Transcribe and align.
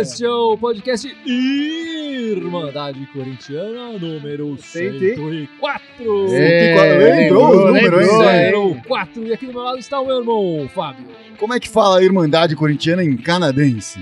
Este 0.00 0.26
é 0.26 0.30
o 0.30 0.58
podcast 0.58 1.16
Irmandade 1.24 3.06
Corintiana 3.14 3.98
número 3.98 4.56
104. 4.58 6.34
É, 6.34 6.98
lembrou 6.98 7.48
os 7.50 7.56
números, 7.64 8.06
lembrou, 8.06 8.68
hein? 8.68 8.74
104. 8.82 9.26
E 9.26 9.32
aqui 9.32 9.46
do 9.46 9.52
meu 9.54 9.62
lado 9.62 9.78
está 9.78 9.98
o 9.98 10.06
meu 10.06 10.18
irmão, 10.18 10.68
Fábio. 10.74 11.06
Como 11.38 11.54
é 11.54 11.60
que 11.60 11.68
fala 11.68 11.98
a 11.98 12.02
Irmandade 12.02 12.56
Corintiana 12.56 13.02
em 13.04 13.16
canadense? 13.16 14.00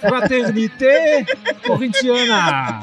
Fraternité 0.00 1.24
Corintiana. 1.66 2.80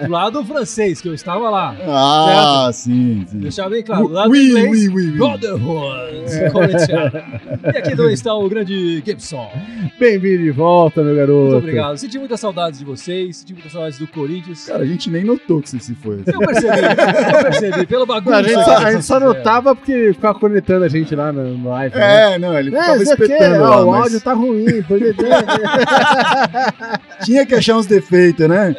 do 0.00 0.10
lado 0.10 0.44
francês, 0.44 1.00
que 1.00 1.08
eu 1.08 1.14
estava 1.14 1.48
lá. 1.50 1.76
Ah, 1.86 2.70
sim, 2.72 3.24
sim. 3.28 3.38
Deixar 3.38 3.68
bem 3.68 3.82
claro, 3.82 4.08
do 4.08 4.12
lado 4.14 4.30
Oui, 4.30 4.48
inglês, 4.48 4.70
oui, 4.70 4.88
oui, 4.88 5.10
oui. 5.10 5.18
Brotherhood 5.18 6.50
Corintiana. 6.52 7.40
E 7.74 7.78
aqui 7.78 7.96
também 7.96 8.12
está 8.14 8.34
o 8.34 8.48
grande 8.48 9.02
Gibson. 9.04 9.50
Bem-vindo 9.98 10.42
de 10.42 10.50
volta, 10.50 11.02
meu 11.02 11.14
garoto. 11.14 11.42
Muito 11.42 11.56
obrigado. 11.58 11.96
Senti 11.96 12.18
muitas 12.18 12.40
saudades 12.40 12.78
de 12.78 12.84
vocês, 12.84 13.38
senti 13.38 13.52
muitas 13.52 13.72
saudades 13.72 13.98
do 13.98 14.06
Corinthians. 14.06 14.66
Cara, 14.66 14.82
a 14.82 14.86
gente 14.86 15.10
nem 15.10 15.24
notou 15.24 15.60
que 15.62 15.70
você 15.70 15.78
se 15.78 15.94
foi. 15.94 16.16
assim. 16.16 16.32
Eu 16.32 16.38
percebi, 16.40 16.78
eu 16.78 17.42
percebi, 17.42 17.86
pelo 17.86 18.00
Não, 18.06 18.06
bagunça. 18.06 18.36
a 18.36 18.42
gente 18.42 18.64
só, 18.64 18.76
a 18.76 18.92
gente 18.92 19.04
só 19.04 19.14
fizeram. 19.14 19.34
notava 19.34 19.74
porque 19.74 20.12
ficava 20.14 20.38
conectando 20.38 20.84
a 20.84 20.88
gente 20.88 21.14
lá 21.14 21.32
no, 21.32 21.56
no 21.56 21.68
live. 21.70 21.94
né? 21.96 22.38
É, 22.46 22.50
não, 22.52 22.58
ele 22.58 22.76
É, 22.76 22.80
ficava 22.80 23.02
espetando 23.02 23.62
ó, 23.64 23.68
lá, 23.68 23.84
o 23.84 23.90
mas 23.90 24.00
áudio 24.02 24.20
tá 24.20 24.32
ruim. 24.32 24.82
pode 24.82 25.14
ter- 25.14 25.26
tinha 27.24 27.46
que 27.46 27.54
achar 27.54 27.76
uns 27.76 27.86
defeitos, 27.86 28.48
né? 28.48 28.74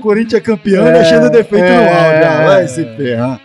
Corinthians 0.00 0.34
é 0.34 0.40
campeão 0.40 0.86
É, 0.86 0.92
deixando 0.92 1.30
defeito 1.30 1.64
no 1.64 1.70
é. 1.70 2.14
áudio. 2.14 2.28
Ah, 2.28 2.44
vai 2.46 2.68
se 2.68 2.84
ferrar. 2.96 3.40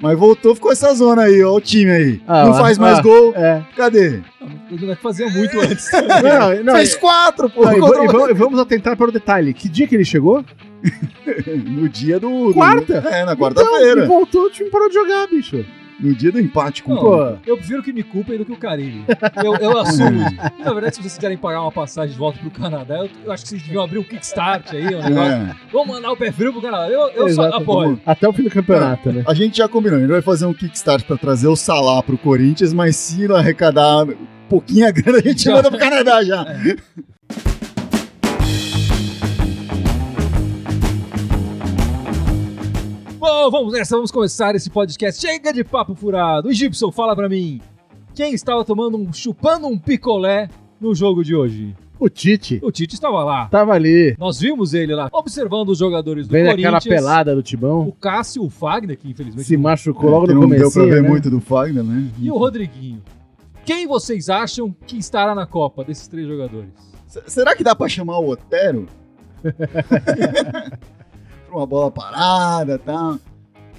Mas 0.00 0.18
voltou, 0.18 0.52
ficou 0.54 0.72
essa 0.72 0.92
zona 0.94 1.22
aí, 1.22 1.44
ó, 1.44 1.54
o 1.54 1.60
time 1.60 1.90
aí. 1.92 2.20
Ah, 2.26 2.46
não 2.46 2.54
faz 2.54 2.76
mais 2.76 2.98
ah, 2.98 3.02
gol. 3.02 3.32
É. 3.36 3.62
Cadê? 3.76 4.20
Fazia 5.00 5.28
muito 5.28 5.58
antes. 5.62 5.88
Não, 5.92 6.64
não, 6.64 6.74
Fez 6.74 6.94
e- 6.94 6.98
quatro, 6.98 7.48
pô. 7.48 7.62
não, 7.64 7.72
e 7.76 7.80
va- 7.80 8.04
e 8.04 8.08
va- 8.08 8.30
e 8.30 8.34
vamos 8.34 8.58
atentar 8.58 8.96
para 8.96 9.08
o 9.08 9.12
detalhe. 9.12 9.54
Que 9.54 9.68
dia 9.68 9.86
que 9.86 9.94
ele 9.94 10.04
chegou? 10.04 10.44
No 11.64 11.88
dia 11.88 12.18
do. 12.18 12.48
do- 12.48 12.54
Quarta? 12.54 12.94
É, 12.94 13.24
na 13.24 13.32
Então, 13.32 13.36
quarta-feira. 13.36 14.02
e 14.02 14.06
voltou, 14.08 14.46
o 14.46 14.50
time 14.50 14.68
parou 14.68 14.88
de 14.88 14.94
jogar, 14.94 15.28
bicho. 15.28 15.64
No 16.00 16.14
dia 16.14 16.32
do 16.32 16.40
empate 16.40 16.82
com 16.82 16.96
Pô. 16.96 17.36
eu 17.46 17.56
prefiro 17.56 17.82
que 17.82 17.92
me 17.92 18.02
culpem 18.02 18.38
do 18.38 18.44
que 18.44 18.52
o 18.52 18.56
Carilli. 18.56 19.04
Eu, 19.44 19.54
eu 19.56 19.78
assumo. 19.78 20.20
E, 20.20 20.62
na 20.64 20.72
verdade, 20.72 20.96
se 20.96 21.02
vocês 21.02 21.18
querem 21.18 21.36
pagar 21.36 21.62
uma 21.62 21.72
passagem 21.72 22.12
de 22.12 22.18
volta 22.18 22.38
pro 22.38 22.50
Canadá, 22.50 22.98
eu, 22.98 23.10
eu 23.24 23.32
acho 23.32 23.44
que 23.44 23.50
vocês 23.50 23.62
deviam 23.62 23.84
abrir 23.84 23.98
um 23.98 24.02
Kickstart 24.02 24.72
aí, 24.72 24.86
um 24.94 25.02
negócio. 25.02 25.12
É. 25.12 25.56
Vamos 25.72 25.88
mandar 25.88 26.12
o 26.12 26.16
pé 26.16 26.32
frio 26.32 26.52
pro 26.52 26.62
Canadá. 26.62 26.88
Eu, 26.88 27.08
eu 27.10 27.28
só 27.30 27.44
apoio. 27.48 28.00
Até 28.04 28.28
o 28.28 28.32
fim 28.32 28.42
do 28.42 28.50
campeonato, 28.50 29.12
né? 29.12 29.24
A 29.26 29.34
gente 29.34 29.58
já 29.58 29.68
combinou, 29.68 29.98
a 29.98 30.00
gente 30.00 30.10
vai 30.10 30.22
fazer 30.22 30.46
um 30.46 30.54
Kickstart 30.54 31.04
pra 31.04 31.16
trazer 31.16 31.48
o 31.48 31.56
Salah 31.56 32.02
pro 32.02 32.18
Corinthians, 32.18 32.72
mas 32.72 32.96
se 32.96 33.28
não 33.28 33.36
arrecadar 33.36 34.06
pouquinha 34.52 34.90
grana, 34.90 35.18
a 35.18 35.22
gente 35.22 35.44
Já. 35.44 35.52
manda 35.54 35.70
pro 35.70 35.78
Canadá 35.78 36.22
já. 36.22 36.44
Bom, 43.22 43.48
vamos 43.52 43.72
nessa, 43.72 43.94
vamos 43.94 44.10
começar 44.10 44.52
esse 44.56 44.68
podcast. 44.68 45.20
Chega 45.20 45.52
de 45.52 45.62
papo 45.62 45.94
furado. 45.94 46.52
Gibson, 46.52 46.90
fala 46.90 47.14
pra 47.14 47.28
mim. 47.28 47.60
Quem 48.16 48.34
estava 48.34 48.64
tomando 48.64 48.98
um, 48.98 49.12
chupando 49.12 49.68
um 49.68 49.78
picolé 49.78 50.48
no 50.80 50.92
jogo 50.92 51.22
de 51.22 51.32
hoje? 51.32 51.72
O 52.00 52.08
Tite 52.08 52.58
O 52.64 52.72
Tite 52.72 52.94
estava 52.96 53.22
lá. 53.22 53.46
tava 53.46 53.74
ali, 53.74 54.16
Nós 54.18 54.40
vimos 54.40 54.74
ele 54.74 54.92
lá, 54.92 55.08
observando 55.12 55.68
os 55.68 55.78
jogadores 55.78 56.26
do 56.26 56.32
vendo 56.32 56.46
Corinthians. 56.48 56.74
aquela 56.74 56.96
pelada 56.96 57.32
do 57.32 57.44
Timão. 57.44 57.86
O 57.86 57.92
Cássio, 57.92 58.42
o 58.42 58.50
Fagner, 58.50 58.98
que 58.98 59.08
infelizmente 59.08 59.46
Se 59.46 59.56
não- 59.56 59.62
machucou 59.62 60.10
logo 60.10 60.26
que 60.26 60.34
no 60.34 60.40
não 60.40 60.48
começo. 60.48 60.74
deu 60.76 60.88
pra 60.88 60.92
ver 60.96 61.02
muito 61.08 61.30
do 61.30 61.40
Fagner, 61.40 61.84
né? 61.84 62.10
E 62.18 62.28
o 62.28 62.36
Rodriguinho. 62.36 63.00
Quem 63.64 63.86
vocês 63.86 64.28
acham 64.28 64.74
que 64.84 64.98
estará 64.98 65.32
na 65.32 65.46
Copa 65.46 65.84
desses 65.84 66.08
três 66.08 66.26
jogadores? 66.26 66.70
S- 67.06 67.22
Será 67.28 67.54
que 67.54 67.62
dá 67.62 67.76
pra 67.76 67.88
chamar 67.88 68.18
o 68.18 68.30
Otero? 68.30 68.88
pra 71.52 71.60
uma 71.60 71.66
bola 71.66 71.90
parada 71.90 72.74
e 72.74 72.78
tal. 72.78 73.18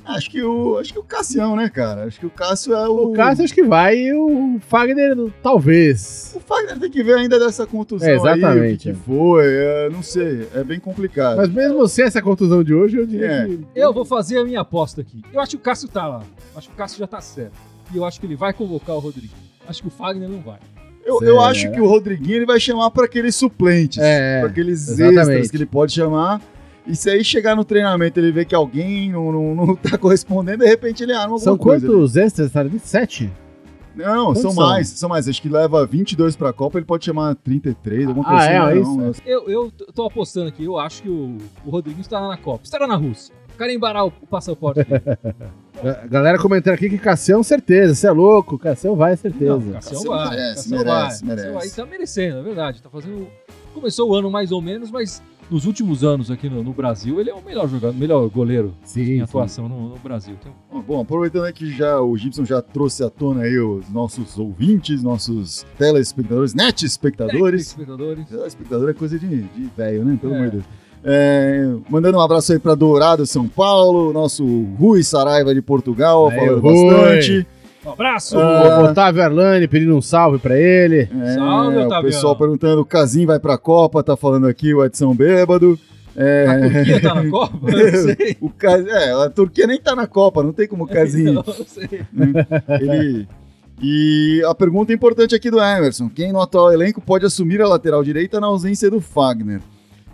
Acho 0.05 0.29
que 0.29 0.43
o. 0.43 0.77
Acho 0.79 0.91
que 0.91 0.99
o 0.99 1.03
Cassião, 1.03 1.55
né, 1.55 1.69
cara? 1.69 2.03
Acho 2.03 2.19
que 2.19 2.25
o 2.25 2.29
Cássio 2.29 2.73
é 2.73 2.87
o. 2.89 3.11
O 3.11 3.13
Cássio 3.13 3.45
acho 3.45 3.53
que 3.53 3.63
vai 3.63 3.95
e 3.97 4.13
o 4.13 4.59
Fagner 4.67 5.15
talvez. 5.41 6.33
O 6.35 6.41
Fagner 6.41 6.77
tem 6.77 6.91
que 6.91 7.01
ver 7.01 7.15
ainda 7.15 7.39
dessa 7.39 7.65
contusão 7.65 8.05
É, 8.07 8.11
aí, 8.11 8.17
o 8.17 8.21
que, 8.21 8.27
exatamente, 8.27 8.83
que 8.83 8.89
é. 8.89 8.93
foi. 8.93 9.43
é, 9.45 9.89
não 9.89 10.03
sei, 10.03 10.45
é 10.53 10.61
bem 10.63 10.77
complicado. 10.77 11.37
Mas 11.37 11.49
mesmo 11.49 11.87
sem 11.87 12.03
essa 12.03 12.21
contusão 12.21 12.61
de 12.65 12.73
hoje, 12.73 12.97
eu 12.97 13.05
diria 13.07 13.25
É. 13.31 13.45
que... 13.47 13.59
Eu 13.73 13.93
vou 13.93 14.03
fazer 14.03 14.39
a 14.39 14.43
minha 14.43 14.59
aposta 14.59 14.99
aqui. 14.99 15.21
Eu 15.31 15.39
acho 15.39 15.51
que 15.51 15.55
o 15.57 15.59
Cássio 15.61 15.87
tá 15.87 16.05
lá. 16.05 16.21
Acho 16.53 16.67
que 16.67 16.73
o 16.73 16.77
Cássio 16.77 16.99
já 16.99 17.07
tá 17.07 17.21
certo. 17.21 17.53
E 17.93 17.97
eu 17.97 18.03
acho 18.03 18.19
que 18.19 18.25
ele 18.25 18.35
vai 18.35 18.51
convocar 18.51 18.97
o 18.97 18.99
Rodriguinho. 18.99 19.31
Acho 19.65 19.83
que 19.83 19.87
o 19.87 19.91
Fagner 19.91 20.27
não 20.27 20.41
vai. 20.41 20.59
Eu, 21.05 21.15
eu 21.21 21.35
Certo. 21.35 21.39
acho 21.43 21.71
que 21.71 21.79
o 21.81 21.87
Rodriguinho 21.87 22.35
ele 22.37 22.45
vai 22.45 22.59
chamar 22.59 22.89
para 22.91 23.05
aqueles 23.05 23.35
suplentes, 23.37 23.99
É, 24.03 24.39
para 24.41 24.49
aqueles 24.49 24.87
exatamente. 24.89 25.19
extras 25.19 25.51
que 25.51 25.57
ele 25.57 25.65
pode 25.65 25.93
chamar. 25.93 26.41
E 26.85 26.95
se 26.95 27.09
aí 27.09 27.23
chegar 27.23 27.55
no 27.55 27.63
treinamento 27.63 28.19
ele 28.19 28.31
vê 28.31 28.43
que 28.45 28.53
alguém 28.53 29.11
não, 29.11 29.31
não, 29.31 29.55
não 29.55 29.75
tá 29.77 29.97
correspondendo, 29.97 30.63
de 30.63 30.69
repente 30.69 31.01
ele 31.03 31.13
arma 31.13 31.23
alguma 31.35 31.39
São 31.39 31.57
coisa. 31.57 31.87
quantos 31.87 32.17
extras? 32.17 32.51
Tá 32.51 32.59
ali? 32.59 32.79
Sete? 32.79 33.31
Não, 33.95 34.27
Quantos 34.27 34.41
são 34.41 34.51
são? 34.51 34.63
mais, 34.65 34.87
são 34.89 35.07
mais. 35.09 35.29
Acho 35.29 35.39
que 35.41 35.47
leva 35.47 35.85
22 35.85 36.35
pra 36.35 36.51
Copa, 36.51 36.79
ele 36.79 36.85
pode 36.85 37.05
chamar 37.05 37.35
33, 37.35 38.07
alguma 38.07 38.25
Ah, 38.25 38.29
coisa 38.31 38.45
é, 38.45 38.57
assim. 38.57 38.79
é 38.79 38.81
não, 38.83 39.11
isso. 39.11 39.21
Eu, 39.25 39.49
eu 39.49 39.71
tô 39.93 40.05
apostando 40.05 40.47
aqui. 40.47 40.63
Eu 40.65 40.79
acho 40.79 41.03
que 41.03 41.09
o, 41.09 41.37
o 41.63 41.69
Rodriguinho 41.69 42.01
estará 42.01 42.27
na 42.27 42.35
Copa. 42.37 42.63
Estará 42.63 42.87
na 42.87 42.95
Rússia. 42.95 43.33
Carimbará 43.55 44.03
o, 44.03 44.07
o 44.07 44.25
passaporte 44.25 44.79
galera 46.09 46.39
comentando 46.39 46.73
aqui 46.73 46.89
que 46.89 46.97
Cassião, 46.97 47.43
certeza. 47.43 47.93
Você 47.93 48.07
é 48.07 48.11
louco, 48.11 48.57
Cassião 48.57 48.95
vai, 48.95 49.15
certeza. 49.15 49.57
Não, 49.57 49.73
Cassião 49.73 49.93
Cassião 49.93 50.11
vai. 50.15 50.29
merece, 50.29 50.55
Cassião 50.55 50.77
merece, 50.79 51.25
vai. 51.25 51.35
merece. 51.35 51.53
Cassião 51.53 51.53
vai. 51.53 51.67
E 51.67 51.71
tá 51.71 51.85
merecendo, 51.85 52.37
é 52.39 52.41
verdade. 52.41 52.81
Tá 52.81 52.89
fazendo. 52.89 53.27
Começou 53.75 54.09
o 54.09 54.15
ano 54.15 54.31
mais 54.31 54.51
ou 54.51 54.59
menos, 54.61 54.89
mas 54.89 55.21
nos 55.49 55.65
últimos 55.65 56.03
anos 56.03 56.31
aqui 56.31 56.49
no, 56.49 56.63
no 56.63 56.73
Brasil, 56.73 57.19
ele 57.19 57.29
é 57.29 57.33
o 57.33 57.41
melhor 57.43 57.67
jogador, 57.69 57.93
melhor 57.97 58.27
goleiro 58.29 58.73
sim, 58.83 59.01
em 59.01 59.21
atuação 59.21 59.67
no, 59.69 59.89
no 59.89 59.97
Brasil. 59.97 60.35
Então, 60.39 60.81
Bom, 60.87 61.01
aproveitando 61.01 61.45
aí 61.45 61.53
que 61.53 61.71
já 61.71 61.99
o 62.01 62.17
Gibson 62.17 62.43
já 62.45 62.61
trouxe 62.61 63.03
à 63.03 63.09
tona 63.09 63.43
aí 63.43 63.57
os 63.59 63.89
nossos 63.89 64.37
ouvintes, 64.37 65.01
nossos 65.03 65.65
telespectadores, 65.77 66.53
net 66.53 66.85
espectadores. 66.85 67.67
espectadores. 67.67 68.31
Espectador 68.47 68.89
é 68.89 68.93
coisa 68.93 69.17
de, 69.19 69.27
de 69.43 69.69
velho, 69.77 70.03
né? 70.05 70.17
Pelo 70.19 70.33
É. 70.33 70.35
amor 70.37 70.45
de 70.49 70.51
Deus. 70.57 70.65
É, 71.05 71.75
mandando 71.89 72.17
um 72.17 72.21
abraço 72.21 72.53
aí 72.53 72.59
pra 72.59 72.75
Dourado, 72.75 73.25
São 73.25 73.47
Paulo, 73.47 74.13
nosso 74.13 74.45
Rui 74.79 75.03
Saraiva 75.03 75.53
de 75.53 75.61
Portugal, 75.61 76.31
falando 76.31 76.59
Rui. 76.61 76.89
bastante. 76.89 77.47
Um 77.85 77.91
abraço! 77.91 78.37
O 78.37 78.83
Otávio 78.85 79.21
Arlani 79.23 79.67
pedindo 79.67 79.95
um 79.95 80.01
salve 80.01 80.39
pra 80.39 80.57
ele. 80.57 81.09
É, 81.21 81.33
Salve, 81.35 81.75
o 81.77 81.79
Otaviano. 81.81 82.03
pessoal 82.03 82.35
perguntando, 82.35 82.81
o 82.81 82.85
Casim 82.85 83.25
vai 83.25 83.39
pra 83.39 83.57
Copa, 83.57 84.01
tá 84.03 84.15
falando 84.15 84.47
aqui 84.47 84.73
o 84.73 84.83
Edson 84.85 85.13
Bêbado. 85.13 85.77
É, 86.15 86.45
A 86.47 86.59
Turquia 86.69 87.01
tá 87.01 87.15
na 87.15 87.29
Copa? 87.29 87.57
Eu 87.71 87.91
não 87.91 88.15
sei. 88.15 88.37
o 88.39 88.49
Ca- 88.51 88.77
é, 88.79 89.11
a 89.25 89.29
Turquia 89.29 89.67
nem 89.67 89.81
tá 89.81 89.95
na 89.95 90.05
Copa, 90.07 90.43
não 90.43 90.53
tem 90.53 90.67
como 90.67 90.83
o 90.83 90.87
Casim 90.87 91.23
Não, 91.23 91.33
não 91.45 91.65
sei. 91.65 92.03
Ele... 92.79 93.27
E 93.81 94.41
a 94.47 94.53
pergunta 94.53 94.93
importante 94.93 95.33
aqui 95.35 95.49
do 95.51 95.59
Emerson: 95.59 96.07
quem 96.07 96.31
no 96.31 96.39
atual 96.39 96.71
elenco 96.71 97.01
pode 97.01 97.25
assumir 97.25 97.61
a 97.61 97.67
lateral 97.67 98.03
direita 98.03 98.39
na 98.39 98.47
ausência 98.47 98.89
do 98.89 99.01
Fagner? 99.01 99.59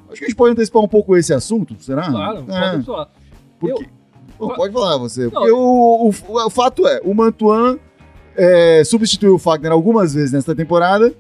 Acho 0.10 0.18
que 0.20 0.26
a 0.26 0.28
gente 0.28 0.36
pode 0.38 0.54
antecipar 0.54 0.82
um 0.82 0.88
pouco 0.88 1.16
esse 1.16 1.34
assunto, 1.34 1.76
será? 1.80 2.10
Claro, 2.10 2.46
É, 2.50 2.72
pode 2.72 2.86
falar. 2.86 3.10
porque... 3.60 3.86
Bom, 4.40 4.56
pode 4.56 4.74
falar 4.74 4.98
você. 4.98 5.24
Não, 5.26 5.32
Porque 5.32 5.52
o, 5.52 6.10
o- 6.10 6.46
o 6.46 6.50
fato 6.50 6.88
é: 6.88 7.02
o 7.04 7.14
Mantuan 7.14 7.78
é, 8.36 8.84
substituiu 8.86 9.36
o 9.36 9.40
Fagner 9.40 9.72
algumas 9.72 10.14
vezes 10.14 10.32
nesta 10.32 10.56
temporada 10.56 11.14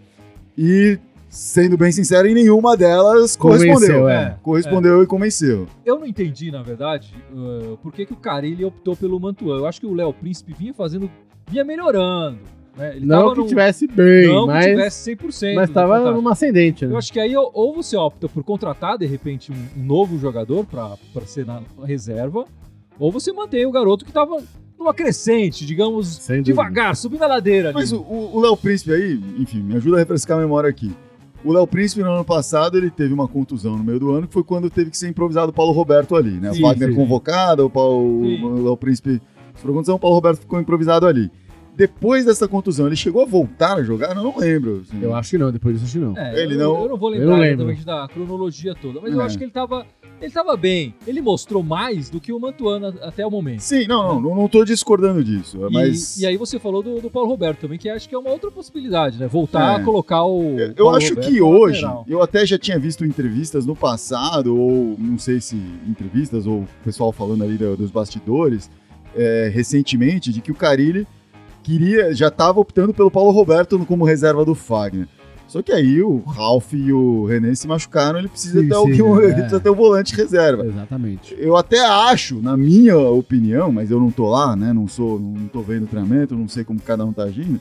e, 0.58 0.98
sendo 1.30 1.78
bem 1.78 1.92
sincero, 1.92 2.28
em 2.28 2.34
nenhuma 2.34 2.76
delas 2.78 3.36
Convenceu, 3.36 3.74
correspondeu. 3.74 4.10
é. 4.10 4.38
Correspondeu 4.42 5.04
e 5.04 5.08
convenceu. 5.08 5.68
Eu 5.86 6.00
não 6.00 6.06
entendi, 6.06 6.50
na 6.52 6.64
verdade, 6.64 7.14
uh, 7.34 7.78
por 7.78 7.92
que, 7.94 8.06
que 8.06 8.14
o 8.14 8.18
Carilli 8.18 8.64
optou 8.66 8.96
pelo 8.96 9.20
Mantuan. 9.20 9.58
Eu 9.58 9.66
acho 9.66 9.80
que 9.82 9.86
o 9.88 9.94
Léo 9.94 10.14
Príncipe 10.14 10.54
vinha 10.58 10.74
fazendo, 10.74 11.10
vinha 11.50 11.64
melhorando. 11.64 12.40
Né? 12.78 12.96
Ele 12.96 13.06
Não 13.06 13.20
tava 13.24 13.34
que 13.34 13.40
num- 13.42 13.48
tivesse 13.48 13.88
bem, 13.88 14.28
não 14.28 14.48
mas, 14.48 14.64
que 14.66 14.72
tivesse 14.72 15.16
100%. 15.16 15.56
mas 15.56 15.68
do 15.70 15.74
tava 15.74 15.98
contrato. 15.98 16.16
numa 16.16 16.32
ascendente, 16.32 16.86
né? 16.86 16.94
Eu 16.94 16.98
acho 16.98 17.12
que 17.12 17.20
aí 17.20 17.36
ou- 17.36 17.52
ou 17.54 17.76
você 17.76 17.98
opta 17.98 18.30
por 18.30 18.44
contratar, 18.44 18.98
de 18.98 19.06
repente, 19.06 19.52
um, 19.52 19.82
um 19.82 19.84
novo 19.86 20.18
jogador 20.18 20.66
para 20.66 20.98
ser 21.26 21.46
na 21.46 21.62
reserva, 21.84 22.46
ou 23.00 23.12
você 23.12 23.32
mantém 23.32 23.66
o 23.66 23.72
garoto 23.72 24.04
que 24.06 24.12
tava 24.12 24.42
numa 24.78 24.94
crescente, 24.94 25.66
digamos, 25.66 26.28
devagar, 26.44 26.96
subindo 26.96 27.24
a 27.24 27.28
ladeira. 27.28 27.72
Mas 27.74 27.92
ali. 27.92 28.02
o- 28.08 28.40
Léo 28.40 28.56
Príncipe 28.56 28.92
aí, 28.94 29.20
enfim, 29.38 29.62
me 29.62 29.76
ajuda 29.76 29.98
a 29.98 30.00
refrescar 30.00 30.38
a 30.38 30.42
memória 30.42 30.70
aqui. 30.70 30.92
O 31.44 31.54
Léo 31.54 31.66
Príncipe, 31.66 32.02
no 32.04 32.12
ano 32.12 32.26
passado, 32.26 32.78
ele 32.78 32.90
teve 32.92 33.14
uma 33.14 33.28
contusão 33.28 33.78
no 33.78 33.84
meio 33.84 34.00
do 34.00 34.12
ano, 34.12 34.28
que 34.28 34.34
foi 34.34 34.44
quando 34.44 34.70
teve 34.70 34.90
que 34.92 34.98
ser 34.98 35.08
improvisado 35.08 35.52
o 35.52 35.54
Paulo 35.54 35.72
Roberto 35.72 36.16
ali, 36.16 36.32
né? 36.32 36.54
Sim, 36.54 36.64
o 36.64 36.68
Wagner 36.68 36.90
sim. 36.90 36.96
convocado, 36.96 37.66
o, 37.66 37.70
Paulo, 37.70 38.24
o 38.24 38.64
Léo 38.66 38.76
Príncipe 38.78 39.22
sofreu 39.56 39.74
contusão, 39.74 39.96
o 39.96 40.00
Paulo 40.00 40.16
Roberto 40.16 40.40
ficou 40.42 40.60
improvisado 40.60 41.06
ali. 41.08 41.32
Depois 41.76 42.26
dessa 42.26 42.48
contusão, 42.48 42.88
ele 42.88 42.96
chegou 42.96 43.22
a 43.22 43.26
voltar 43.26 43.76
a 43.78 43.84
jogar? 43.84 44.10
Eu 44.16 44.24
não 44.24 44.38
lembro. 44.38 44.84
assim. 44.86 45.02
Eu 45.02 45.16
acho 45.16 45.30
que 45.30 45.38
não, 45.38 45.52
depois 45.52 45.76
disso 45.76 45.86
acho 45.86 46.00
que 46.00 46.06
não. 46.06 46.18
É, 46.18 46.42
Ele 46.44 46.56
eu, 46.56 46.60
não- 46.60 46.82
eu 46.84 46.90
não 46.90 46.98
vou 46.98 47.14
Eu 47.16 47.20
lembrar 47.30 47.48
exatamente 47.48 47.86
da 47.86 48.08
cronologia 48.08 48.76
toda, 48.76 49.00
mas 49.02 49.14
eu 49.14 49.22
É. 49.22 49.26
acho 49.26 49.38
que 49.38 49.44
ele 49.44 49.52
tava 49.52 49.86
Ele 50.22 50.32
tava 50.32 50.58
bem. 50.58 50.94
Ele 51.08 51.22
mostrou 51.22 51.64
mais 51.64 52.10
do 52.10 52.20
que 52.20 52.34
o 52.34 52.40
Mantuano 52.42 52.88
até 53.02 53.26
o 53.26 53.32
momento. 53.32 53.62
Sim, 53.62 53.88
não, 53.88 54.16
não, 54.16 54.20
não, 54.22 54.36
não 54.36 54.48
tô 54.50 54.66
discordando 54.66 55.24
disso. 55.24 55.58
E- 55.70 55.74
Mas 55.74 56.20
E, 56.20 56.26
aí 56.26 56.36
você 56.36 56.60
falou 56.60 56.84
do, 56.84 57.00
do 57.00 57.10
Paulo 57.10 57.30
Roberto 57.30 57.62
também, 57.62 57.80
que 57.80 57.88
acho 57.88 58.10
que 58.10 58.14
é 58.14 58.18
uma 58.18 58.30
outra 58.30 58.52
possibilidade, 58.52 59.18
né? 59.18 59.28
Voltar 59.30 59.80
É. 59.80 59.82
a 59.82 59.84
colocar 59.86 60.26
o. 60.26 60.60
eu 60.60 60.76
Paulo 60.76 60.98
acho 60.98 61.10
Roberto 61.16 61.30
que 61.32 61.42
hoje, 61.42 61.82
lateral. 61.84 62.06
eu 62.06 62.22
até 62.22 62.46
já 62.46 62.58
tinha 62.60 62.78
visto 62.78 63.06
entrevistas 63.06 63.66
no 63.66 63.78
passado, 63.78 64.54
ou 64.60 64.98
não 65.00 65.18
sei 65.18 65.40
se 65.40 65.56
entrevistas, 65.88 66.46
ou 66.46 66.64
o 66.64 66.68
pessoal 66.84 67.14
falando 67.14 67.42
ali 67.46 67.56
do- 67.58 67.78
dos 67.78 67.90
bastidores, 67.90 68.70
é, 69.16 69.50
recentemente, 69.54 70.34
de 70.34 70.42
que 70.42 70.52
o 70.52 70.56
Carilli 70.56 71.08
queria, 71.64 72.14
já 72.14 72.28
estava 72.28 72.60
optando 72.60 72.94
pelo 72.94 73.12
Paulo 73.12 73.32
Roberto 73.32 73.78
como 73.86 74.06
reserva 74.06 74.44
do 74.46 74.56
Fagner. 74.56 75.08
Só 75.48 75.64
que 75.64 75.72
aí 75.72 76.00
o 76.04 76.20
Ralf 76.20 76.74
e 76.74 76.94
o 76.94 77.26
René 77.26 77.56
se 77.56 77.68
machucaram, 77.68 78.20
ele 78.20 78.28
precisa, 78.28 78.62
Sim, 78.62 78.68
ter, 78.68 78.74
sim, 78.76 78.80
alguém- 79.02 79.24
é. 79.24 79.26
ele 79.26 79.34
precisa 79.34 79.60
ter 79.60 79.70
o 79.70 79.76
volante 79.76 80.16
reserva. 80.16 80.64
Exatamente. 80.64 81.36
Eu 81.40 81.58
até 81.58 81.80
acho, 81.84 82.40
na 82.40 82.56
minha 82.56 82.96
opinião, 83.00 83.72
mas 83.72 83.90
eu 83.90 84.00
não 84.00 84.12
tô 84.12 84.30
lá, 84.30 84.56
né? 84.56 84.72
Não 84.72 84.88
sou, 84.88 85.20
não 85.20 85.48
tô 85.48 85.62
vendo 85.62 85.86
o 85.86 85.88
treinamento, 85.88 86.36
não 86.36 86.48
sei 86.48 86.64
como 86.64 86.80
cada 86.80 87.04
um 87.04 87.12
tá 87.12 87.24
agindo. 87.24 87.60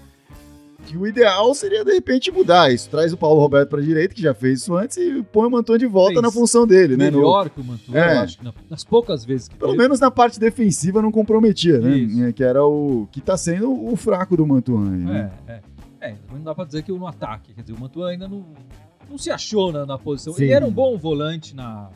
Que 0.89 0.97
o 0.97 1.07
ideal 1.07 1.55
seria 1.55 1.85
de 1.85 1.93
repente 1.93 2.31
mudar 2.31 2.73
isso. 2.73 2.89
Traz 2.89 3.13
o 3.13 3.17
Paulo 3.17 3.41
Roberto 3.41 3.69
pra 3.69 3.81
direita, 3.81 4.15
que 4.15 4.23
já 4.23 4.33
fez 4.33 4.63
isso 4.63 4.75
antes, 4.75 4.97
e 4.97 5.23
põe 5.23 5.47
o 5.47 5.51
Mantuan 5.51 5.77
de 5.77 5.87
volta 5.87 6.13
Fez 6.15 6.23
na 6.23 6.31
função 6.31 6.67
dele, 6.67 6.97
né? 6.97 7.11
No- 7.11 7.19
Melhor 7.19 7.51
que 7.51 7.61
o 7.61 7.65
Mantuano, 7.65 7.99
É. 7.99 8.17
eu 8.17 8.21
acho. 8.21 8.39
nas 8.71 8.85
poucas 8.85 9.25
vezes 9.25 9.49
que 9.49 9.57
pelo 9.57 9.73
teve. 9.73 9.83
menos 9.83 10.01
na 10.01 10.11
parte 10.11 10.41
defensiva 10.41 11.03
não 11.03 11.13
comprometia, 11.13 11.79
né? 11.79 11.97
Isso. 11.99 12.25
É, 12.25 12.33
Que 12.33 12.43
era 12.43 12.65
o. 12.65 13.07
Que 13.13 13.21
tá 13.21 13.37
sendo 13.37 13.71
o 13.71 13.95
fraco 13.97 14.37
do 14.37 14.47
Mantuan 14.47 14.93
aí, 14.93 14.99
né? 15.05 15.31
É, 15.47 15.53
é. 15.53 15.61
É, 16.01 16.15
não 16.33 16.41
dá 16.43 16.55
pra 16.55 16.65
dizer 16.65 16.83
que 16.83 16.93
no 16.93 17.07
ataque. 17.07 17.53
Quer 17.53 17.61
dizer, 17.63 17.75
o 17.75 17.81
Mantuan 17.81 18.09
ainda 18.11 18.27
não, 18.29 18.47
não 19.11 19.19
se 19.19 19.31
achou 19.31 19.73
na, 19.73 19.85
na 19.85 19.99
posição. 19.99 20.33
Sim. 20.33 20.45
Ele 20.45 20.53
era 20.53 20.65
um 20.65 20.71
bom 20.71 20.97
volante 20.97 21.55
na, 21.57 21.91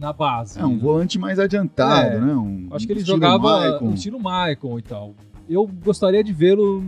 na 0.00 0.12
base. 0.12 0.58
É, 0.58 0.64
um 0.64 0.70
né? 0.74 0.78
volante 0.80 1.18
mais 1.18 1.38
adiantado, 1.38 2.16
É. 2.16 2.20
né? 2.20 2.34
Um, 2.34 2.68
Acho 2.72 2.86
que 2.86 2.92
ele 2.94 3.04
jogava 3.04 3.60
Maicon. 3.60 3.84
no 3.84 3.94
estilo 3.94 4.18
Maicon 4.18 4.78
e 4.78 4.82
tal. 4.82 5.14
Eu 5.46 5.68
gostaria 5.84 6.24
de 6.24 6.32
vê-lo 6.32 6.82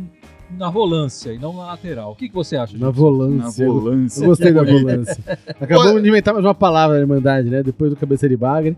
na 0.50 0.70
volância 0.70 1.32
e 1.32 1.38
não 1.38 1.52
na 1.52 1.66
lateral. 1.66 2.12
O 2.12 2.16
que, 2.16 2.28
que 2.28 2.34
você 2.34 2.56
acha? 2.56 2.76
Na 2.76 2.86
Gilson? 2.86 2.86
na 2.86 2.90
volância. 2.90 3.66
volância. 3.66 4.22
Eu 4.22 4.26
gostei 4.28 4.52
da 4.52 4.62
volância. 4.62 5.16
Acabamos 5.60 6.02
de 6.02 6.08
inventar 6.08 6.34
mais 6.34 6.44
uma 6.44 6.54
palavra 6.54 6.96
na 6.96 7.02
Irmandade, 7.02 7.48
né? 7.50 7.62
Depois 7.62 7.90
do 7.90 7.96
cabeça 7.96 8.28
de 8.28 8.36
bagre. 8.36 8.76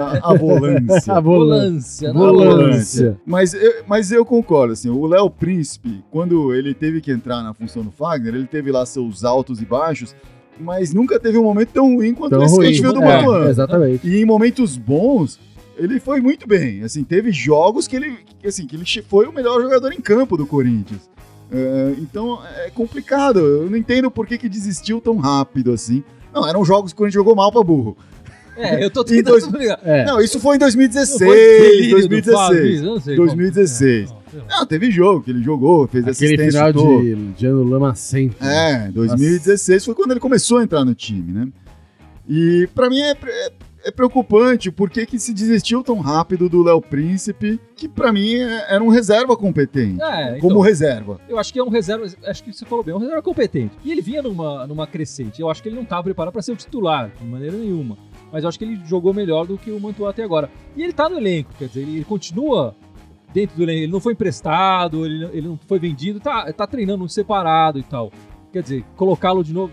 A, 0.00 0.32
a 0.32 0.34
volância. 0.34 1.12
A 1.12 1.20
volância. 1.20 2.12
Volância. 2.12 2.12
Volância. 2.12 3.16
Mas 3.26 3.52
eu, 3.52 3.84
mas 3.86 4.10
eu 4.10 4.24
concordo, 4.24 4.72
assim, 4.72 4.88
o 4.88 5.06
Léo 5.06 5.28
Príncipe, 5.28 6.02
quando 6.10 6.54
ele 6.54 6.72
teve 6.72 7.00
que 7.02 7.12
entrar 7.12 7.42
na 7.42 7.52
função 7.52 7.82
do 7.82 7.90
Fagner, 7.90 8.34
ele 8.34 8.46
teve 8.46 8.72
lá 8.72 8.86
seus 8.86 9.24
altos 9.24 9.60
e 9.60 9.66
baixos, 9.66 10.16
mas 10.58 10.94
nunca 10.94 11.20
teve 11.20 11.36
um 11.36 11.42
momento 11.42 11.68
tão 11.68 11.96
ruim 11.96 12.14
quanto 12.14 12.30
Tão 12.30 12.42
esse 12.44 12.54
que 12.54 12.60
a 12.60 12.64
ruim. 12.64 12.72
gente 12.72 12.82
viu 12.82 12.92
do 12.94 13.02
É, 13.02 13.50
exatamente. 13.50 14.08
E 14.08 14.22
em 14.22 14.24
momentos 14.24 14.78
bons, 14.78 15.38
ele 15.82 16.00
foi 16.00 16.20
muito 16.20 16.46
bem. 16.46 16.82
Assim, 16.82 17.02
teve 17.04 17.30
jogos 17.32 17.86
que 17.88 17.96
ele, 17.96 18.16
que, 18.40 18.46
assim, 18.46 18.66
que 18.66 18.76
ele 18.76 18.84
foi 19.08 19.26
o 19.26 19.32
melhor 19.32 19.60
jogador 19.60 19.92
em 19.92 20.00
campo 20.00 20.36
do 20.36 20.46
Corinthians. 20.46 21.10
É, 21.50 21.94
então 21.98 22.40
é 22.56 22.70
complicado. 22.70 23.38
Eu 23.40 23.68
não 23.70 23.76
entendo 23.76 24.10
por 24.10 24.26
que, 24.26 24.38
que 24.38 24.48
desistiu 24.48 25.00
tão 25.00 25.16
rápido 25.16 25.72
assim. 25.72 26.02
Não, 26.32 26.48
eram 26.48 26.64
jogos 26.64 26.92
que 26.92 26.96
o 26.96 26.98
Corinthians 26.98 27.20
jogou 27.20 27.34
mal 27.36 27.52
pra 27.52 27.62
burro. 27.62 27.96
É, 28.56 28.82
eu 28.84 28.90
tô 28.90 29.02
tentando 29.04 29.32
dois- 29.32 29.44
explicar. 29.44 29.78
É. 29.82 30.04
Não, 30.04 30.20
isso 30.20 30.38
foi 30.40 30.56
em 30.56 30.58
Não 30.58 30.66
2016. 30.66 31.18
foi 31.18 31.36
delírio 31.36 31.88
do 31.88 32.08
2016. 32.08 32.36
Fábio, 32.80 33.00
sei 33.00 33.16
como- 33.16 33.26
2016. 33.26 34.10
É, 34.34 34.56
não, 34.58 34.64
teve 34.66 34.90
jogo 34.90 35.22
que 35.22 35.30
ele 35.30 35.42
jogou, 35.42 35.86
fez 35.86 36.04
Aquele 36.06 36.34
assistência. 36.36 36.52
final 36.52 36.68
chutou. 36.72 37.02
de, 37.02 37.14
de 37.32 37.46
ano 37.46 37.64
lamacento. 37.64 38.36
É, 38.42 38.88
2016 38.92 39.84
foi 39.84 39.94
quando 39.94 40.12
ele 40.12 40.20
começou 40.20 40.56
a 40.58 40.62
entrar 40.62 40.84
no 40.86 40.94
time, 40.94 41.32
né? 41.32 41.48
E 42.28 42.66
pra 42.74 42.88
mim 42.88 42.98
é, 43.00 43.10
é- 43.10 43.52
é 43.84 43.90
preocupante 43.90 44.70
por 44.70 44.88
que 44.90 45.18
se 45.18 45.32
desistiu 45.34 45.82
tão 45.82 46.00
rápido 46.00 46.48
do 46.48 46.62
Léo 46.62 46.80
Príncipe, 46.80 47.60
que 47.76 47.88
pra 47.88 48.12
mim 48.12 48.34
é- 48.34 48.74
era 48.74 48.82
um 48.82 48.88
reserva 48.88 49.36
competente. 49.36 50.00
É, 50.02 50.36
então, 50.36 50.40
Como 50.48 50.60
reserva. 50.60 51.20
eu 51.28 51.38
acho 51.38 51.52
que 51.52 51.58
é 51.58 51.62
um 51.64 51.68
reserva, 51.68 52.06
acho 52.26 52.44
que 52.44 52.52
você 52.52 52.64
falou 52.64 52.84
bem, 52.84 52.92
é 52.92 52.96
um 52.96 53.00
reserva 53.00 53.22
competente. 53.22 53.74
E 53.84 53.90
ele 53.90 54.00
vinha 54.00 54.22
numa, 54.22 54.66
numa 54.66 54.86
crescente. 54.86 55.40
Eu 55.40 55.50
acho 55.50 55.62
que 55.62 55.68
ele 55.68 55.76
não 55.76 55.82
estava 55.82 56.02
preparado 56.04 56.32
para 56.32 56.42
ser 56.42 56.52
o 56.52 56.56
titular, 56.56 57.10
de 57.20 57.26
maneira 57.26 57.56
nenhuma. 57.56 57.96
Mas 58.32 58.42
eu 58.44 58.48
acho 58.48 58.58
que 58.58 58.64
ele 58.64 58.80
jogou 58.86 59.12
melhor 59.12 59.46
do 59.46 59.58
que 59.58 59.70
o 59.70 59.78
Mantua 59.80 60.10
até 60.10 60.22
agora. 60.22 60.50
E 60.76 60.82
ele 60.82 60.92
tá 60.92 61.08
no 61.08 61.18
elenco, 61.18 61.50
quer 61.58 61.66
dizer, 61.68 61.80
ele, 61.82 61.96
ele 61.96 62.04
continua 62.04 62.74
dentro 63.34 63.56
do 63.56 63.62
elenco. 63.62 63.80
Ele 63.84 63.92
não 63.92 64.00
foi 64.00 64.12
emprestado, 64.14 65.04
ele, 65.04 65.24
ele 65.32 65.48
não 65.48 65.58
foi 65.66 65.78
vendido, 65.78 66.20
tá, 66.20 66.50
tá 66.52 66.66
treinando 66.66 67.06
separado 67.08 67.78
e 67.78 67.82
tal. 67.82 68.10
Quer 68.52 68.62
dizer, 68.62 68.84
colocá-lo 68.96 69.42
de 69.42 69.52
novo. 69.52 69.72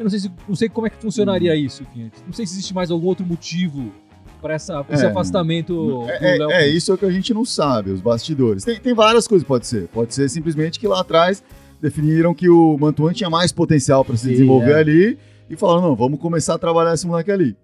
Eu 0.00 0.04
não 0.04 0.10
sei, 0.10 0.18
se, 0.18 0.32
não 0.48 0.56
sei 0.56 0.68
como 0.70 0.86
é 0.86 0.90
que 0.90 0.96
funcionaria 0.96 1.54
isso, 1.54 1.82
enfim. 1.82 2.10
Não 2.26 2.32
sei 2.32 2.46
se 2.46 2.54
existe 2.54 2.72
mais 2.74 2.90
algum 2.90 3.06
outro 3.06 3.24
motivo 3.26 3.92
para 4.40 4.56
esse 4.56 4.72
É. 4.72 5.06
afastamento 5.06 5.74
do 5.74 6.08
É, 6.10 6.38
Léo 6.38 6.50
é, 6.50 6.64
é 6.64 6.68
isso 6.68 6.96
que 6.96 7.04
a 7.04 7.10
gente 7.10 7.34
não 7.34 7.44
sabe, 7.44 7.90
os 7.90 8.00
bastidores. 8.00 8.64
Tem, 8.64 8.80
tem 8.80 8.94
várias 8.94 9.28
coisas, 9.28 9.46
pode 9.46 9.66
ser. 9.66 9.88
Pode 9.88 10.14
ser 10.14 10.28
simplesmente 10.30 10.80
que 10.80 10.88
lá 10.88 11.00
atrás 11.02 11.42
definiram 11.82 12.32
que 12.34 12.48
o 12.48 12.78
Mantuan 12.78 13.12
tinha 13.12 13.28
mais 13.28 13.52
potencial 13.52 14.02
para 14.02 14.16
se 14.16 14.24
Sim, 14.24 14.30
desenvolver 14.30 14.72
é. 14.72 14.78
ali 14.78 15.18
e 15.50 15.54
falaram, 15.56 15.82
não, 15.82 15.94
vamos 15.94 16.18
começar 16.18 16.54
a 16.54 16.58
trabalhar 16.58 16.94
esse 16.94 17.06
moleque 17.06 17.30
ali. 17.30 17.54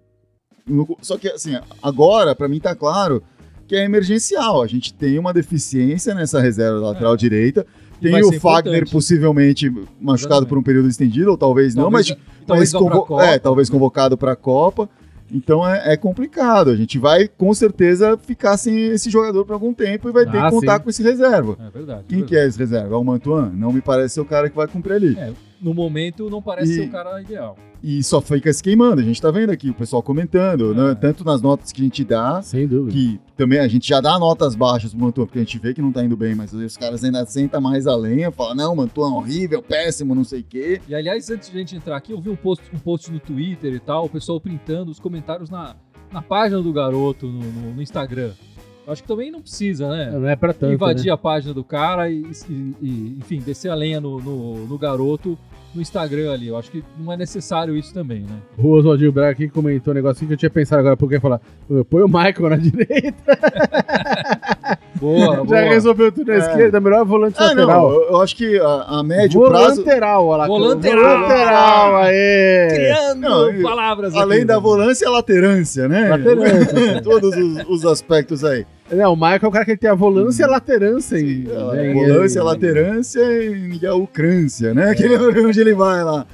Só 1.01 1.17
que, 1.17 1.27
assim, 1.29 1.57
agora, 1.81 2.35
para 2.35 2.47
mim 2.47 2.59
tá 2.59 2.75
claro 2.75 3.23
que 3.67 3.75
é 3.75 3.83
emergencial. 3.83 4.61
A 4.61 4.67
gente 4.67 4.93
tem 4.93 5.17
uma 5.17 5.33
deficiência 5.33 6.13
nessa 6.13 6.39
reserva 6.39 6.79
lateral 6.79 7.15
É. 7.15 7.17
direita. 7.17 7.65
Tem 8.01 8.23
o 8.23 8.31
Fagner 8.39 8.73
importante. 8.75 8.91
possivelmente 8.91 9.69
machucado 9.99 10.15
Exatamente. 10.43 10.49
por 10.49 10.57
um 10.57 10.63
período 10.63 10.87
estendido, 10.87 11.31
ou 11.31 11.37
talvez, 11.37 11.73
não, 11.75 11.89
mas 11.89 12.07
Talvez- 12.07 12.27
talvez 12.45 12.73
mas 12.73 12.81
convo- 12.81 13.05
Copa. 13.05 13.23
É, 13.25 13.39
talvez 13.39 13.69
convocado 13.69 14.17
para 14.17 14.33
a 14.33 14.35
Copa. 14.35 14.89
Então 15.29 15.67
é, 15.67 15.93
é 15.93 15.97
complicado. 15.97 16.69
A 16.69 16.75
gente 16.75 16.97
vai 16.97 17.27
com 17.27 17.53
certeza 17.53 18.17
ficar 18.17 18.55
sem 18.55 18.87
esse 18.87 19.09
jogador 19.09 19.43
por 19.45 19.51
algum 19.53 19.73
tempo 19.73 20.07
e 20.07 20.11
vai 20.13 20.25
ter 20.25 20.37
Ah, 20.37 20.45
que 20.45 20.51
contar 20.51 20.77
sim. 20.77 20.83
com 20.83 20.89
esse 20.89 21.03
reserva. 21.03 21.57
É 21.59 21.69
verdade. 21.69 22.03
Quem 22.07 22.21
é 22.21 22.23
que 22.23 22.35
é 22.37 22.47
esse 22.47 22.57
reserva? 22.57 22.95
É 22.95 22.97
o 22.97 23.03
Mantuan? 23.03 23.51
Não 23.53 23.73
me 23.73 23.81
parece 23.81 24.13
ser 24.15 24.21
o 24.21 24.25
cara 24.25 24.49
que 24.49 24.55
vai 24.55 24.67
cumprir 24.67 24.93
ali. 24.93 25.17
É, 25.19 25.33
no 25.61 25.73
momento 25.73 26.29
não 26.29 26.41
parece 26.41 26.71
E- 26.71 26.75
ser 26.75 26.87
o 26.87 26.91
cara 26.91 27.21
ideal. 27.21 27.55
E 27.83 28.01
só 28.03 28.19
fica 28.19 28.51
se 28.51 28.61
queimando. 28.63 29.01
A 29.01 29.03
gente 29.03 29.21
tá 29.21 29.29
vendo 29.29 29.51
aqui 29.51 29.69
o 29.69 29.73
pessoal 29.73 30.01
comentando, 30.01 30.71
É. 30.71 30.75
né? 30.75 30.95
tanto 30.95 31.23
nas 31.23 31.41
notas 31.43 31.71
que 31.71 31.81
a 31.81 31.83
gente 31.83 32.03
dá, 32.03 32.41
Sem 32.41 32.65
dúvida. 32.67 32.91
que 32.91 33.19
também 33.37 33.59
a 33.59 33.67
gente 33.67 33.87
já 33.87 34.01
dá 34.01 34.17
notas 34.17 34.55
baixas 34.55 34.91
pro 34.95 34.99
Mantuan, 35.03 35.25
porque 35.27 35.37
a 35.37 35.43
gente 35.43 35.59
vê 35.59 35.75
que 35.75 35.81
não 35.81 35.91
tá 35.91 36.03
indo 36.03 36.17
bem, 36.17 36.33
mas 36.33 36.51
os 36.53 36.75
caras 36.75 37.03
ainda 37.03 37.23
sentam 37.27 37.61
mais 37.61 37.85
a 37.85 37.95
lenha, 37.95 38.31
falam, 38.31 38.55
não, 38.55 38.75
Mantuan 38.75 39.09
é 39.09 39.13
horrível, 39.13 39.61
péssimo, 39.61 40.15
não 40.15 40.23
sei 40.23 40.39
o 40.39 40.43
quê. 40.43 40.81
E 40.87 40.95
aliás, 40.95 41.29
antes 41.29 41.51
de 41.51 41.55
a 41.55 41.59
gente 41.59 41.75
entrar 41.75 41.95
aqui, 41.97 42.13
eu 42.13 42.19
vi 42.19 42.31
um 42.31 42.35
post, 42.35 42.63
um 42.73 42.79
post 42.79 43.11
no 43.11 43.19
Twitter 43.19 43.71
e 43.73 43.79
tal, 43.79 44.05
o 44.05 44.09
pessoal 44.09 44.41
printando 44.41 44.89
os 44.89 44.99
comentários 44.99 45.51
na, 45.51 45.75
na 46.11 46.21
página 46.23 46.59
do 46.61 46.73
garoto 46.73 47.27
no, 47.27 47.39
no- 47.43 47.73
no 47.75 47.81
Instagram. 47.81 48.31
Eu 48.87 48.93
acho 48.93 49.01
que 49.03 49.07
também 49.07 49.29
não 49.29 49.41
precisa, 49.41 49.87
né? 49.89 50.09
Não 50.11 50.27
é 50.27 50.35
pra 50.35 50.51
tanto. 50.53 50.73
Invadir 50.73 51.07
né? 51.07 51.11
a 51.11 51.17
página 51.17 51.53
do 51.53 51.63
cara 51.63 52.09
e, 52.09 52.23
e- 52.49 52.75
e, 52.81 53.17
enfim, 53.19 53.39
descer 53.39 53.69
a 53.69 53.75
lenha 53.75 53.99
no, 54.01 54.19
no, 54.19 54.65
no 54.65 54.77
garoto 54.77 55.37
no 55.77 55.81
Instagram 55.81 56.33
ali. 56.33 56.47
Eu 56.49 56.57
acho 56.57 56.69
que 56.69 56.83
não 56.99 57.13
é 57.13 57.15
necessário 57.17 57.75
isso 57.77 57.93
também, 57.93 58.21
né? 58.21 58.35
O 58.57 58.69
Oswaldinho 58.71 59.11
Braga 59.11 59.31
aqui 59.31 59.47
comentou 59.47 59.91
um 59.93 59.95
negocinho 59.95 60.27
que 60.27 60.33
eu 60.33 60.37
tinha 60.37 60.49
pensado 60.49 60.79
agora 60.81 60.97
porque 60.97 61.15
ia 61.15 61.21
falar. 61.21 61.39
Põe 61.89 62.01
o 62.01 62.07
Michael 62.07 62.49
na 62.49 62.55
direita. 62.57 63.37
Boa, 64.95 65.35
Já 65.37 65.43
boa. 65.43 65.59
resolveu 65.61 66.11
tudo 66.11 66.27
na 66.27 66.33
É. 66.35 66.37
esquerda. 66.39 66.79
Melhor 66.79 67.05
volante 67.05 67.35
Ah, 67.39 67.53
não, 67.53 67.65
lateral. 67.65 67.91
eu, 67.93 68.01
eu 68.09 68.21
acho 68.21 68.35
que 68.35 68.59
a, 68.59 68.85
a 68.99 69.03
médio 69.03 69.41
prazo. 69.41 69.75
Volanteral, 69.83 70.25
olha 70.27 70.37
lá. 70.37 70.47
Volanteral. 70.47 71.17
Volanteral, 71.19 71.95
aê. 71.97 72.67
Criando 72.73 73.19
Não, 73.21 73.61
palavras 73.61 74.15
Além 74.15 74.39
aqui, 74.39 74.47
da 74.47 74.55
né? 74.55 74.59
volância, 74.61 75.05
é 75.05 75.07
a 75.07 75.11
laterância, 75.11 75.87
né? 75.87 76.09
Laterância. 76.09 77.01
Todos 77.03 77.35
os, 77.35 77.65
os 77.69 77.85
aspectos 77.85 78.43
aí. 78.43 78.65
Não, 78.91 79.13
o 79.13 79.15
Michael 79.15 79.39
é 79.43 79.47
o 79.47 79.51
cara 79.51 79.65
que 79.65 79.75
tem 79.75 79.89
a 79.89 79.93
volância 79.95 80.43
e 80.43 80.45
a 80.45 80.47
laterância. 80.49 81.17
A 81.17 81.73
né, 81.73 81.91
em- 81.91 81.93
volância, 81.93 82.41
a 82.41 82.43
laterância 82.43 83.19
e 83.21 83.85
a 83.85 83.93
ucrância, 83.95 84.73
né? 84.73 84.91
Aquele 84.91 85.17
onde 85.45 85.59
ele 85.59 85.73
vai 85.73 86.03
lá. 86.03 86.25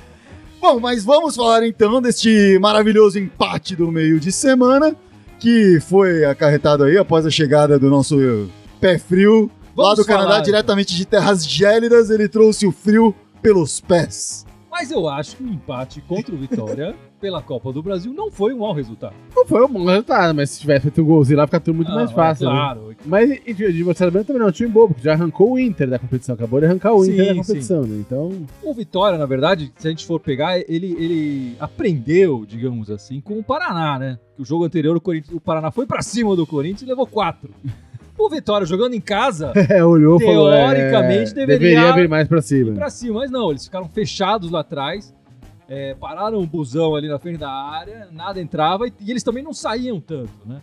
Bom, 0.62 0.80
mas 0.80 1.04
vamos 1.04 1.36
falar 1.36 1.66
então 1.66 2.02
deste 2.02 2.58
maravilhoso 2.60 3.20
empate 3.20 3.76
do 3.76 3.92
meio 3.92 4.20
de 4.20 4.32
semana, 4.32 4.96
que 5.40 5.80
foi 5.82 6.24
acarretado 6.24 6.84
aí 6.86 6.98
após 6.98 7.26
a 7.26 7.30
chegada 7.30 7.78
do 7.78 7.90
nosso 7.90 8.48
pé 8.80 8.98
frio 8.98 9.52
lá 9.76 9.86
Vamos 9.86 10.00
do 10.00 10.06
Canadá, 10.06 10.30
falar, 10.30 10.42
diretamente 10.42 10.96
de 10.96 11.06
terras 11.06 11.46
gélidas. 11.46 12.10
Ele 12.10 12.30
trouxe 12.30 12.66
o 12.66 12.72
frio 12.72 13.14
pelos 13.42 13.82
pés. 13.82 14.46
Mas 14.72 14.90
eu 14.90 15.08
acho 15.08 15.36
que 15.36 15.44
o 15.44 15.48
empate 15.48 16.02
contra 16.08 16.34
o 16.34 16.38
Vitória 16.38 16.96
pela 17.24 17.42
Copa 17.42 17.72
do 17.72 17.82
Brasil 17.82 18.14
não 18.14 18.30
foi 18.30 18.54
um 18.54 18.58
mau 18.60 18.74
resultado. 18.74 19.14
Não 19.34 19.46
foi 19.46 19.64
um 19.64 19.70
bom 19.70 19.86
resultado, 19.86 20.36
mas 20.36 20.50
se 20.50 20.60
tivesse 20.60 20.82
feito 20.82 21.02
um 21.02 21.06
golzinho 21.06 21.38
lá, 21.38 21.48
fica 21.48 21.58
tudo 21.62 21.74
muito 21.78 21.90
Ah, 21.90 21.96
mais 21.96 22.12
fácil. 22.12 22.48
né? 22.50 22.52
Claro. 22.54 22.96
Mas 23.06 23.40
e 23.46 23.54
de 23.54 23.72
de 23.72 23.82
você 23.82 24.12
também 24.12 24.26
não 24.38 24.46
é 24.46 24.50
um 24.50 24.52
time 24.52 24.70
bobo, 24.70 24.94
porque 24.94 25.06
já 25.06 25.14
arrancou 25.14 25.54
o 25.54 25.58
Inter 25.60 25.90
da 25.90 25.98
competição, 25.98 26.36
acabou 26.36 26.60
de 26.60 26.66
arrancar 26.66 26.92
o 26.92 27.06
Sim, 27.06 27.14
Inter 27.14 27.28
da 27.28 27.36
competição, 27.36 27.82
né? 27.84 27.96
Então, 28.06 28.30
O 28.62 28.74
Vitória, 28.74 29.18
na 29.18 29.26
verdade, 29.26 29.72
se 29.78 29.88
a 29.88 29.90
gente 29.90 30.06
for 30.06 30.20
pegar, 30.20 30.60
ele, 30.60 30.96
ele 31.00 31.56
aprendeu, 31.62 32.46
digamos 32.46 32.92
assim, 32.92 33.22
com 33.22 33.40
o 33.40 33.44
Paraná, 33.44 33.98
né? 33.98 34.20
O 34.38 34.44
jogo 34.44 34.66
anterior, 34.66 34.98
o, 34.98 35.00
Corinthians, 35.02 35.34
o 35.34 35.40
Paraná 35.40 35.72
foi 35.72 35.86
pra 35.86 36.02
cima 36.02 36.36
do 36.36 36.46
Corinthians 36.46 36.82
e 36.82 36.86
levou 36.86 37.08
quatro. 37.08 37.50
O 38.16 38.30
Vitória 38.30 38.66
jogando 38.66 38.94
em 38.94 39.02
casa, 39.02 39.54
é, 39.68 39.84
olhou 39.84 40.22
e 40.22 40.24
falou. 40.24 40.52
Teoricamente, 40.52 41.32
é, 41.32 41.46
deveria- 41.48 41.92
vir 41.94 42.08
mais 42.08 42.30
ir 42.30 42.42
cima. 42.44 42.72
pra 42.74 42.88
cima. 42.92 43.20
Mas 43.22 43.32
não, 43.32 43.50
eles 43.50 43.66
ficaram 43.66 43.90
fechados 43.90 44.52
lá 44.52 44.60
atrás. 44.60 45.12
É, 45.68 45.94
pararam 45.96 46.40
um 46.40 46.48
busão 46.48 46.96
ali 46.96 47.08
na 47.08 47.20
frente 47.20 47.38
da 47.38 47.52
área, 47.52 48.10
nada 48.12 48.42
entrava 48.42 48.88
e, 48.88 48.94
e 49.00 49.12
eles 49.12 49.24
também 49.24 49.44
não 49.44 49.54
saíam 49.54 50.00
tanto, 50.00 50.32
né? 50.46 50.62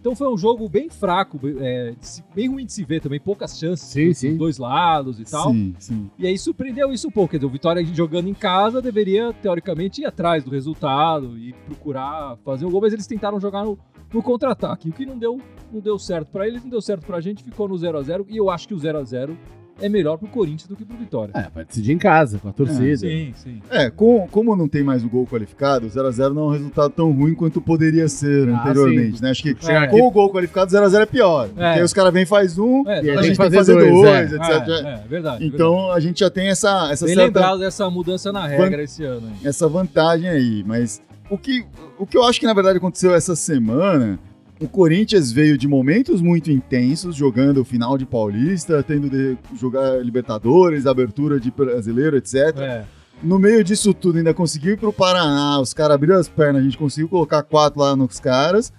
Então 0.00 0.16
foi 0.16 0.32
um 0.32 0.36
jogo 0.36 0.66
bem 0.66 0.88
fraco, 0.88 1.38
é, 1.60 1.94
bem 2.34 2.48
ruim 2.48 2.64
de 2.64 2.72
se 2.72 2.82
ver 2.84 3.02
também, 3.02 3.20
poucas 3.20 3.58
chances 3.58 3.86
Sim, 3.86 4.08
dos, 4.08 4.18
sim. 4.18 4.36
dois 4.36 4.56
lados 4.56 5.20
e 5.20 5.24
tal. 5.24 5.50
Sim, 5.50 5.74
sim. 5.78 6.10
E 6.18 6.26
aí 6.26 6.38
surpreendeu 6.38 6.90
isso 6.90 7.08
um 7.08 7.10
pouco. 7.10 7.32
Quer 7.32 7.36
dizer, 7.36 7.46
o 7.46 7.50
Vitória 7.50 7.84
jogando 7.84 8.26
em 8.26 8.32
casa 8.32 8.80
deveria, 8.80 9.30
teoricamente, 9.34 10.00
ir 10.00 10.06
atrás 10.06 10.42
do 10.42 10.50
resultado 10.50 11.36
e 11.36 11.52
procurar 11.66 12.38
fazer 12.38 12.64
o 12.64 12.70
gol, 12.70 12.80
mas 12.80 12.94
eles 12.94 13.06
tentaram 13.06 13.38
jogar 13.38 13.62
no, 13.62 13.78
no 14.10 14.22
contra-ataque. 14.22 14.88
O 14.88 14.92
que 14.92 15.04
não 15.04 15.18
deu, 15.18 15.38
não 15.70 15.80
deu 15.80 15.98
certo 15.98 16.30
pra 16.30 16.48
eles, 16.48 16.62
não 16.62 16.70
deu 16.70 16.80
certo 16.80 17.04
pra 17.06 17.20
gente, 17.20 17.44
ficou 17.44 17.68
no 17.68 17.76
0 17.76 17.98
a 17.98 18.02
0 18.02 18.26
E 18.30 18.38
eu 18.38 18.48
acho 18.48 18.66
que 18.66 18.74
o 18.74 18.78
0 18.78 18.98
a 18.98 19.04
0 19.04 19.36
é 19.80 19.88
melhor 19.88 20.16
pro 20.18 20.28
Corinthians 20.28 20.66
do 20.68 20.76
que 20.76 20.84
pro 20.84 20.96
Vitória. 20.96 21.32
É, 21.34 21.46
vai 21.54 21.64
decidir 21.64 21.92
em 21.92 21.98
casa, 21.98 22.38
com 22.38 22.48
a 22.48 22.52
torcida. 22.52 22.96
sim, 22.96 23.32
sim. 23.36 23.60
É, 23.70 23.90
com- 23.90 24.26
como 24.30 24.54
não 24.56 24.68
tem 24.68 24.82
mais 24.82 25.04
o 25.04 25.08
gol 25.08 25.26
qualificado, 25.26 25.86
o 25.86 25.90
0x0 25.90 26.32
não 26.34 26.42
é 26.42 26.46
um 26.46 26.50
resultado 26.52 26.90
tão 26.92 27.10
ruim 27.12 27.34
quanto 27.34 27.60
poderia 27.60 28.08
ser 28.08 28.48
Ah, 28.48 28.60
anteriormente, 28.60 29.22
né? 29.22 29.30
Acho 29.30 29.42
que 29.42 29.56
É. 29.68 29.86
com 29.86 30.00
o 30.02 30.10
gol 30.10 30.30
qualificado, 30.32 30.70
0x0 30.70 31.02
é 31.02 31.06
pior. 31.06 31.48
Porque 31.48 31.62
aí 31.62 31.82
os 31.82 31.92
caras 31.92 32.12
vêm 32.12 32.22
e 32.22 32.26
faz 32.26 32.58
um, 32.58 32.82
É, 32.86 33.02
E 33.04 33.10
a 33.10 33.14
gente 33.14 33.22
tem 33.22 33.30
que 33.32 33.36
fazer 33.36 33.56
fazer 33.56 33.72
dois, 33.74 33.90
dois, 33.92 34.32
é. 34.32 34.36
etc. 34.36 34.68
É, 34.68 34.88
é, 35.04 35.04
verdade. 35.08 35.46
Então 35.46 35.90
a 35.92 36.00
gente 36.00 36.20
já 36.20 36.30
tem 36.30 36.48
essa, 36.48 36.90
essa 36.92 37.06
verdade. 37.06 37.06
Bem 37.06 37.14
certa 37.14 37.22
lembrado 37.40 37.58
dessa 37.60 37.90
mudança 37.90 38.32
na 38.32 38.46
regra 38.46 38.82
esse 38.82 39.04
ano. 39.04 39.26
Hein? 39.28 39.34
essa 39.44 39.68
vantagem 39.68 40.28
aí, 40.28 40.64
mas 40.66 41.00
o 41.30 41.38
que, 41.38 41.64
o 41.98 42.06
que 42.06 42.16
eu 42.16 42.24
acho 42.24 42.38
que 42.40 42.46
na 42.46 42.52
verdade 42.54 42.78
aconteceu 42.78 43.14
essa 43.14 43.36
semana, 43.36 44.18
o 44.60 44.68
Corinthians 44.68 45.32
veio 45.32 45.56
de 45.56 45.66
momentos 45.66 46.20
muito 46.20 46.50
intensos, 46.50 47.16
jogando 47.16 47.62
o 47.62 47.64
final 47.64 47.96
de 47.96 48.04
Paulista, 48.04 48.82
tendo 48.82 49.08
de 49.08 49.38
jogar 49.58 50.04
Libertadores, 50.04 50.86
abertura 50.86 51.40
de 51.40 51.50
brasileiro, 51.50 52.18
etc. 52.18 52.34
É. 52.58 52.84
No 53.22 53.38
meio 53.38 53.64
disso 53.64 53.94
tudo, 53.94 54.18
ainda 54.18 54.34
conseguiu 54.34 54.74
ir 54.74 54.76
pro 54.76 54.92
Paraná, 54.92 55.58
os 55.58 55.72
caras 55.72 55.94
abriram 55.94 56.16
as 56.16 56.28
pernas, 56.28 56.60
a 56.60 56.64
gente 56.64 56.76
conseguiu 56.76 57.08
colocar 57.08 57.42
quatro 57.42 57.80
lá 57.80 57.96
nos 57.96 58.20
caras, 58.20 58.70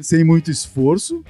sem 0.00 0.24
muito 0.24 0.50
esforço. 0.50 1.22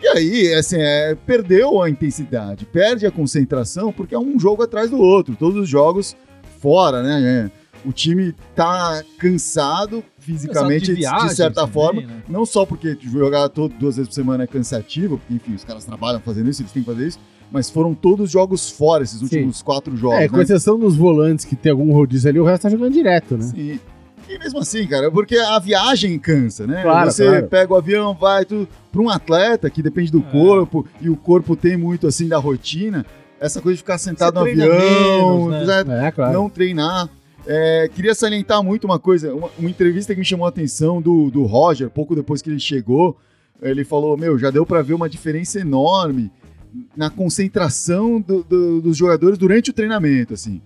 E 0.00 0.08
aí, 0.08 0.54
assim, 0.54 0.76
é, 0.78 1.14
perdeu 1.26 1.82
a 1.82 1.90
intensidade, 1.90 2.64
perde 2.64 3.06
a 3.06 3.10
concentração, 3.10 3.92
porque 3.92 4.14
é 4.14 4.18
um 4.18 4.40
jogo 4.40 4.62
atrás 4.62 4.88
do 4.88 4.98
outro, 4.98 5.36
todos 5.36 5.60
os 5.60 5.68
jogos 5.68 6.16
fora, 6.58 7.02
né? 7.02 7.50
O 7.84 7.92
time 7.92 8.34
tá 8.54 9.02
cansado 9.18 10.04
fisicamente, 10.18 10.80
Cansado 10.80 10.94
de, 10.94 11.00
viagens 11.00 11.32
certa 11.36 11.60
também, 11.62 11.72
forma. 11.72 12.02
né? 12.02 12.22
Não 12.28 12.44
só 12.44 12.66
porque 12.66 12.96
jogar 13.00 13.48
todo, 13.48 13.74
duas 13.78 13.96
vezes 13.96 14.08
por 14.08 14.14
semana 14.14 14.44
é 14.44 14.46
cansativo, 14.46 15.18
porque, 15.18 15.34
enfim, 15.34 15.54
os 15.54 15.64
caras 15.64 15.84
trabalham 15.84 16.20
fazendo 16.20 16.50
isso, 16.50 16.60
eles 16.62 16.72
têm 16.72 16.82
que 16.82 16.90
fazer 16.90 17.06
isso, 17.08 17.18
mas 17.50 17.70
foram 17.70 17.94
todos 17.94 18.30
jogos 18.30 18.70
fora, 18.70 19.02
esses 19.02 19.22
últimos 19.22 19.62
quatro 19.62 19.96
jogos. 19.96 20.18
É, 20.18 20.28
com 20.28 20.36
né? 20.36 20.42
exceção 20.42 20.78
dos 20.78 20.94
volantes 20.96 21.44
que 21.44 21.56
tem 21.56 21.72
algum 21.72 21.92
rodízio 21.92 22.28
ali, 22.28 22.38
o 22.38 22.44
resto 22.44 22.62
tá 22.64 22.68
jogando 22.70 22.92
direto, 22.92 23.36
né? 23.36 23.44
Sim. 23.44 23.80
E 24.28 24.38
mesmo 24.38 24.60
assim, 24.60 24.86
cara, 24.86 25.10
porque 25.10 25.36
a 25.36 25.58
viagem 25.58 26.16
cansa, 26.18 26.64
né? 26.66 26.82
Claro, 26.82 27.10
Você 27.10 27.24
claro. 27.26 27.48
pega 27.48 27.72
o 27.72 27.76
avião, 27.76 28.14
vai, 28.14 28.44
tudo. 28.44 28.68
Para 28.92 29.00
um 29.02 29.08
atleta 29.10 29.68
que 29.70 29.82
depende 29.82 30.12
do 30.12 30.18
É. 30.20 30.30
corpo, 30.30 30.86
e 31.00 31.08
o 31.10 31.16
corpo 31.16 31.56
tem 31.56 31.76
muito 31.76 32.06
assim 32.06 32.28
da 32.28 32.38
rotina, 32.38 33.04
essa 33.40 33.60
coisa 33.60 33.74
de 33.76 33.82
ficar 33.82 33.98
sentado 33.98 34.34
no 34.38 34.46
Você 34.46 34.54
treina 34.54 34.72
avião, 34.72 35.48
menos, 35.48 35.66
né? 35.66 35.84
né, 35.84 36.06
É, 36.06 36.10
claro. 36.12 36.32
não 36.34 36.48
treinar. 36.48 37.08
É, 37.46 37.88
queria 37.94 38.14
salientar 38.14 38.62
muito 38.62 38.84
uma 38.84 38.98
coisa, 38.98 39.34
uma, 39.34 39.48
uma 39.58 39.70
entrevista 39.70 40.14
que 40.14 40.20
me 40.20 40.24
chamou 40.24 40.46
a 40.46 40.50
atenção 40.50 41.00
do, 41.00 41.30
do 41.30 41.44
Roger, 41.44 41.88
pouco 41.90 42.14
depois 42.14 42.42
que 42.42 42.50
ele 42.50 42.60
chegou. 42.60 43.16
Ele 43.62 43.84
falou: 43.84 44.16
Meu, 44.16 44.38
já 44.38 44.50
deu 44.50 44.64
para 44.66 44.82
ver 44.82 44.94
uma 44.94 45.08
diferença 45.08 45.58
enorme 45.60 46.30
na 46.96 47.10
concentração 47.10 48.20
do- 48.20 48.42
do- 48.44 48.80
dos 48.82 48.96
jogadores 48.96 49.36
durante 49.38 49.70
o 49.70 49.72
treinamento, 49.72 50.34
assim. 50.34 50.60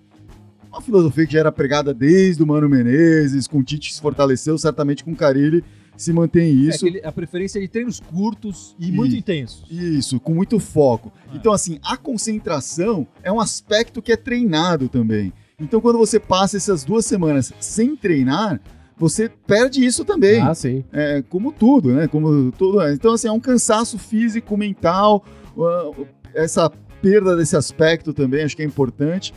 Uma 0.68 0.80
filosofia 0.82 1.24
que 1.26 1.32
já 1.32 1.40
era 1.40 1.52
pregada 1.52 1.94
desde 1.94 2.42
o 2.42 2.46
Mano 2.46 2.68
Menezes, 2.68 3.46
com 3.46 3.58
o 3.58 3.62
Tite 3.62 3.94
se 3.94 4.00
fortaleceu, 4.00 4.58
certamente 4.58 5.04
com 5.04 5.12
o 5.12 5.16
Carilli 5.16 5.62
se 5.96 6.12
mantém 6.12 6.48
É 6.48 6.50
isso. 6.50 6.84
aquele- 6.84 7.00
a 7.06 7.12
preferência 7.12 7.60
de 7.60 7.68
treinos 7.68 8.00
curtos 8.00 8.74
e 8.80 8.90
muito 8.90 9.10
Isso. 9.12 9.18
intensos. 9.20 9.64
Isso, 9.70 10.18
com 10.18 10.34
muito 10.34 10.58
foco. 10.58 11.12
É. 11.32 11.36
Então, 11.36 11.52
assim, 11.52 11.78
a 11.84 11.96
concentração 11.96 13.06
é 13.22 13.30
um 13.30 13.38
aspecto 13.38 14.02
que 14.02 14.10
é 14.10 14.16
treinado 14.16 14.88
também. 14.88 15.32
Então, 15.60 15.80
quando 15.80 15.98
você 15.98 16.18
passa 16.18 16.56
essas 16.56 16.84
duas 16.84 17.06
semanas 17.06 17.52
sem 17.60 17.94
treinar, 17.96 18.60
você 18.96 19.28
perde 19.28 19.84
isso 19.84 20.04
também. 20.04 20.40
Ah, 20.40 20.54
sim. 20.54 20.84
É, 20.92 21.22
como 21.28 21.52
tudo, 21.52 21.92
né? 21.92 22.08
Como 22.08 22.50
tudo. 22.52 22.80
é. 22.80 22.92
Então, 22.92 23.12
assim, 23.12 23.28
é 23.28 23.32
um 23.32 23.40
cansaço 23.40 23.98
físico, 23.98 24.56
mental, 24.56 25.24
uh, 25.56 26.06
essa 26.34 26.70
perda 27.00 27.36
desse 27.36 27.56
aspecto 27.56 28.12
também, 28.12 28.44
acho 28.44 28.56
que 28.56 28.62
é 28.62 28.66
importante. 28.66 29.34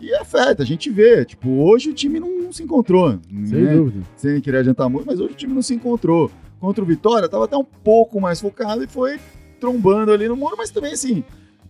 E 0.00 0.14
afeta, 0.14 0.62
a 0.62 0.66
gente 0.66 0.88
vê. 0.90 1.24
Tipo, 1.24 1.50
hoje 1.62 1.90
o 1.90 1.94
time 1.94 2.18
não 2.18 2.50
se 2.52 2.62
encontrou. 2.62 3.18
Sem 3.28 3.62
né? 3.62 3.76
dúvida. 3.76 4.04
sem 4.16 4.40
querer 4.40 4.58
adiantar 4.58 4.88
muito, 4.88 5.06
mas 5.06 5.20
hoje 5.20 5.34
o 5.34 5.36
time 5.36 5.52
não 5.52 5.62
se 5.62 5.74
encontrou. 5.74 6.30
Contra 6.58 6.82
o 6.82 6.86
Vitória, 6.86 7.28
tava 7.28 7.44
até 7.44 7.56
um 7.56 7.64
pouco 7.64 8.20
mais 8.20 8.40
focado 8.40 8.82
e 8.82 8.86
foi 8.86 9.18
trombando 9.58 10.10
ali 10.10 10.26
no 10.26 10.36
muro, 10.36 10.56
mas 10.56 10.70
também 10.70 10.92
assim, 10.92 11.22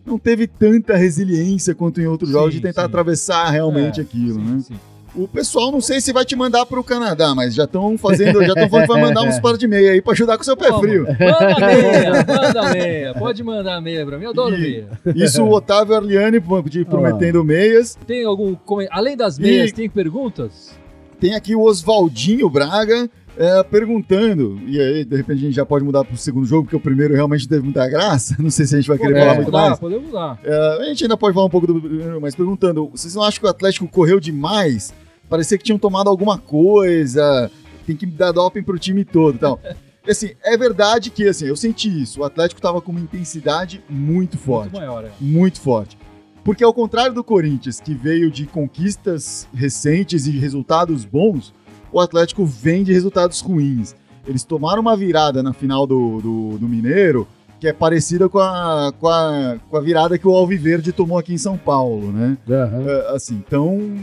não 0.06 0.18
teve 0.18 0.46
tanta 0.46 0.96
resiliência 0.96 1.74
quanto 1.74 2.00
em 2.00 2.06
outros 2.06 2.30
Sim, 2.30 2.34
jogos 2.34 2.54
de 2.54 2.60
tentar 2.60 2.82
sim. 2.82 2.86
atravessar 2.88 3.50
realmente 3.50 4.00
É, 4.00 4.02
aquilo, 4.02 4.34
sim, 4.40 4.40
né? 4.46 4.60
sim. 4.60 4.74
O 5.12 5.26
pessoal 5.26 5.72
não 5.72 5.80
sei 5.80 6.00
se 6.00 6.12
vai 6.12 6.24
te 6.24 6.36
mandar 6.36 6.64
pro 6.66 6.84
Canadá, 6.84 7.34
mas 7.34 7.52
já 7.52 7.64
estão 7.64 7.98
fazendo, 7.98 8.40
já 8.44 8.52
estão 8.52 8.68
falando 8.68 8.86
que 8.86 8.92
vai 8.92 9.00
mandar 9.02 9.22
uns 9.22 9.38
par 9.42 9.56
de 9.58 9.66
meia 9.66 9.90
aí 9.90 10.00
pra 10.00 10.12
ajudar 10.12 10.36
com 10.36 10.42
o 10.42 10.44
seu 10.44 10.56
pé 10.56 10.72
frio. 10.78 11.02
Manda 11.04 11.66
meia, 11.66 12.12
manda 12.24 12.72
meia. 12.72 13.14
Pode 13.14 13.42
mandar 13.42 13.80
meia 13.80 14.06
pra 14.06 14.16
mim, 14.18 14.24
eu 14.26 14.30
adoro 14.30 14.54
E- 14.54 14.60
meia. 14.60 14.88
Isso 15.16 15.42
o 15.42 15.50
Otávio 15.52 15.96
Arliani 15.96 16.40
de- 16.68 16.84
prometendo 16.84 17.44
meias. 17.44 17.98
Tem 18.06 18.24
algum. 18.24 18.54
Além 18.88 19.16
das 19.16 19.36
meias, 19.36 19.70
E- 19.70 19.74
tem 19.74 19.90
perguntas? 19.90 20.78
Tem 21.18 21.34
aqui 21.34 21.56
o 21.56 21.62
Oswaldinho 21.62 22.48
Braga 22.48 23.10
é, 23.36 23.62
perguntando, 23.62 24.60
e 24.66 24.80
aí 24.80 25.04
de 25.04 25.16
repente 25.16 25.38
a 25.38 25.42
gente 25.42 25.54
já 25.54 25.64
pode 25.64 25.84
mudar 25.84 26.04
pro 26.04 26.16
segundo 26.16 26.46
jogo, 26.46 26.64
porque 26.64 26.76
o 26.76 26.80
primeiro 26.80 27.14
realmente 27.14 27.48
teve 27.48 27.62
muita 27.62 27.88
graça. 27.88 28.36
Não 28.40 28.50
sei 28.50 28.66
se 28.66 28.74
a 28.74 28.78
gente 28.80 28.88
vai 28.88 28.98
querer 28.98 29.14
falar 29.14 29.36
Podemos 29.36 29.36
muito 29.36 29.52
mudar, 29.52 29.68
mais. 29.68 29.78
podemos 29.78 30.06
mudar. 30.06 30.40
É, 30.44 30.78
a 30.82 30.84
gente 30.86 31.04
ainda 31.04 31.16
pode 31.16 31.34
falar 31.34 31.46
um 31.46 31.50
pouco 31.50 31.66
do 31.66 31.80
primeiro, 31.80 32.20
mas 32.20 32.34
perguntando, 32.34 32.88
vocês 32.88 33.14
não 33.14 33.22
acham 33.22 33.40
que 33.40 33.46
o 33.46 33.50
Atlético 33.50 33.88
correu 33.88 34.20
demais? 34.20 34.92
Parecia 35.28 35.56
que 35.56 35.64
tinham 35.64 35.78
tomado 35.78 36.08
alguma 36.08 36.38
coisa, 36.38 37.50
tem 37.86 37.96
que 37.96 38.06
dar 38.06 38.32
doping 38.32 38.62
pro 38.62 38.78
time 38.78 39.04
todo 39.04 39.36
e 39.36 39.38
tal. 39.38 39.60
Assim, 40.08 40.30
é 40.42 40.56
verdade 40.56 41.10
que 41.10 41.28
assim, 41.28 41.46
eu 41.46 41.54
senti 41.54 42.02
isso. 42.02 42.20
O 42.20 42.24
Atlético 42.24 42.60
tava 42.60 42.80
com 42.80 42.90
uma 42.90 43.00
intensidade 43.00 43.84
muito 43.88 44.38
forte 44.38 44.72
Muito 44.72 44.78
maior, 44.78 45.04
é. 45.04 45.10
muito 45.20 45.60
forte. 45.60 45.96
Porque 46.42 46.64
ao 46.64 46.72
contrário 46.72 47.12
do 47.14 47.22
Corinthians, 47.22 47.80
que 47.80 47.94
veio 47.94 48.30
de 48.30 48.46
conquistas 48.46 49.46
recentes 49.54 50.26
e 50.26 50.30
resultados 50.30 51.04
bons, 51.04 51.52
o 51.92 52.00
Atlético 52.00 52.44
vem 52.44 52.82
de 52.84 52.92
resultados 52.92 53.40
ruins. 53.40 53.94
Eles 54.26 54.44
tomaram 54.44 54.80
uma 54.80 54.96
virada 54.96 55.42
na 55.42 55.52
final 55.52 55.86
do, 55.86 56.20
do, 56.20 56.58
do 56.58 56.68
Mineiro, 56.68 57.26
que 57.58 57.66
é 57.66 57.72
parecida 57.72 58.28
com 58.28 58.38
a, 58.38 58.92
com, 58.98 59.08
a, 59.08 59.58
com 59.68 59.76
a 59.76 59.80
virada 59.80 60.18
que 60.18 60.26
o 60.26 60.34
Alviverde 60.34 60.92
tomou 60.92 61.18
aqui 61.18 61.34
em 61.34 61.38
São 61.38 61.58
Paulo, 61.58 62.12
né? 62.12 62.38
É, 62.48 63.14
assim, 63.14 63.42
tão 63.48 63.96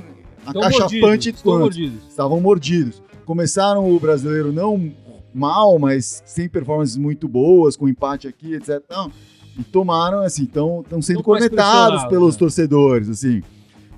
Estão 0.46 0.62
acachapante 0.62 1.02
mordidos, 1.02 1.28
estão 1.28 1.52
quanto 1.52 1.62
mordidos. 1.62 2.08
estavam 2.08 2.42
mordidos. 2.42 3.04
Começaram 3.26 3.94
o 3.94 4.00
brasileiro 4.00 4.54
não 4.54 4.92
mal, 5.34 5.78
mas 5.78 6.24
sem 6.26 6.48
performances 6.48 6.98
muito 6.98 7.28
boas, 7.28 7.76
com 7.76 7.88
empate 7.88 8.28
aqui, 8.28 8.54
etc. 8.54 8.82
Não, 8.90 9.12
e 9.58 9.64
tomaram, 9.64 10.22
assim, 10.22 10.44
estão 10.44 10.84
sendo 11.02 11.24
cornetados 11.24 12.06
pelos 12.06 12.36
né? 12.36 12.40
torcedores, 12.40 13.10
assim. 13.10 13.42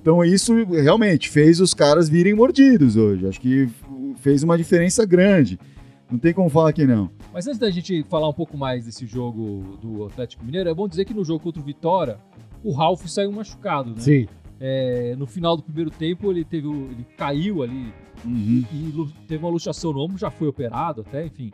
Então 0.00 0.24
isso 0.24 0.54
realmente 0.64 1.28
fez 1.28 1.60
os 1.60 1.74
caras 1.74 2.08
virem 2.08 2.34
mordidos 2.34 2.96
hoje. 2.96 3.26
Acho 3.26 3.40
que 3.40 3.68
fez 4.16 4.42
uma 4.42 4.56
diferença 4.56 5.04
grande. 5.04 5.58
Não 6.10 6.18
tem 6.18 6.32
como 6.32 6.48
falar 6.48 6.72
que 6.72 6.86
não. 6.86 7.10
Mas 7.32 7.46
antes 7.46 7.58
da 7.60 7.70
gente 7.70 8.02
falar 8.08 8.28
um 8.28 8.32
pouco 8.32 8.56
mais 8.56 8.84
desse 8.86 9.06
jogo 9.06 9.78
do 9.80 10.04
Atlético 10.06 10.44
Mineiro, 10.44 10.68
é 10.68 10.74
bom 10.74 10.88
dizer 10.88 11.04
que 11.04 11.14
no 11.14 11.24
jogo 11.24 11.40
contra 11.44 11.60
o 11.60 11.64
Vitória, 11.64 12.18
o 12.64 12.72
Ralf 12.72 13.06
saiu 13.06 13.30
machucado, 13.30 13.90
né? 13.90 13.96
Sim. 14.00 14.26
É, 14.58 15.14
no 15.16 15.26
final 15.26 15.56
do 15.56 15.62
primeiro 15.62 15.90
tempo, 15.90 16.30
ele 16.30 16.44
teve 16.44 16.66
ele 16.68 17.06
caiu 17.16 17.62
ali 17.62 17.92
Uhum. 18.24 18.64
e 18.72 18.92
lu- 18.94 19.10
teve 19.26 19.42
uma 19.42 19.50
luxação 19.50 19.92
no 19.92 20.00
ombro, 20.00 20.18
já 20.18 20.30
foi 20.30 20.48
operado 20.48 21.00
até, 21.02 21.24
enfim. 21.26 21.50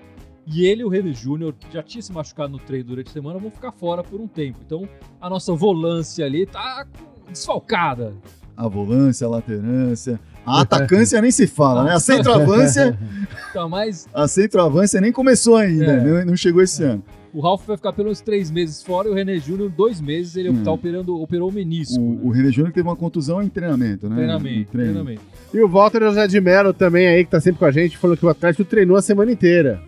E 0.47 0.65
ele 0.65 0.83
e 0.83 0.85
o 0.85 0.89
René 0.89 1.13
Júnior, 1.13 1.53
que 1.53 1.73
já 1.73 1.83
tinha 1.83 2.01
se 2.03 2.13
machucado 2.13 2.53
no 2.53 2.59
treino 2.59 2.89
durante 2.89 3.09
a 3.09 3.13
semana, 3.13 3.39
vão 3.39 3.51
ficar 3.51 3.71
fora 3.73 4.03
por 4.03 4.21
um 4.21 4.27
tempo. 4.27 4.59
Então, 4.65 4.89
a 5.21 5.29
nossa 5.31 5.53
volância 5.55 6.25
ali 6.25 6.47
tá 6.47 6.85
com- 6.87 7.16
desfalcada. 7.31 8.13
A 8.57 8.69
volância, 8.69 9.27
a 9.27 9.31
laterância. 9.31 10.19
A 10.45 10.61
atacância 10.61 11.21
nem 11.21 11.31
se 11.31 11.47
fala, 11.47 11.85
né? 11.85 11.93
A 11.95 11.99
centroavância, 12.01 12.99
Tá, 13.53 13.69
mas 13.69 14.07
a 14.15 14.27
centroavância 14.29 15.01
nem 15.01 15.13
começou 15.13 15.57
ainda, 15.57 15.85
É. 15.93 16.01
né? 16.03 16.25
não 16.25 16.37
chegou 16.37 16.63
esse 16.63 16.83
ano. 16.85 17.03
o 17.35 17.41
Ralf 17.41 17.67
vai 17.67 17.77
ficar 17.77 17.93
pelo 17.93 18.07
menos 18.07 18.21
três 18.23 18.51
meses 18.51 18.83
fora 18.83 19.09
e 19.09 19.11
o 19.11 19.15
René 19.15 19.37
Júnior, 19.39 19.69
dois 19.69 20.01
meses, 20.01 20.37
ele 20.37 20.49
Hum. 20.51 20.63
tá 20.65 20.73
operando, 20.73 21.21
operou 21.21 21.51
o 21.51 21.53
menisco. 21.53 22.01
né? 22.01 22.19
O, 22.23 22.29
o 22.29 22.31
René 22.31 22.51
Júnior 22.51 22.73
teve 22.73 22.89
uma 22.89 22.97
contusão 22.97 23.43
em 23.43 23.49
treinamento, 23.51 24.09
né? 24.09 24.17
Treinamento, 24.17 24.71
treino. 24.71 24.93
treinamento. 24.93 25.21
E 25.53 25.61
o 25.61 25.69
Walter 25.69 26.01
José 26.01 26.27
de 26.27 26.41
Mello 26.41 26.73
também 26.73 27.07
aí, 27.07 27.25
que 27.27 27.31
tá 27.31 27.41
sempre 27.41 27.59
com 27.59 27.67
a 27.67 27.71
gente, 27.71 27.99
falou 27.99 28.17
que 28.17 28.25
o 28.25 28.29
Atlético 28.31 28.65
treinou 28.65 28.97
a 28.97 29.03
semana 29.03 29.31
inteira 29.31 29.83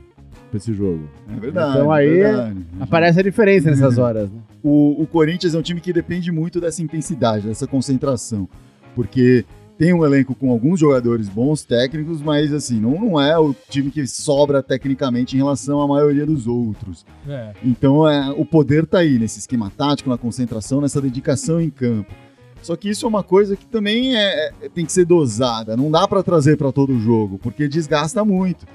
pra 0.48 0.56
esse 0.58 0.72
jogo. 0.72 1.08
É 1.28 1.38
verdade. 1.40 1.76
Então 1.76 1.92
aí 1.92 2.08
verdade. 2.08 2.56
Aparece 2.80 3.20
a 3.20 3.22
diferença 3.22 3.70
nessas 3.70 3.96
Uhum. 3.98 4.04
horas, 4.04 4.30
né? 4.30 4.38
O, 4.62 5.02
o 5.02 5.06
Corinthians 5.06 5.54
é 5.54 5.58
um 5.58 5.62
time 5.62 5.80
que 5.80 5.92
depende 5.92 6.30
muito 6.32 6.60
dessa 6.60 6.82
intensidade, 6.82 7.46
dessa 7.46 7.66
concentração. 7.66 8.48
Porque 8.94 9.44
tem 9.78 9.92
um 9.94 10.04
elenco 10.04 10.34
com 10.34 10.50
alguns 10.50 10.80
jogadores 10.80 11.28
bons, 11.28 11.62
técnicos, 11.62 12.20
mas 12.20 12.52
assim, 12.52 12.80
não, 12.80 12.98
não 12.98 13.20
é 13.20 13.38
o 13.38 13.54
time 13.70 13.90
que 13.92 14.04
sobra 14.08 14.60
tecnicamente 14.62 15.36
em 15.36 15.38
relação 15.38 15.80
à 15.80 15.86
maioria 15.86 16.26
dos 16.26 16.48
outros. 16.48 17.06
É. 17.28 17.52
Então 17.64 18.08
é, 18.08 18.30
o 18.36 18.44
poder 18.44 18.84
tá 18.86 18.98
aí, 18.98 19.18
nesse 19.18 19.38
esquema 19.38 19.70
tático, 19.70 20.10
na 20.10 20.18
concentração, 20.18 20.80
nessa 20.80 21.00
dedicação 21.00 21.60
em 21.60 21.70
campo. 21.70 22.12
Só 22.60 22.74
que 22.74 22.90
isso 22.90 23.06
é 23.06 23.08
uma 23.08 23.22
coisa 23.22 23.54
que 23.54 23.64
também 23.64 24.16
é, 24.16 24.48
é- 24.62 24.68
tem 24.68 24.84
que 24.84 24.90
ser 24.92 25.04
dosada, 25.04 25.76
não 25.76 25.88
dá 25.92 26.08
pra 26.08 26.24
trazer 26.24 26.56
pra 26.56 26.72
todo 26.72 26.98
jogo, 26.98 27.38
porque 27.40 27.68
desgasta 27.68 28.24
muito. 28.24 28.66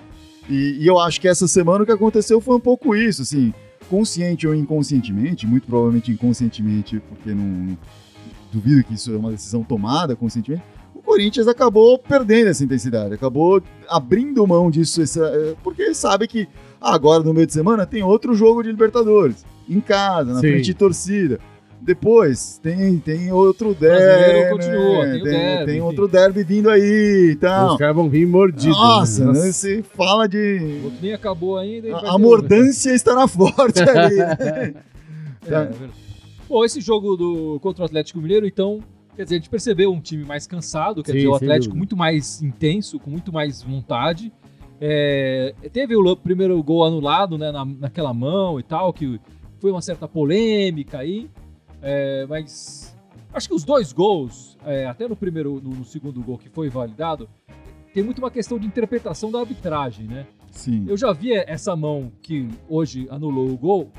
E, 0.49 0.77
e 0.81 0.87
eu 0.87 0.99
acho 0.99 1.19
que 1.21 1.27
essa 1.27 1.47
semana 1.47 1.83
o 1.83 1.85
que 1.85 1.91
aconteceu 1.91 2.41
foi 2.41 2.55
um 2.55 2.59
pouco 2.59 2.95
isso, 2.95 3.21
assim, 3.21 3.53
consciente 3.89 4.47
ou 4.47 4.53
inconscientemente, 4.53 5.47
muito 5.47 5.67
provavelmente 5.67 6.11
inconscientemente, 6.11 7.01
porque 7.09 7.33
não, 7.33 7.43
não- 7.45 7.77
duvido 8.51 8.83
que 8.83 8.93
isso 8.93 9.11
é 9.13 9.17
uma 9.17 9.31
decisão 9.31 9.63
tomada 9.63 10.15
conscientemente. 10.15 10.63
O 10.93 11.01
Corinthians 11.01 11.47
acabou 11.47 11.97
perdendo 11.97 12.49
essa 12.49 12.63
intensidade, 12.63 13.13
acabou 13.13 13.61
abrindo 13.89 14.45
mão 14.45 14.69
disso, 14.69 15.01
essa- 15.01 15.25
é, 15.25 15.55
porque 15.63 15.93
sabe 15.93 16.27
que 16.27 16.47
ah, 16.79 16.93
agora 16.93 17.23
no 17.23 17.33
meio 17.33 17.47
de 17.47 17.53
semana 17.53 17.85
tem 17.85 18.03
outro 18.03 18.33
jogo 18.35 18.61
de 18.61 18.69
Libertadores, 18.69 19.43
em 19.67 19.79
casa, 19.79 20.33
na 20.33 20.39
Sim. 20.41 20.49
frente 20.49 20.65
de 20.65 20.73
torcida. 20.73 21.39
Depois 21.85 22.59
tem, 22.63 22.97
tem 22.99 23.31
outro 23.31 23.73
derby. 23.75 24.49
continua, 24.51 25.03
tem 25.03 25.19
o 25.19 25.23
tem, 25.23 25.33
derby, 25.33 25.65
tem 25.71 25.81
outro 25.81 26.07
derby 26.07 26.43
vindo 26.43 26.69
aí 26.69 27.31
e 27.31 27.35
tal. 27.35 27.73
Os 27.73 27.77
caras 27.77 27.95
vão 27.95 28.09
vir 28.09 28.25
mordidos. 28.25 28.77
Nossa, 28.77 29.25
né? 29.25 29.33
né, 29.33 29.51
você 29.51 29.83
fala 29.83 30.23
O 30.23 30.27
de. 30.27 30.79
outro 30.83 30.99
nem 31.01 31.13
acabou 31.13 31.57
ainda. 31.57 31.89
A, 31.93 31.99
a 31.99 32.03
outro. 32.03 32.19
mordância 32.19 32.93
estará 32.93 33.27
forte 33.27 33.81
ali. 33.83 34.15
né? 34.15 34.37
É, 34.39 34.73
é 35.45 35.65
verdade. 35.65 35.93
Bom, 36.47 36.63
esse 36.63 36.79
jogo 36.79 37.17
do, 37.17 37.59
contra 37.59 37.81
o 37.83 37.85
Atlético 37.85 38.19
Mineiro, 38.19 38.45
então, 38.45 38.79
quer 39.15 39.23
dizer, 39.23 39.35
a 39.35 39.37
gente 39.39 39.49
percebeu 39.49 39.91
um 39.91 39.99
time 39.99 40.23
mais 40.23 40.47
cansado, 40.47 41.03
quer 41.03 41.11
Sim, 41.11 41.17
dizer, 41.17 41.27
o 41.29 41.35
Atlético 41.35 41.73
dúvida. 41.73 41.77
muito 41.77 41.97
mais 41.97 42.41
intenso, 42.41 42.99
com 42.99 43.09
muito 43.09 43.33
mais 43.33 43.61
vontade. 43.61 44.31
É, 44.79 45.53
teve 45.71 45.95
o 45.95 46.15
primeiro 46.15 46.61
gol 46.63 46.83
anulado 46.85 47.37
né, 47.37 47.51
na, 47.51 47.65
naquela 47.65 48.13
mão 48.13 48.59
e 48.59 48.63
tal, 48.63 48.93
que 48.93 49.19
foi 49.59 49.71
uma 49.71 49.81
certa 49.81 50.07
polêmica 50.07 50.99
aí, 50.99 51.29
é, 51.83 52.25
mas 52.27 52.95
acho 53.33 53.47
que 53.47 53.53
os 53.53 53.63
dois 53.63 53.91
gols, 53.91 54.57
é, 54.65 54.85
até 54.85 55.07
no 55.07 55.15
primeiro, 55.15 55.61
no, 55.61 55.71
no 55.71 55.83
segundo 55.83 56.21
gol 56.21 56.37
que 56.37 56.49
foi 56.49 56.69
validado, 56.69 57.29
tem 57.93 58.01
muito 58.01 58.19
uma 58.19 58.31
questão 58.31 58.57
de 58.57 58.65
interpretação 58.65 59.29
da 59.29 59.39
arbitragem, 59.39 60.07
né? 60.07 60.25
Sim. 60.49 60.85
Eu 60.87 60.95
já 60.95 61.11
vi 61.11 61.33
essa 61.33 61.75
mão 61.75 62.11
que 62.21 62.47
hoje 62.69 63.07
anulou 63.09 63.49
o 63.49 63.57
gol 63.57 63.91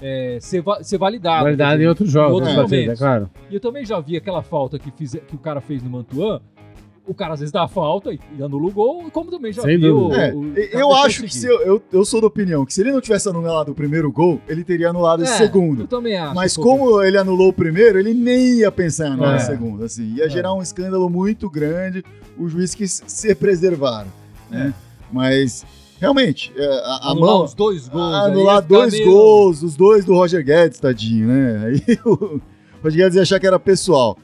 é, 0.00 0.38
ser, 0.40 0.62
ser 0.82 0.98
validada. 0.98 1.56
Quer 1.56 1.80
em 1.80 1.86
outros 1.86 2.10
jogos, 2.10 2.32
outros 2.34 2.52
né, 2.52 2.56
Batista, 2.56 2.76
momentos. 2.76 3.00
é 3.00 3.04
claro. 3.04 3.30
E 3.50 3.54
eu 3.54 3.60
também 3.60 3.84
já 3.84 4.00
vi 4.00 4.16
aquela 4.16 4.42
falta 4.42 4.78
que, 4.78 4.90
fiz, 4.90 5.14
que 5.26 5.34
o 5.34 5.38
cara 5.38 5.60
fez 5.60 5.82
no 5.82 5.90
Mantuan. 5.90 6.40
O 7.06 7.14
cara 7.14 7.34
às 7.34 7.40
vezes 7.40 7.52
dá 7.52 7.62
a 7.62 7.68
falta 7.68 8.12
e, 8.12 8.18
anula 8.42 8.66
o 8.66 8.70
gol, 8.72 9.08
como 9.12 9.30
também 9.30 9.52
já 9.52 9.62
Sem 9.62 9.78
vi 9.78 9.88
o. 9.88 10.12
É, 10.12 10.34
o- 10.34 10.52
eu 10.56 10.92
acho 10.96 11.22
que 11.22 11.32
se 11.32 11.46
eu, 11.46 11.60
eu, 11.60 11.82
eu 11.92 12.04
sou 12.04 12.20
da 12.20 12.26
opinião 12.26 12.64
que 12.66 12.74
se 12.74 12.80
ele 12.80 12.90
não 12.90 13.00
tivesse 13.00 13.28
anulado 13.28 13.70
o 13.70 13.74
primeiro 13.76 14.10
gol, 14.10 14.40
ele 14.48 14.64
teria 14.64 14.90
anulado 14.90 15.22
esse 15.22 15.32
É, 15.34 15.36
segundo. 15.36 15.82
Eu 15.82 15.86
também 15.86 16.16
acho. 16.16 16.34
Mas 16.34 16.56
como 16.56 17.00
ele 17.02 17.16
anulou 17.16 17.50
o 17.50 17.52
primeiro, 17.52 17.98
ele 17.98 18.12
nem 18.12 18.54
ia 18.58 18.72
pensar 18.72 19.06
em 19.08 19.12
anular 19.12 19.34
É. 19.34 19.36
o 19.36 19.46
segundo. 19.46 19.84
Assim, 19.84 20.14
ia 20.16 20.24
É. 20.24 20.28
gerar 20.28 20.52
um 20.52 20.60
escândalo 20.60 21.08
muito 21.08 21.48
grande. 21.48 22.04
O 22.36 22.48
juiz 22.48 22.74
quis 22.74 23.00
se 23.06 23.34
preservar. 23.36 24.04
Né? 24.50 24.74
Mas, 25.12 25.64
realmente, 26.00 26.52
é, 26.56 26.66
a, 26.66 26.98
a 27.08 27.10
anular 27.12 27.34
mão. 27.36 27.44
os 27.44 27.54
dois 27.54 27.88
gols. 27.88 28.14
anular 28.14 28.62
dois 28.62 28.92
meio- 28.92 29.06
gols, 29.12 29.62
os 29.62 29.76
dois 29.76 30.04
do 30.04 30.12
Roger 30.14 30.44
Guedes, 30.44 30.80
tadinho, 30.80 31.28
né? 31.28 31.66
Aí 31.66 31.98
o 32.04 32.40
Roger 32.82 32.98
Guedes 33.02 33.14
ia 33.16 33.22
achar 33.22 33.38
que 33.38 33.46
era 33.46 33.58
pessoal. 33.60 34.18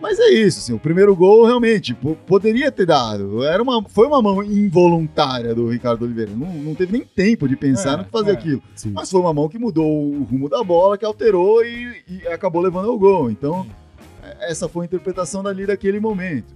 Mas 0.00 0.18
é 0.20 0.28
isso, 0.30 0.60
assim, 0.60 0.72
o 0.72 0.78
primeiro 0.78 1.14
gol 1.16 1.44
realmente 1.44 1.92
po- 1.92 2.16
poderia 2.26 2.70
ter 2.70 2.86
dado. 2.86 3.42
Era 3.44 3.60
uma, 3.62 3.82
foi 3.88 4.06
uma 4.06 4.22
mão 4.22 4.42
involuntária 4.42 5.54
do 5.54 5.68
Ricardo 5.68 6.04
Oliveira. 6.04 6.30
Não, 6.36 6.46
não 6.52 6.74
teve 6.74 6.92
nem 6.92 7.02
tempo 7.02 7.48
de 7.48 7.56
pensar 7.56 7.94
É, 7.94 7.96
no 7.98 8.04
que 8.04 8.10
fazer 8.10 8.30
é. 8.30 8.34
aquilo. 8.34 8.62
Sim. 8.76 8.92
Mas 8.92 9.10
foi 9.10 9.20
uma 9.20 9.34
mão 9.34 9.48
que 9.48 9.58
mudou 9.58 9.86
o 9.86 10.22
rumo 10.22 10.48
da 10.48 10.62
bola, 10.62 10.96
que 10.96 11.04
alterou 11.04 11.64
e, 11.64 12.02
e 12.08 12.28
acabou 12.28 12.62
levando 12.62 12.88
ao 12.88 12.98
gol. 12.98 13.28
Então, 13.30 13.66
essa 14.40 14.68
foi 14.68 14.84
a 14.84 14.86
interpretação 14.86 15.42
dali 15.42 15.66
daquele 15.66 15.98
momento. 15.98 16.54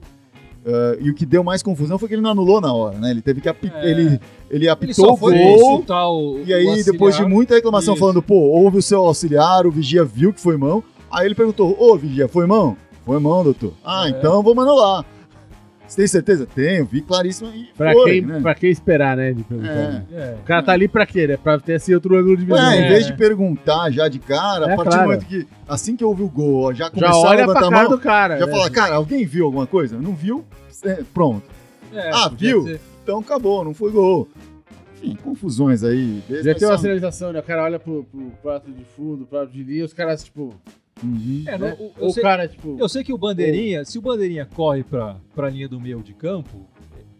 Ah, 0.64 0.96
e 1.00 1.10
o 1.10 1.14
que 1.14 1.26
deu 1.26 1.42
mais 1.42 1.60
confusão 1.64 1.98
foi 1.98 2.06
que 2.08 2.14
ele 2.14 2.22
não 2.22 2.30
anulou 2.30 2.60
na 2.60 2.72
hora, 2.72 2.96
né? 2.98 3.10
Ele 3.10 3.20
teve 3.22 3.40
que 3.40 3.48
apitar. 3.48 3.84
É. 3.84 3.90
Ele, 3.90 4.02
ele 4.02 4.20
Ele 4.50 4.68
apitou 4.68 5.06
só 5.06 5.12
o 5.14 5.16
gol. 5.16 5.84
o. 5.84 6.42
E 6.46 6.54
aí, 6.54 6.84
depois 6.84 7.16
de 7.16 7.24
muita 7.24 7.54
reclamação 7.56 7.94
Isso. 7.94 8.00
falando, 8.00 8.22
pô, 8.22 8.36
houve 8.36 8.78
o 8.78 8.82
seu 8.82 9.00
auxiliar, 9.04 9.66
o 9.66 9.70
vigia 9.72 10.04
viu 10.04 10.32
que 10.32 10.40
foi 10.40 10.56
mão. 10.56 10.84
Aí 11.10 11.26
ele 11.26 11.34
perguntou, 11.34 11.76
ô 11.78 11.96
vigia, 11.96 12.28
foi 12.28 12.46
mão? 12.46 12.76
Foi 13.04 13.18
mão, 13.18 13.42
doutor. 13.44 13.72
Ah, 13.84 14.06
É. 14.06 14.10
então 14.10 14.42
vamos 14.42 14.62
anular. 14.64 15.04
Você 15.86 15.96
tem 15.96 16.06
certeza? 16.06 16.46
Tenho, 16.46 16.86
vi 16.86 17.02
claríssimo 17.02 17.50
e 17.54 17.68
Pra, 17.76 17.92
foi, 17.92 18.10
quem, 18.12 18.20
né? 18.22 18.40
pra 18.40 18.54
que 18.54 18.66
esperar, 18.68 19.14
né? 19.14 19.32
De 19.32 19.42
perguntar, 19.42 19.70
É. 19.72 19.88
né? 19.90 20.06
É. 20.12 20.36
O 20.40 20.44
cara 20.44 20.62
tá 20.62 20.72
ali 20.72 20.88
pra 20.88 21.04
quê? 21.04 21.26
né? 21.26 21.36
Pra 21.36 21.58
ter 21.58 21.74
esse 21.74 21.94
outro 21.94 22.16
ângulo 22.16 22.34
de 22.36 22.46
visão. 22.46 22.70
É, 22.70 22.76
em 22.80 22.84
É, 22.84 22.88
vez 22.88 23.04
né? 23.04 23.10
de 23.12 23.18
perguntar 23.18 23.90
já 23.90 24.08
de 24.08 24.18
cara, 24.18 24.70
É, 24.70 24.72
a 24.72 24.76
partir 24.76 24.90
claro. 24.92 25.02
do 25.02 25.06
momento 25.08 25.26
que, 25.26 25.46
assim 25.68 25.94
que 25.94 26.02
houve 26.04 26.22
o 26.22 26.28
gol, 26.30 26.62
ó, 26.62 26.72
já 26.72 26.84
Já 26.84 26.90
começar 26.90 27.12
a 27.12 27.18
olha 27.18 27.36
levantar 27.40 27.58
a 27.66 27.70
cara 27.70 27.82
mão, 27.82 27.90
do 27.90 27.98
cara. 27.98 28.38
já 28.38 28.46
né? 28.46 28.52
fala, 28.52 28.70
cara, 28.70 28.94
alguém 28.94 29.26
viu 29.26 29.44
alguma 29.44 29.66
coisa? 29.66 29.98
Não 29.98 30.14
viu? 30.14 30.44
É, 30.82 31.02
pronto. 31.12 31.42
É, 31.92 32.10
Ah, 32.10 32.30
viu? 32.34 32.62
ser. 32.62 32.80
Então 33.02 33.18
acabou, 33.18 33.62
não 33.62 33.74
foi 33.74 33.90
gol. 33.90 34.28
Enfim, 35.02 35.14
confusões 35.22 35.82
aí. 35.84 36.22
Já 36.42 36.54
tem 36.54 36.66
uma 36.68 36.78
sinalização, 36.78 37.32
né? 37.32 37.40
O 37.40 37.42
cara 37.42 37.64
olha 37.64 37.78
pro, 37.78 38.04
pro 38.04 38.30
prato 38.42 38.70
de 38.72 38.84
fundo, 38.96 39.26
prato 39.26 39.52
de 39.52 39.62
linha, 39.62 39.84
os 39.84 39.92
caras, 39.92 40.24
tipo. 40.24 40.54
Uhum. 41.02 41.44
É, 41.46 41.58
né? 41.58 41.76
o- 41.78 41.90
eu, 42.00 42.06
o 42.08 42.12
sei, 42.12 42.22
cara, 42.22 42.46
tipo. 42.48 42.76
eu 42.78 42.88
sei 42.88 43.02
que 43.04 43.12
o 43.12 43.18
Bandeirinha, 43.18 43.84
se 43.84 43.98
o 43.98 44.02
Bandeirinha 44.02 44.46
corre 44.54 44.82
pra, 44.84 45.16
pra 45.34 45.48
linha 45.50 45.68
do 45.68 45.80
meio 45.80 46.00
de 46.02 46.12
campo, 46.14 46.66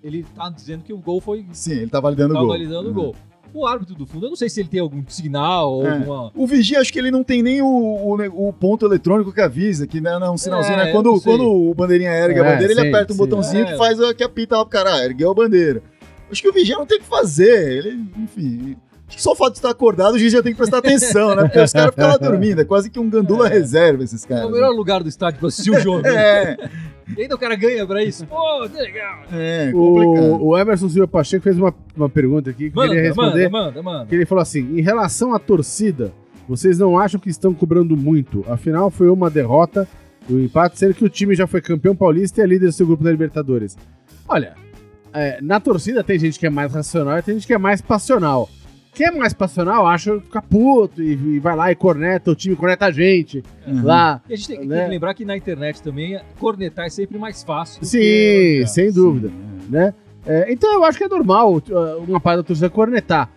ele 0.03 0.25
tá 0.35 0.49
dizendo 0.51 0.83
que 0.85 0.93
o 0.93 0.99
gol 0.99 1.21
foi. 1.21 1.45
Sim, 1.53 1.73
ele 1.73 1.91
tá 1.91 2.01
validando 2.01 2.33
o 2.33 2.35
Tá 2.35 2.41
gol. 2.41 2.49
validando 2.49 2.85
o 2.85 2.89
Uhum. 2.89 2.95
gol. 2.95 3.17
O 3.55 3.67
árbitro 3.67 3.95
do 3.95 4.07
fundo, 4.07 4.25
eu 4.27 4.31
não 4.31 4.37
sei 4.37 4.49
se 4.49 4.61
ele 4.61 4.69
tem 4.71 4.81
algum 4.81 5.05
sinal 5.09 5.71
ou 5.75 5.87
É. 5.87 5.91
alguma. 5.93 6.33
O 6.35 6.47
vigia, 6.47 6.81
acho 6.81 6.91
que 6.91 6.99
ele 6.99 7.11
não 7.11 7.23
tem 7.23 7.43
nem 7.43 7.61
o, 7.61 7.67
o, 7.67 8.49
o 8.49 8.53
ponto 8.53 8.87
eletrônico 8.87 9.31
que 9.31 9.43
avisa, 9.43 9.87
que 9.87 10.01
né, 10.01 10.19
não 10.19 10.29
é 10.29 10.31
um 10.31 10.39
sinalzinho, 10.39 10.75
É, 10.79 10.85
né? 10.85 10.89
eu 10.89 10.93
Quando, 10.95 11.21
quando 11.21 11.45
o 11.45 11.75
bandeirinha 11.75 12.11
ergue 12.13 12.39
É, 12.39 12.43
a 12.43 12.45
bandeira, 12.51 12.73
ele 12.73 12.81
sim, 12.81 12.89
aperta 12.89 13.13
um 13.13 13.17
botãozinho 13.17 13.65
É. 13.65 13.73
que 13.73 13.77
faz 13.77 14.01
a, 14.01 14.15
que 14.15 14.25
apita 14.25 14.57
lá 14.57 14.65
pro 14.65 14.71
cara, 14.71 14.95
ah, 14.95 15.05
ergueu 15.05 15.31
a 15.31 15.35
bandeira. 15.35 15.83
Acho 16.31 16.41
que 16.41 16.49
o 16.49 16.53
vigia 16.53 16.77
não 16.77 16.87
tem 16.87 16.97
o 16.97 17.01
que 17.03 17.07
fazer, 17.07 17.77
ele, 17.77 18.01
enfim... 18.17 18.75
Só 19.17 19.33
o 19.33 19.37
fato 19.37 19.53
de 19.53 19.59
estar 19.59 19.71
acordado, 19.71 20.15
o 20.15 20.19
juiz 20.19 20.33
já 20.33 20.43
tem 20.43 20.53
que 20.53 20.59
prestar 20.59 20.79
atenção, 20.79 21.35
né? 21.37 21.43
Porque 21.43 21.61
os 21.61 21.73
caras 21.73 21.91
ficam 21.95 22.09
lá 22.09 22.17
dormindo, 22.17 22.61
é 22.61 22.65
quase 22.65 22.91
que 22.91 22.99
um 22.99 23.09
gandula 23.09 23.47
É. 23.47 23.51
reserva 23.51 24.03
esses 24.03 24.25
É 24.25 24.29
caras. 24.29 24.47
o 24.47 24.51
melhor 24.51 24.71
lugar 24.71 25.03
do 25.03 25.09
estádio 25.09 25.39
pra 25.39 25.49
assistir 25.49 25.71
o 25.71 25.79
jogo. 25.81 26.03
né? 26.03 26.57
É, 27.15 27.17
E 27.19 27.23
ainda 27.23 27.35
o 27.35 27.39
cara 27.39 27.55
ganha 27.57 27.87
pra 27.87 28.03
isso. 28.03 28.25
Pô, 28.27 28.69
que 28.69 28.77
legal. 28.77 29.25
é, 29.33 29.71
complicado. 29.73 30.25
O, 30.41 30.47
o 30.49 30.59
Emerson 30.59 30.89
Silva 30.89 31.07
Pacheco 31.09 31.43
fez 31.43 31.59
uma, 31.59 31.75
uma 31.97 32.09
pergunta 32.09 32.49
aqui 32.51 32.71
que 32.71 32.79
eu 32.79 32.83
queria 32.83 32.95
Manda, 32.97 33.09
responder. 33.09 33.49
manda, 33.51 33.67
manda, 33.67 33.83
manda. 33.83 34.07
Que 34.07 34.15
ele 34.15 34.25
falou 34.25 34.41
assim: 34.43 34.79
em 34.79 34.81
relação 34.81 35.35
à 35.35 35.39
torcida, 35.39 36.13
vocês 36.49 36.79
não 36.79 36.99
acham 36.99 37.21
que 37.21 37.29
estão 37.29 37.53
cobrando 37.53 37.97
muito? 37.97 38.45
Afinal, 38.49 38.89
foi 38.91 39.09
uma 39.11 39.29
derrota, 39.29 39.87
o 40.31 40.39
empate, 40.39 40.79
sendo 40.79 40.95
que 40.95 41.05
o 41.05 41.09
time 41.09 41.35
já 41.35 41.47
foi 41.47 41.61
campeão 41.61 41.95
paulista 41.95 42.41
e 42.41 42.45
é 42.45 42.47
líder 42.47 42.67
do 42.67 42.73
seu 42.73 42.87
grupo 42.87 43.03
da 43.05 43.11
Libertadores. 43.11 43.77
Olha, 44.29 44.55
é, 45.13 45.39
na 45.43 45.59
torcida 45.61 46.03
tem 46.05 46.19
gente 46.19 46.39
que 46.39 46.47
é 46.47 46.51
mais 46.51 46.73
racional 46.73 47.19
e 47.19 47.23
tem 47.23 47.35
gente 47.35 47.47
que 47.47 47.53
é 47.53 47.59
mais 47.59 47.81
passional. 47.83 48.49
Quem 48.95 49.07
é 49.07 49.11
mais 49.11 49.33
passional 49.33 49.87
acha 49.87 50.21
ficar 50.21 50.43
puto 50.43 51.03
e, 51.03 51.13
e 51.13 51.39
vai 51.39 51.57
lá 51.57 51.73
e 51.73 51.75
corneta 51.75 52.31
o 52.31 52.35
time, 52.35 52.55
corneta 52.55 52.87
a 52.87 52.91
gente 52.91 53.43
Uhum. 53.67 53.83
lá. 53.85 54.21
E 54.29 54.35
a 54.35 54.37
gente 54.37 54.49
tem, 54.49 54.59
tem 54.59 54.67
Né? 54.69 54.85
que 54.85 54.91
lembrar 54.91 55.15
que 55.15 55.25
na 55.25 55.37
internet 55.37 55.81
também 55.83 56.21
cornetar 56.39 56.87
é 56.87 56.91
sempre 56.91 57.19
mais 57.19 57.43
fácil. 57.43 57.85
Sim, 57.85 57.99
que- 57.99 58.65
sem 58.67 58.93
dúvida. 58.93 59.31
né? 59.69 59.95
É, 60.27 60.53
então 60.53 60.73
eu 60.75 60.85
acho 60.85 60.99
que 60.99 61.05
é 61.05 61.09
normal 61.09 61.55
uh, 61.57 61.63
uma 62.07 62.21
parte 62.21 62.37
da 62.39 62.43
torcida 62.43 62.69
cornetar. 62.71 63.31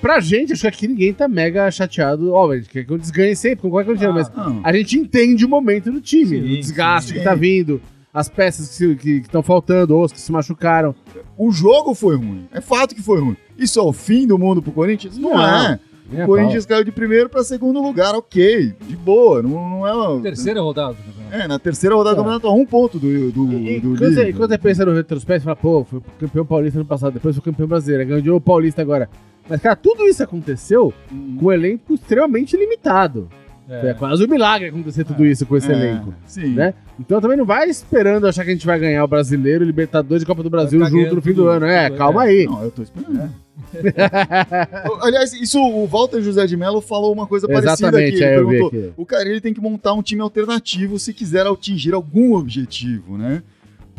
Pra 0.00 0.18
gente, 0.20 0.52
acho 0.52 0.62
que 0.62 0.66
aqui 0.68 0.88
ninguém 0.88 1.12
tá 1.14 1.26
mega 1.28 1.70
chateado. 1.70 2.32
Ó, 2.32 2.50
a 2.50 2.56
gente 2.56 2.68
quer 2.68 2.84
que 2.84 2.92
eles 2.92 3.10
ganhem 3.10 3.34
sempre, 3.36 3.62
com 3.62 3.70
qualquer 3.70 3.86
coisa, 3.86 4.08
Ah, 4.08 4.12
mas 4.12 4.28
Não, 4.34 4.60
a 4.62 4.72
gente 4.72 4.98
entende 4.98 5.44
o 5.44 5.48
momento 5.48 5.90
do 5.90 6.00
time, 6.00 6.26
Sim, 6.40 6.42
o 6.54 6.60
desgaste 6.60 7.12
sim. 7.12 7.18
que 7.18 7.24
tá 7.24 7.34
vindo, 7.34 7.80
as 8.12 8.28
peças 8.28 8.76
que 8.76 9.10
estão 9.18 9.42
faltando, 9.42 9.96
ou 9.96 10.04
as 10.04 10.12
que 10.12 10.20
se 10.20 10.30
machucaram. 10.30 10.94
o 11.36 11.50
jogo 11.50 11.94
foi 11.94 12.16
ruim, 12.16 12.46
é 12.52 12.60
fato 12.60 12.94
que 12.94 13.02
foi 13.02 13.20
ruim. 13.20 13.36
Isso 13.56 13.78
é 13.78 13.82
o 13.82 13.92
fim 13.92 14.26
do 14.26 14.38
mundo 14.38 14.60
pro 14.62 14.72
Corinthians? 14.72 15.16
Não, 15.18 15.30
Não. 15.30 15.66
é. 15.72 15.80
É, 16.14 16.24
O 16.24 16.26
Corinthians 16.26 16.66
caiu 16.66 16.84
de 16.84 16.92
primeiro 16.92 17.30
para 17.30 17.42
segundo 17.42 17.80
lugar, 17.80 18.14
ok, 18.14 18.74
de 18.86 18.96
boa, 18.96 19.40
não, 19.40 19.50
não 19.70 19.86
é 19.86 19.92
uma... 19.94 20.20
Terceira 20.20 20.60
rodada 20.60 20.92
do 20.92 21.02
campeonato. 21.02 21.34
É, 21.34 21.48
na 21.48 21.58
terceira 21.58 21.94
rodada 21.94 22.16
do 22.16 22.20
É. 22.20 22.24
campeonato, 22.24 22.46
a 22.48 22.52
um 22.52 22.66
ponto 22.66 22.98
do, 22.98 23.30
do, 23.32 23.52
E, 23.54 23.80
do 23.80 23.96
quando, 23.96 24.14
você, 24.14 24.32
quando 24.34 24.50
você 24.50 24.58
pensa 24.58 24.84
no 24.84 24.92
retrospecto, 24.92 25.40
você 25.40 25.44
fala, 25.44 25.56
pô, 25.56 25.84
foi 25.84 26.02
campeão 26.20 26.44
paulista 26.44 26.78
ano 26.80 26.86
passado, 26.86 27.14
depois 27.14 27.34
foi 27.34 27.42
campeão 27.44 27.66
brasileiro, 27.66 28.06
ganhou 28.20 28.36
o 28.36 28.40
paulista 28.42 28.82
agora. 28.82 29.08
Mas, 29.48 29.62
cara, 29.62 29.74
tudo 29.74 30.06
isso 30.06 30.22
aconteceu 30.22 30.92
com 31.40 31.46
um 31.46 31.52
elenco 31.52 31.94
extremamente 31.94 32.58
limitado. 32.58 33.28
É, 33.68 33.90
É. 33.90 33.94
quase 33.94 34.24
um 34.24 34.28
milagre 34.28 34.68
acontecer 34.68 35.04
tudo 35.04 35.24
isso 35.24 35.46
com 35.46 35.56
esse 35.56 35.70
É, 35.70 35.74
elenco. 35.74 36.12
Sim. 36.26 36.54
né? 36.54 36.74
Então 36.98 37.20
também 37.20 37.36
não 37.36 37.44
vai 37.44 37.68
esperando 37.68 38.26
achar 38.26 38.44
que 38.44 38.50
a 38.50 38.52
gente 38.52 38.66
vai 38.66 38.78
ganhar 38.78 39.02
o 39.04 39.08
Brasileiro, 39.08 39.64
Libertadores 39.64 40.22
e 40.22 40.26
Copa 40.26 40.42
do 40.42 40.50
Brasil 40.50 40.84
junto 40.86 41.14
no 41.14 41.22
fim 41.22 41.30
do 41.30 41.36
tudo, 41.36 41.48
ano. 41.48 41.66
É, 41.66 41.88
calma 41.90 42.24
é. 42.26 42.28
aí. 42.28 42.44
Não, 42.46 42.62
eu 42.62 42.70
tô 42.70 42.82
esperando. 42.82 43.30
Aliás, 45.00 45.32
isso 45.32 45.58
o 45.60 45.86
Walter 45.86 46.20
José 46.20 46.46
de 46.46 46.56
Mello 46.56 46.80
falou 46.80 47.12
uma 47.12 47.26
coisa 47.26 47.46
parecida 47.46 47.88
aqui. 47.88 48.14
Exatamente, 48.14 48.22
Ele 48.22 48.34
perguntou, 48.34 48.68
aqui. 48.68 48.92
o 48.96 49.06
cara 49.06 49.28
ele 49.28 49.40
tem 49.40 49.54
que 49.54 49.60
montar 49.60 49.92
um 49.94 50.02
time 50.02 50.20
alternativo 50.20 50.98
se 50.98 51.12
quiser 51.12 51.46
atingir 51.46 51.94
algum 51.94 52.34
objetivo, 52.34 53.16
né? 53.16 53.42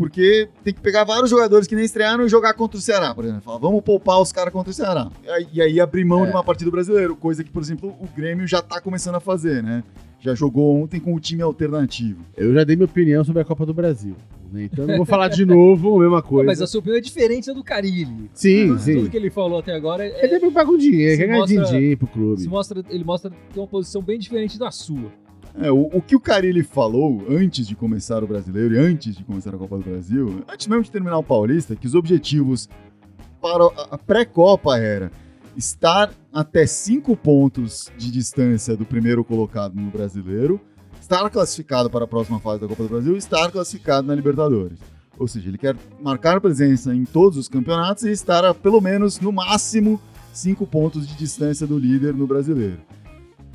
Porque 0.04 0.50
tem 0.63 0.74
que 0.74 0.82
pegar 0.82 1.04
vários 1.04 1.30
jogadores 1.30 1.68
que 1.68 1.76
nem 1.76 1.86
estrearam 1.86 2.26
e 2.26 2.30
jogar 2.30 2.54
contra 2.54 2.78
o 2.78 2.82
Ceará, 2.82 3.13
por 3.16 3.24
exemplo. 3.24 3.42
Fala, 3.42 3.60
vamos 3.60 3.82
poupar 3.82 4.20
os 4.22 4.32
caras 4.32 4.52
contra 4.52 4.70
o 4.72 4.74
Ceará. 4.74 5.10
E 5.24 5.30
aí, 5.30 5.48
e 5.54 5.62
aí 5.62 5.80
abrir 5.80 6.04
mão 6.04 6.24
É. 6.24 6.26
de 6.28 6.32
uma 6.32 6.44
partida 6.44 6.70
brasileira, 6.70 7.13
coisa 7.16 7.44
que, 7.44 7.50
por 7.50 7.62
exemplo, 7.62 7.89
o 8.00 8.08
Grêmio 8.16 8.46
já 8.48 8.62
tá 8.62 8.82
começando 8.82 9.16
a 9.16 9.20
fazer, 9.20 9.63
né? 9.63 9.84
Já 10.20 10.34
jogou 10.36 10.82
ontem 10.82 11.00
com 11.00 11.13
o 11.13 11.20
time 11.20 11.42
alternativo. 11.42 12.22
Eu 12.38 12.54
já 12.54 12.63
dei 12.63 12.76
minha 12.76 12.86
opinião 12.86 13.24
sobre 13.24 13.42
a 13.42 13.46
Copa 13.46 13.66
do 13.66 13.74
Brasil. 13.74 14.16
né? 14.52 14.66
Então 14.72 14.84
eu 14.86 14.88
não 14.89 14.98
vou 14.98 15.06
falar 15.06 15.28
de 15.30 15.46
novo 15.46 15.98
a 15.98 16.00
mesma 16.00 16.22
coisa. 16.22 16.46
Mas 16.46 16.62
a 16.62 16.68
sua 16.68 16.80
opinião 16.80 16.98
é 16.98 17.02
diferente 17.02 17.48
da 17.48 17.54
do 17.54 17.63
Carilli. 17.63 18.30
Sim, 18.34 18.68
Tudo 18.68 18.80
sim. 18.80 19.10
que 19.10 19.18
ele 19.18 19.30
falou 19.32 19.60
até 19.60 19.74
agora 19.74 20.06
é, 20.06 20.20
Ele 20.26 20.39
deve 20.39 20.52
pagar 20.52 20.70
um 20.72 20.78
dinheiro, 20.78 21.18
quer 21.18 21.28
ganhar 21.28 21.46
din-din 21.46 21.98
pro 21.98 22.08
clube. 22.08 22.42
se 22.42 22.48
mostra, 22.48 22.84
ele 22.89 23.04
mostra 23.04 23.32
que 23.32 23.36
tem 23.54 23.62
uma 23.63 23.68
posição 23.68 24.02
bem 24.02 24.20
diferente 24.20 24.58
da 24.60 24.70
sua. 24.72 25.12
É, 25.60 25.72
o, 25.72 25.82
o 25.94 26.02
que 26.02 26.16
o 26.16 26.20
Carilli 26.20 26.63
falou 26.63 27.24
antes 27.30 27.68
de 27.68 27.76
começar 27.76 28.24
o 28.24 28.28
brasileiro 28.28 28.74
e 28.74 28.78
antes 28.80 29.16
de 29.16 29.24
começar 29.24 29.54
a 29.54 29.58
Copa 29.58 29.78
do 29.78 29.84
Brasil, 29.84 30.44
antes 30.52 30.66
mesmo 30.68 30.84
de 30.84 30.92
terminar 30.92 31.18
o 31.18 31.24
Paulista, 31.24 31.76
que 31.76 31.86
os 31.86 31.94
objetivos 31.94 32.68
para 33.39 33.63
a- 33.66 33.88
a 33.92 33.98
pré-Copa 33.98 34.78
era 34.78 35.12
estar 35.56 36.12
até 36.34 36.66
cinco 36.66 37.16
pontos 37.16 37.92
de 37.98 38.12
distância 38.12 38.76
do 38.76 38.84
primeiro 38.86 39.24
colocado 39.24 39.76
no 39.76 39.92
brasileiro, 39.92 40.60
estar 41.00 41.30
classificado 41.30 41.88
para 41.89 42.06
a 42.06 42.08
próxima 42.08 42.39
fase 42.39 42.62
da 42.62 42.68
Copa 42.68 42.84
do 42.84 42.89
Brasil 42.89 43.13
e 43.13 43.18
estar 43.20 43.52
classificado 43.52 44.08
na 44.08 44.16
Libertadores. 44.16 44.80
Ou 45.20 45.28
seja, 45.28 45.48
ele 45.50 45.60
quer 45.60 45.76
marcar 46.02 46.42
presença 46.42 46.96
em 46.96 47.04
todos 47.06 47.38
os 47.38 47.48
campeonatos 47.48 48.04
e 48.06 48.10
estar 48.10 48.44
a 48.44 48.54
pelo 48.56 48.82
menos, 48.82 49.20
no 49.20 49.32
máximo, 49.32 50.02
cinco 50.34 50.66
pontos 50.66 51.08
de 51.08 51.16
distância 51.16 51.68
do 51.68 51.78
líder 51.78 52.16
no 52.16 52.26
brasileiro. 52.26 52.80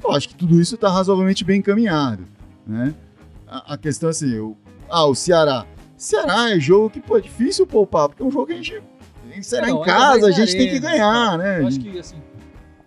Eu 0.03 0.13
acho 0.13 0.29
que 0.29 0.35
tudo 0.35 0.61
isso 0.61 0.75
está 0.75 0.89
razoavelmente 0.89 1.45
bem 1.45 1.59
encaminhado, 1.59 2.25
né? 2.67 2.95
A, 3.47 3.75
a 3.75 3.79
questão 3.79 4.09
é 4.09 4.11
assim, 4.11 4.39
o, 4.39 4.57
ah, 4.89 5.05
o 5.07 5.15
Ceará. 5.15 5.67
Ceará 5.97 6.51
é 6.51 6.61
jogo 6.61 6.91
que, 6.91 7.01
pô, 7.01 7.19
é 7.19 7.21
difícil 7.21 7.67
poupar, 7.67 8.09
porque 8.09 8.23
é 8.23 8.27
um 8.27 8.31
jogo 8.31 8.47
que 8.47 8.53
a 8.53 8.57
gente... 8.57 8.83
Será 9.43 9.67
Não, 9.69 9.77
em 9.77 9.79
ainda 9.79 9.85
casa, 9.85 10.27
a 10.27 10.31
gente 10.31 10.53
tem 10.53 10.69
que 10.69 10.77
arena, 10.77 10.91
ganhar, 10.91 11.39
né? 11.39 11.61
Eu 11.61 11.67
acho 11.69 11.79
que, 11.79 11.99
assim, 11.99 12.17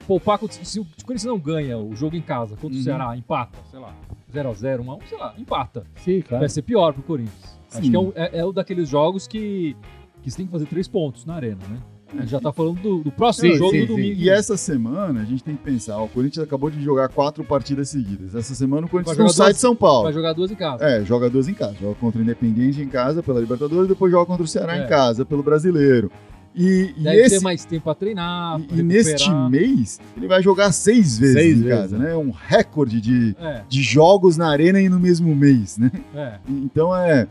poupar 0.08 0.40
se 0.50 0.80
o 0.80 0.86
Corinthians 1.06 1.24
não 1.24 1.40
ganha 1.40 1.78
o 1.78 1.96
jogo 1.96 2.16
em 2.16 2.22
casa 2.22 2.56
contra 2.56 2.76
Uhum. 2.76 2.82
o 2.82 2.84
Ceará, 2.84 3.16
empata, 3.16 3.58
sei 3.70 3.80
lá, 3.80 3.94
0x0, 4.34 4.80
1x1, 4.84 5.00
sei 5.08 5.18
lá, 5.18 5.34
empata. 5.38 5.84
Sim, 5.98 6.22
claro. 6.22 6.42
Vai 6.42 6.50
ser 6.50 6.62
pior 6.64 6.94
pro 6.94 7.04
Corinthians. 7.04 7.58
Acho 7.72 7.84
Sim. 7.84 7.90
que 7.90 7.96
é, 7.96 8.00
um, 8.00 8.12
é, 8.16 8.40
é 8.40 8.46
um 8.46 8.52
daqueles 8.52 8.90
jogos 8.90 9.28
que, 9.28 9.76
que 10.22 10.30
você 10.30 10.38
tem 10.38 10.46
que 10.46 10.52
fazer 10.52 10.66
três 10.66 10.88
pontos 10.88 11.26
na 11.26 11.36
arena, 11.36 11.62
né? 11.70 11.80
A 12.14 12.22
gente 12.22 12.30
já 12.30 12.40
tá 12.42 12.52
falando 12.52 12.82
do, 12.82 13.00
do 13.04 13.12
próximo 13.12 13.52
Sim, 13.54 13.58
jogo 13.58 13.72
sim, 13.72 13.80
do 13.82 13.88
sim. 13.88 13.94
domingo. 13.96 14.20
E 14.22 14.30
essa 14.30 14.58
semana 14.58 15.22
a 15.22 15.24
gente 15.26 15.44
tem 15.44 15.56
que 15.56 15.64
pensar, 15.64 15.98
ó, 15.98 16.06
o 16.06 16.10
Corinthians 16.10 16.46
acabou 16.46 16.70
de 16.70 16.82
jogar 16.84 17.08
quatro 17.10 17.44
partidas 17.44 17.90
seguidas. 17.90 18.36
Essa 18.36 18.54
semana 18.54 18.86
o 18.86 18.90
Corinthians 18.90 19.16
Vai 19.18 19.26
não 19.26 19.32
sai 19.34 19.48
duas- 19.48 19.56
de 19.56 19.62
São 19.62 19.76
Paulo. 19.76 20.04
Vai 20.04 20.14
jogar 20.14 20.34
duas 20.34 20.52
em 20.52 20.56
casa. 20.56 20.84
É, 20.84 21.04
joga 21.06 21.30
duas 21.30 21.48
em 21.48 21.54
casa. 21.54 21.76
Joga 21.80 21.96
contra 21.96 22.20
o 22.20 22.24
Independiente 22.24 22.82
em 22.82 22.88
casa 22.88 23.24
pela 23.24 23.40
Libertadores, 23.40 23.88
depois 23.88 24.12
joga 24.12 24.26
contra 24.26 24.44
o 24.44 24.48
Ceará 24.48 24.78
É. 24.78 24.84
em 24.84 24.88
casa 24.88 25.24
pelo 25.26 25.42
Brasileiro. 25.42 26.12
E, 26.54 26.94
e 26.98 27.04
Deve 27.04 27.18
esse, 27.22 27.38
ter 27.38 27.42
mais 27.42 27.64
tempo 27.64 27.86
pra 27.86 27.96
treinar, 27.96 28.60
pra 28.60 28.76
e, 28.76 28.80
e 28.82 28.84
neste 28.84 29.32
mês 29.50 30.02
ele 30.18 30.28
vai 30.28 30.44
jogar 30.44 30.74
seis 30.74 31.18
vezes 31.18 31.36
Seis 31.36 31.58
em 31.60 31.62
vezes, 31.64 31.78
casa, 31.80 31.98
né? 31.98 32.14
Um 32.14 32.30
recorde 32.30 33.00
de, 33.00 33.34
É, 33.40 33.62
de 33.70 33.82
jogos 33.82 34.36
na 34.36 34.50
arena 34.50 34.82
e 34.82 34.90
no 34.90 35.00
mesmo 35.00 35.34
mês, 35.34 35.78
né? 35.78 35.90
é. 36.14 36.40
Então 36.50 36.94
é, 36.94 37.26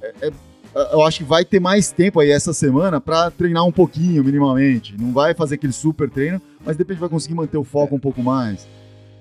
é- 0.00 0.28
é- 0.28 0.32
eu 0.92 1.02
acho 1.02 1.18
que 1.18 1.24
vai 1.24 1.44
ter 1.44 1.60
mais 1.60 1.90
tempo 1.90 2.20
aí 2.20 2.30
essa 2.30 2.52
semana 2.52 3.00
pra 3.00 3.30
treinar 3.30 3.64
um 3.64 3.72
pouquinho, 3.72 4.22
minimamente. 4.24 4.94
Não 5.00 5.12
vai 5.12 5.34
fazer 5.34 5.54
aquele 5.56 5.72
super 5.72 6.08
treino, 6.10 6.40
mas 6.64 6.76
de 6.76 6.82
repente 6.82 6.98
vai 6.98 7.08
conseguir 7.08 7.34
manter 7.34 7.56
o 7.58 7.64
foco 7.64 7.94
um 7.94 7.98
pouco 8.00 8.22
mais. 8.22 8.66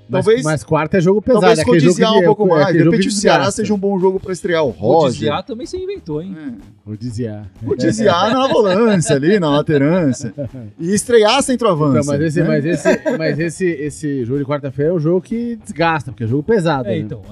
Mas, 0.07 0.23
Talvez- 0.23 0.43
mas 0.45 0.63
quarta 0.63 0.97
é 0.97 1.01
jogo 1.01 1.19
pesado. 1.19 1.41
Talvez 1.41 1.59
é 1.59 1.63
codiciar 1.65 2.11
que- 2.13 2.19
um 2.19 2.23
pouco 2.25 2.43
é 2.45 2.49
mais. 2.49 2.77
De 2.77 2.83
repente 2.83 3.07
o 3.07 3.11
Ceará 3.11 3.49
seja 3.49 3.73
um 3.73 3.77
bom 3.77 3.97
jogo 3.97 4.19
pra 4.19 4.31
estrear 4.33 4.63
o 4.63 4.67
O 4.67 4.71
Roger. 4.71 5.09
desviar 5.13 5.43
também 5.43 5.65
você 5.65 5.77
inventou, 5.77 6.21
hein? 6.21 6.37
É. 6.85 6.91
O 6.91 7.75
desviar 7.75 8.31
na 8.31 8.47
volância 8.47 9.15
ali, 9.15 9.39
na 9.39 9.49
laterância. 9.49 10.31
E 10.79 10.93
estrear 10.93 11.41
centroavante. 11.41 12.01
Então, 12.01 12.13
mas 12.13 12.21
esse, 12.21 12.39
né? 12.41 12.47
mas 12.47 12.65
esse, 12.65 13.17
mas 13.17 13.39
esse, 13.39 13.65
esse 13.65 14.25
jogo 14.25 14.39
de 14.39 14.45
quarta-feira 14.45 14.91
é 14.91 14.93
um 14.93 14.99
jogo 14.99 15.21
que 15.21 15.55
desgasta, 15.55 16.11
porque 16.11 16.23
é 16.25 16.27
jogo 16.27 16.43
pesado. 16.43 16.87
É, 16.87 16.91
né? 16.91 16.97
então. 16.99 17.23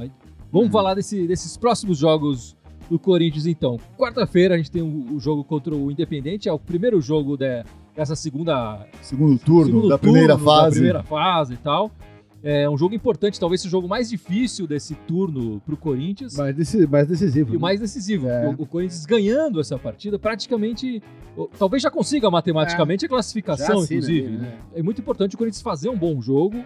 vamos 0.51 0.71
falar 0.71 0.95
desse- 0.95 1.27
desses 1.27 1.55
próximos 1.55 1.99
jogos 1.99 2.55
do 2.89 2.99
Corinthians, 2.99 3.45
então. 3.45 3.79
Quarta-feira 3.97 4.55
a 4.55 4.57
gente 4.57 4.69
tem 4.71 4.81
o, 4.81 5.13
o 5.15 5.19
jogo 5.19 5.43
contra 5.43 5.73
o 5.75 5.91
Independente, 5.91 6.47
é 6.49 6.53
o 6.53 6.59
primeiro 6.59 6.99
jogo 7.01 7.37
de- 7.37 7.63
dessa 7.95 8.15
segunda 8.15 8.85
Segundo 9.01 9.37
turno 9.39 9.65
segundo 9.65 9.89
da 9.89 9.97
primeira 9.97 10.33
turno 10.35 10.45
Da 10.45 10.51
fase. 10.61 10.75
primeira 10.75 11.03
fase 11.03 11.53
e 11.53 11.57
tal. 11.57 11.91
É 12.45 12.69
um 12.69 12.77
jogo 12.77 12.93
importante, 12.93 13.39
talvez 13.39 13.63
o 13.63 13.69
jogo 13.69 13.87
mais 13.87 14.09
difícil 14.09 14.67
desse 14.67 14.95
turno 14.95 15.61
pro 15.65 15.77
Corinthians. 15.77 16.35
Mais, 16.35 16.53
deci- 16.53 16.85
mais 16.85 17.07
decisivo. 17.07 17.53
E 17.53 17.57
o 17.57 17.59
mais 17.59 17.79
decisivo. 17.79 18.27
É. 18.27 18.49
O, 18.49 18.63
o 18.63 18.65
Corinthians 18.65 19.05
ganhando 19.05 19.61
essa 19.61 19.79
partida, 19.79 20.19
praticamente. 20.19 21.01
o- 21.37 21.47
Talvez 21.57 21.81
já 21.81 21.89
consiga 21.89 22.29
matematicamente 22.29 23.05
a 23.05 23.09
classificação, 23.09 23.65
Já 23.77 23.83
assina 23.83 23.99
inclusive. 24.01 24.27
ali, 24.27 24.35
né? 24.37 24.43
né? 24.43 24.57
É 24.75 24.83
muito 24.83 24.99
importante 24.99 25.35
o 25.35 25.37
Corinthians 25.37 25.61
fazer 25.61 25.87
um 25.87 25.97
bom 25.97 26.21
jogo 26.21 26.61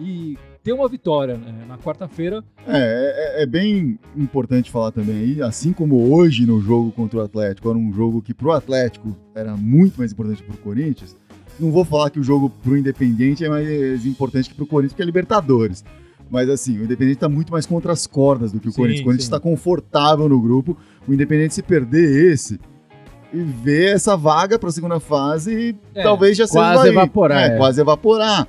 e 0.00 0.38
ter 0.68 0.74
uma 0.74 0.86
vitória 0.86 1.38
né? 1.38 1.64
na 1.66 1.78
quarta-feira. 1.78 2.44
É, 2.66 3.38
é, 3.38 3.42
é 3.42 3.46
bem 3.46 3.98
importante 4.14 4.70
falar 4.70 4.92
também 4.92 5.16
aí, 5.16 5.42
assim 5.42 5.72
como 5.72 6.12
hoje 6.14 6.44
no 6.44 6.60
jogo 6.60 6.92
contra 6.92 7.20
o 7.20 7.22
Atlético, 7.22 7.70
era 7.70 7.78
um 7.78 7.90
jogo 7.90 8.20
que 8.20 8.34
pro 8.34 8.52
Atlético 8.52 9.16
era 9.34 9.56
muito 9.56 9.96
mais 9.96 10.12
importante 10.12 10.42
pro 10.42 10.58
Corinthians. 10.58 11.16
Não 11.58 11.72
vou 11.72 11.86
falar 11.86 12.10
que 12.10 12.20
o 12.20 12.22
jogo 12.22 12.50
pro 12.62 12.76
Independente 12.76 13.46
é 13.46 13.48
mais 13.48 14.04
importante 14.04 14.50
que 14.50 14.54
pro 14.54 14.66
Corinthians, 14.66 14.92
porque 14.92 15.02
é 15.02 15.06
Libertadores. 15.06 15.82
Mas 16.30 16.50
assim, 16.50 16.78
o 16.78 16.84
Independente 16.84 17.16
tá 17.20 17.30
muito 17.30 17.50
mais 17.50 17.64
contra 17.64 17.90
as 17.90 18.06
cordas 18.06 18.52
do 18.52 18.60
que 18.60 18.68
o 18.68 18.70
Sim, 18.70 18.76
Corinthians. 18.76 19.00
O 19.00 19.04
Corinthians 19.04 19.24
está 19.24 19.40
confortável 19.40 20.28
no 20.28 20.38
grupo. 20.38 20.76
O 21.06 21.14
Independente 21.14 21.54
se 21.54 21.62
perder 21.62 22.30
esse 22.30 22.60
e 23.32 23.38
ver 23.38 23.94
essa 23.94 24.16
vaga 24.18 24.58
pra 24.58 24.70
segunda 24.70 25.00
fase, 25.00 25.74
É, 25.94 26.02
talvez 26.02 26.36
já 26.36 26.46
seja 26.46 26.74
quase 26.74 26.88
evaporar, 26.90 27.42
É, 27.42 27.54
é. 27.54 27.56
quase 27.56 27.80
evaporar. 27.80 28.46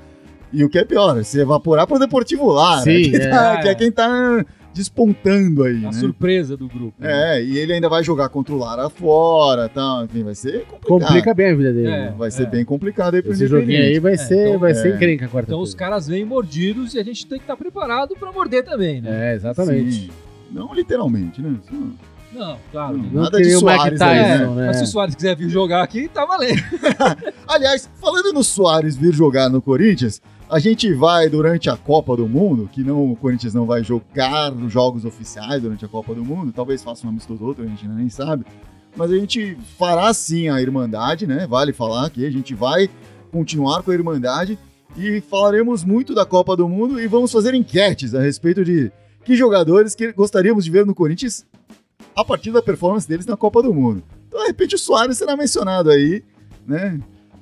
E 0.51 0.63
o 0.63 0.69
que 0.69 0.79
é 0.79 0.83
pior, 0.85 1.23
se 1.23 1.39
evaporar 1.39 1.85
pro 1.85 1.99
Deportivo 1.99 2.47
Lara, 2.51 2.81
Sim, 2.81 3.03
que, 3.11 3.15
é. 3.17 3.29
tá- 3.29 3.57
que 3.61 3.67
é 3.67 3.75
quem 3.75 3.91
tá 3.91 4.43
despontando 4.73 5.63
aí, 5.63 5.77
A 5.83 5.87
né? 5.87 5.91
surpresa 5.93 6.55
do 6.55 6.67
grupo. 6.67 6.93
né? 6.99 7.37
É, 7.37 7.43
e 7.43 7.57
ele 7.57 7.73
ainda 7.73 7.89
vai 7.89 8.03
jogar 8.03 8.29
contra 8.29 8.53
o 8.53 8.57
Lara 8.57 8.89
fora, 8.89 9.67
tá? 9.67 10.01
Enfim, 10.05 10.23
vai 10.23 10.35
ser 10.35 10.65
complicado. 10.65 10.87
Complica 11.07 11.33
bem 11.33 11.51
a 11.51 11.55
vida 11.55 11.73
dele. 11.73 11.87
É. 11.89 12.11
Vai 12.17 12.31
ser 12.31 12.47
bem 12.47 12.63
complicado 12.63 13.15
aí 13.15 13.21
pro 13.21 13.31
Esse 13.33 13.47
joguinho 13.47 13.81
aí 13.81 13.99
vai 13.99 14.13
É, 14.13 14.17
ser, 14.17 14.47
então- 14.47 14.59
vai 14.59 14.73
ser 14.73 14.91
é. 14.93 14.95
encrenca 14.95 15.25
quarta-feira. 15.25 15.47
Então 15.49 15.59
os 15.61 15.73
caras 15.73 16.07
vêm 16.07 16.23
mordidos 16.23 16.93
e 16.93 16.99
a 16.99 17.03
gente 17.03 17.25
tem 17.27 17.37
que 17.39 17.43
estar 17.43 17.57
preparado 17.57 18.15
pra 18.15 18.31
morder 18.31 18.63
também, 18.63 19.01
né? 19.01 19.31
É, 19.31 19.35
exatamente. 19.35 19.91
Sim. 19.91 20.09
Não 20.51 20.73
literalmente, 20.73 21.41
né? 21.41 21.55
Sim. 21.69 21.93
Não, 22.31 22.57
claro. 22.71 22.95
Não. 22.97 23.03
Não 23.05 23.23
Nada 23.23 23.41
de 23.41 23.55
o 23.55 23.59
Soares 23.59 23.99
aí, 24.01 24.19
Tyson, 24.19 24.43
É, 24.43 24.55
né? 24.55 24.67
Mas 24.67 24.77
se 24.77 24.83
o 24.83 24.87
Soares 24.87 25.15
quiser 25.15 25.35
vir 25.35 25.49
jogar 25.49 25.81
aqui, 25.83 26.07
tá 26.07 26.25
valendo. 26.25 26.61
Aliás, 27.47 27.89
falando 27.99 28.31
no 28.31 28.43
Soares 28.43 28.95
vir 28.95 29.13
jogar 29.13 29.49
no 29.49 29.61
Corinthians, 29.61 30.21
a 30.49 30.57
gente 30.57 30.91
vai 30.93 31.29
durante 31.29 31.69
a 31.69 31.77
Copa 31.77 32.17
do 32.17 32.27
Mundo, 32.27 32.67
que 32.71 32.83
não 32.83 33.11
o 33.11 33.15
Corinthians 33.15 33.53
não 33.53 33.67
vai 33.67 33.83
jogar 33.83 34.51
nos 34.51 34.73
jogos 34.73 35.05
oficiais 35.05 35.61
durante 35.61 35.85
a 35.85 35.87
Copa 35.87 36.15
do 36.15 36.25
Mundo, 36.25 36.51
talvez 36.51 36.81
faça 36.81 37.05
um 37.05 37.11
amistoso 37.11 37.41
ou 37.43 37.49
outro, 37.49 37.63
a 37.63 37.67
gente 37.67 37.87
nem 37.87 38.09
sabe. 38.09 38.43
Mas 38.95 39.11
a 39.11 39.15
gente 39.15 39.55
fará 39.77 40.11
sim 40.11 40.49
a 40.49 40.59
Irmandade, 40.59 41.27
né? 41.27 41.45
Vale 41.45 41.71
falar 41.71 42.09
que 42.09 42.25
a 42.25 42.31
gente 42.31 42.55
vai 42.55 42.89
continuar 43.31 43.83
com 43.83 43.91
a 43.91 43.93
Irmandade 43.93 44.57
e 44.97 45.21
falaremos 45.21 45.83
muito 45.83 46.15
da 46.15 46.25
Copa 46.25 46.57
do 46.57 46.67
Mundo 46.67 46.99
e 46.99 47.05
vamos 47.05 47.31
fazer 47.31 47.53
enquetes 47.53 48.15
a 48.15 48.21
respeito 48.21 48.65
de 48.65 48.91
que 49.23 49.35
jogadores 49.35 49.93
que 49.93 50.11
gostaríamos 50.11 50.65
de 50.65 50.71
ver 50.71 50.83
no 50.83 50.95
Corinthians 50.95 51.45
a 52.15 52.25
partir 52.25 52.51
da 52.51 52.61
performance 52.61 53.07
deles 53.07 53.27
na 53.27 53.37
Copa 53.37 53.61
do 53.61 53.71
Mundo. 53.71 54.03
Então, 54.27 54.41
de 54.41 54.47
repente, 54.47 54.73
o 54.73 54.79
Soares 54.79 55.19
será 55.19 55.37
mencionado 55.37 55.91
aí, 55.91 56.23
né? 56.65 56.99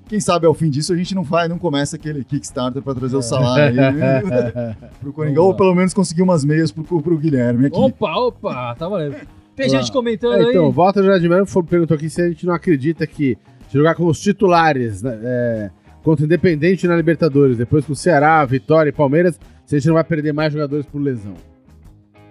Quem 0.08 0.20
sabe 0.22 0.46
ao 0.46 0.54
fim 0.54 0.70
disso 0.70 0.94
a 0.94 0.96
gente 0.96 1.14
não 1.14 1.24
vai, 1.24 1.48
não 1.48 1.60
começa 1.60 1.96
aquele 1.98 2.24
Kickstarter 2.24 2.82
para 2.82 2.96
trazer 2.96 3.16
o 3.18 3.22
salário 3.22 3.80
aí, 3.80 4.76
pro 5.02 5.12
Coringão, 5.12 5.44
ou 5.46 5.54
pelo 5.56 5.76
menos 5.76 5.94
conseguir 5.94 6.22
umas 6.22 6.46
meias 6.46 6.72
pro, 6.72 6.84
pro 7.02 7.18
Guilherme 7.18 7.68
aqui. 7.68 7.78
Opa, 7.78 8.16
opa, 8.16 8.76
tá 8.76 8.88
valendo. 8.88 9.16
Tem 9.56 9.70
Olá. 9.70 9.80
gente 9.82 9.92
comentando 9.92 10.36
É, 10.36 10.50
então, 10.50 10.68
aí. 10.68 10.72
Walter 10.72 11.04
Jardim 11.04 11.28
Melo 11.28 11.46
for- 11.46 11.64
perguntou 11.64 11.96
aqui 11.96 12.10
se 12.10 12.22
a 12.22 12.28
gente 12.30 12.46
não 12.46 12.54
acredita 12.54 13.06
que 13.06 13.38
se 13.70 13.78
jogar 13.78 13.96
com 13.96 14.06
os 14.06 14.20
titulares 14.20 15.02
né, 15.02 15.20
é, 15.24 15.70
contra 16.04 16.24
o 16.24 16.26
Independente 16.26 16.88
na 16.88 16.96
Libertadores, 16.96 17.58
depois 17.58 17.84
com 17.84 17.92
o 17.94 17.96
Ceará, 17.96 18.46
Vitória 18.46 18.90
e 18.90 18.94
Palmeiras, 18.94 19.38
se 19.66 19.76
a 19.76 19.80
gente 19.80 19.88
não 19.88 19.96
vai 19.96 20.04
perder 20.06 20.32
mais 20.32 20.54
jogadores 20.54 20.86
por 20.86 21.02
lesão. 21.02 21.34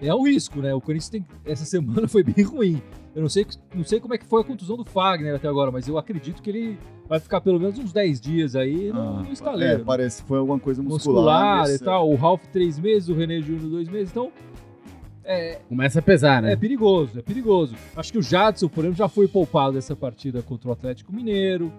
É 0.01 0.13
um 0.15 0.25
risco, 0.25 0.59
né? 0.61 0.73
O 0.73 0.81
Corinthians 0.81 1.09
tem. 1.09 1.25
Essa 1.45 1.65
semana 1.65 2.07
foi 2.07 2.23
bem 2.23 2.43
ruim. 2.45 2.81
Eu 3.17 3.21
não 3.23 3.29
sei, 3.29 3.47
não 3.73 3.83
sei 3.83 3.99
como 3.99 4.13
é 4.13 4.17
que 4.19 4.27
foi 4.27 4.41
a 4.41 4.43
contusão 4.43 4.77
do 4.77 4.85
Fagner 4.85 5.33
até 5.33 5.47
agora, 5.47 5.71
mas 5.71 5.87
eu 5.87 5.97
acredito 5.97 6.39
que 6.39 6.51
ele 6.51 6.77
vai 7.09 7.19
ficar 7.19 7.41
pelo 7.41 7.59
menos 7.59 7.79
uns 7.79 7.91
10 7.91 8.21
dias 8.21 8.55
aí 8.55 8.91
no, 8.93 9.01
Ah, 9.01 9.23
no 9.23 9.33
estaleiro. 9.33 9.81
É, 9.81 9.83
parece 9.83 10.21
que 10.21 10.27
foi 10.27 10.37
alguma 10.37 10.59
coisa 10.59 10.83
muscular, 10.83 11.61
muscular. 11.61 11.75
e 11.75 11.79
tal. 11.79 12.11
O 12.11 12.15
Ralph, 12.15 12.43
três 12.53 12.77
meses, 12.77 13.09
o 13.09 13.15
René 13.15 13.41
Júnior, 13.41 13.71
dois 13.71 13.89
meses. 13.89 14.11
Então, 14.11 14.31
é, 15.23 15.55
Começa 15.67 15.97
a 15.97 16.01
pesar, 16.03 16.43
né? 16.43 16.53
é 16.53 16.55
perigoso, 16.55 17.17
é 17.17 17.23
perigoso. 17.23 17.73
Acho 17.95 18.11
que 18.11 18.19
o 18.19 18.21
Jadson, 18.21 18.69
por 18.69 18.81
exemplo, 18.81 18.97
já 18.99 19.09
foi 19.09 19.27
poupado 19.27 19.73
dessa 19.73 19.95
partida 19.95 20.43
contra 20.43 20.69
o 20.69 20.71
Atlético 20.71 21.11
Mineiro, 21.11 21.73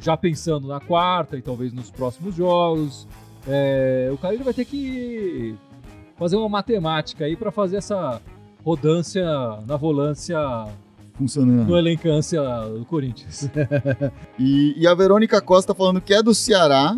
já 0.00 0.16
pensando 0.16 0.66
na 0.66 0.80
quarta 0.80 1.36
e 1.36 1.40
talvez 1.40 1.72
nos 1.72 1.88
próximos 1.92 2.34
jogos. 2.34 3.06
É, 3.46 4.10
o 4.12 4.26
ele 4.26 4.42
vai 4.42 4.52
ter 4.52 4.64
que 4.64 5.54
fazer 6.16 6.34
uma 6.34 6.48
matemática 6.48 7.26
aí 7.26 7.36
para 7.36 7.52
fazer 7.52 7.76
essa 7.76 8.20
rodância 8.64 9.24
na 9.66 9.76
volância 9.76 10.38
funcionando. 11.14 11.68
no 11.68 11.76
elencância 11.76 12.40
do 12.78 12.84
Corinthians. 12.84 13.48
E, 14.38 14.74
e 14.76 14.86
a 14.86 14.94
Verônica 14.94 15.40
Costa 15.40 15.74
falando 15.74 16.00
que 16.00 16.14
é 16.14 16.22
do 16.22 16.34
Ceará, 16.34 16.96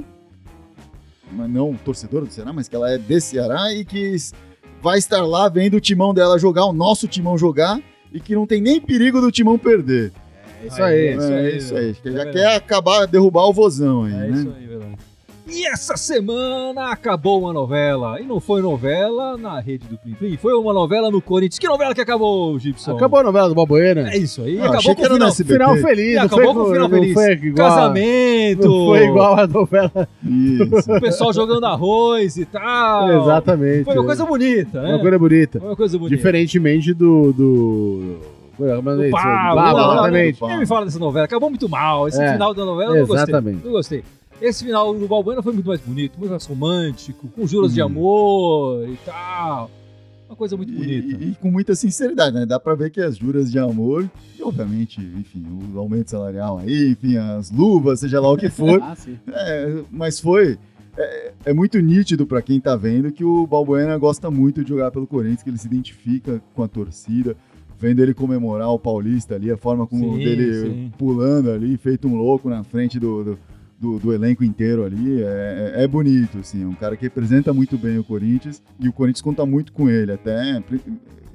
mas 1.33 1.51
não 1.51 1.75
torcedora 1.75 2.25
do 2.25 2.33
Ceará, 2.33 2.53
mas 2.53 2.69
que 2.69 2.77
ela 2.77 2.91
é 2.91 2.99
de 2.99 3.21
Ceará 3.21 3.73
e 3.73 3.85
que 3.85 4.15
vai 4.81 4.99
estar 4.99 5.23
lá 5.27 5.49
vendo 5.49 5.75
o 5.75 5.81
timão 5.81 6.13
dela 6.15 6.39
jogar, 6.39 6.67
o 6.67 6.73
nosso 6.73 7.09
timão 7.09 7.37
jogar, 7.39 7.81
e 8.13 8.21
que 8.21 8.35
não 8.35 8.47
tem 8.47 8.61
nem 8.61 8.81
perigo 8.81 9.21
do 9.21 9.33
timão 9.33 9.59
perder. 9.59 10.13
É 10.63 10.67
isso 10.67 10.83
aí. 10.83 11.07
É 11.07 11.17
isso 11.17 11.33
é 11.33 11.39
aí, 11.39 11.57
isso 11.57 11.77
aí. 11.77 11.95
Que 11.95 12.09
é 12.09 12.13
já 12.13 12.17
verdade. 12.25 12.37
quer 12.39 12.57
acabar, 12.57 13.07
derrubar 13.07 13.47
o 13.49 13.53
vozão 13.53 14.05
aí, 14.05 14.13
É 14.13 14.17
né? 14.17 14.31
isso 14.31 14.53
aí, 14.57 14.67
verdade. 14.67 14.97
E 15.53 15.67
essa 15.67 15.97
semana 15.99 16.91
acabou 16.91 17.41
uma 17.43 17.53
novela. 17.53 18.19
E 18.21 18.25
não 18.25 18.41
foi 18.41 18.63
novela 18.63 19.37
na 19.37 19.61
rede 19.61 19.87
do 19.87 19.99
Plim 19.99 20.15
Plim, 20.15 20.37
foi 20.39 20.55
uma 20.55 20.73
novela 20.73 21.11
no 21.11 21.21
Corinthians. 21.21 21.59
Que 21.59 21.69
novela 21.69 21.95
que 21.95 22.01
acabou, 22.01 22.59
Gibson? 22.59 22.97
Acabou 22.97 23.21
a 23.21 23.23
novela 23.23 23.49
do 23.51 23.55
Balbuena. 23.55 24.11
É 24.13 24.17
isso 24.17 24.43
aí. 24.43 24.57
Ah, 24.59 24.63
acabou 24.65 24.79
achei 24.79 24.95
com 24.95 25.03
o 25.03 25.05
final. 25.11 25.33
Final 25.33 25.77
feliz. 25.77 26.13
E 26.13 26.17
não 26.17 26.23
acabou 26.25 26.45
foi, 26.45 26.55
com 26.55 26.61
o 26.61 26.73
final 26.73 26.89
não 26.89 26.99
feliz. 26.99 27.15
Foi 27.15 27.33
igual, 27.33 27.69
Casamento. 27.69 28.67
Não 28.69 28.87
foi 28.87 29.05
igual 29.05 29.39
a 29.41 29.47
novela. 29.47 30.09
Isso. 30.25 30.93
O 30.93 31.01
pessoal 31.01 31.33
jogando 31.33 31.65
arroz 31.67 32.37
e 32.39 32.47
tal. 32.47 33.23
Exatamente. 33.23 33.85
Foi 33.85 33.95
uma 33.95 34.05
coisa 34.05 34.25
bonita, 34.25 34.81
né? 34.81 34.89
Uma 34.95 35.01
coisa 35.01 35.19
bonita. 35.19 35.61
Foi 35.61 35.69
uma 35.69 35.77
coisa 35.77 35.99
bonita. 35.99 36.17
Diferentemente 36.17 36.95
do. 36.95 37.33
do... 37.33 38.17
Do? 38.59 39.11
Pablo, 39.11 39.63
não, 39.63 39.73
não, 39.73 39.93
exatamente. 39.95 40.41
não. 40.41 40.49
Quem 40.49 40.59
me 40.59 40.67
fala 40.67 40.85
dessa 40.85 40.99
novela? 40.99 41.25
Acabou 41.25 41.49
muito 41.49 41.69
mal. 41.69 42.07
Esse 42.07 42.23
É, 42.23 42.33
final 42.35 42.55
da 42.55 42.65
novela 42.65 42.93
eu 42.95 43.01
não 43.01 43.07
gostei. 43.07 43.23
exatamente. 43.25 43.65
Não 43.65 43.73
gostei. 43.73 44.05
Esse 44.43 44.65
final 44.65 44.93
do 44.93 45.07
Balbuena 45.07 45.41
foi 45.41 45.53
muito 45.53 45.67
mais 45.69 45.81
bonito, 45.81 46.19
muito 46.19 46.31
mais 46.31 46.45
romântico, 46.45 47.29
com 47.29 47.47
juras 47.47 47.73
de 47.73 47.81
Hum. 47.81 47.87
amor 47.87 48.89
e 48.89 48.97
tal. 49.05 49.71
Uma 50.29 50.35
coisa 50.37 50.57
muito 50.57 50.73
bonita. 50.73 51.07
E, 51.25 51.31
e 51.31 51.35
com 51.37 51.49
muita 51.51 51.75
sinceridade, 51.77 52.35
né? 52.35 52.45
Dá 52.45 52.59
pra 52.59 52.75
ver 52.75 52.91
que 52.91 53.01
as 53.01 53.17
juras 53.17 53.51
de 53.53 53.59
amor, 53.59 54.11
e 54.37 54.43
obviamente, 54.43 55.01
enfim, 55.01 55.45
o 55.73 55.79
aumento 55.79 56.11
salarial 56.11 56.59
aí, 56.59 56.91
enfim, 56.91 57.17
as 57.19 57.51
luvas, 57.53 58.01
seja 58.01 58.21
lá 58.21 58.33
o 58.33 58.37
que 58.37 58.49
for, 58.51 58.81
Ah, 58.83 58.97
sim. 58.97 59.17
É, 59.31 59.83
mas 59.91 60.19
foi. 60.19 60.59
É, 60.97 61.33
é 61.47 61.53
muito 61.55 61.79
nítido 61.79 62.27
pra 62.27 62.43
quem 62.43 62.61
tá 62.61 62.75
vendo 62.77 63.13
que 63.13 63.25
o 63.25 63.47
Balbuena 63.47 63.97
gosta 63.97 64.31
muito 64.31 64.63
de 64.63 64.69
jogar 64.71 64.91
pelo 64.91 65.07
Corinthians, 65.07 65.43
que 65.43 65.51
ele 65.51 65.57
se 65.59 65.67
identifica 65.67 66.43
com 66.55 66.63
a 66.63 66.69
torcida, 66.69 67.35
vendo 67.79 68.03
ele 68.03 68.13
comemorar 68.13 68.69
o 68.71 68.79
Paulista 68.79 69.35
ali, 69.37 69.51
a 69.51 69.57
forma 69.57 69.87
como 69.87 70.17
Sim, 70.17 70.25
dele 70.25 70.53
sim. 70.53 70.93
pulando 70.99 71.51
ali, 71.51 71.77
feito 71.79 72.07
um 72.09 72.15
louco 72.17 72.49
na 72.51 72.63
frente 72.65 72.99
do, 73.01 73.25
do, 73.25 73.39
do- 73.83 73.99
do 73.99 74.13
elenco 74.15 74.45
inteiro 74.45 74.85
ali. 74.85 75.23
É, 75.23 75.73
é- 75.77 75.83
é 75.85 75.87
bonito, 75.89 76.39
assim, 76.39 76.63
é 76.63 76.67
um 76.67 76.73
cara 76.75 76.97
que 76.97 77.03
representa 77.03 77.53
muito 77.53 77.77
bem 77.77 77.99
o 77.99 78.05
Corinthians 78.05 78.63
e 78.81 78.89
o 78.89 78.93
Corinthians 78.93 79.21
conta 79.21 79.45
muito 79.45 79.73
com 79.73 79.91
ele, 79.91 80.13
até. 80.13 80.63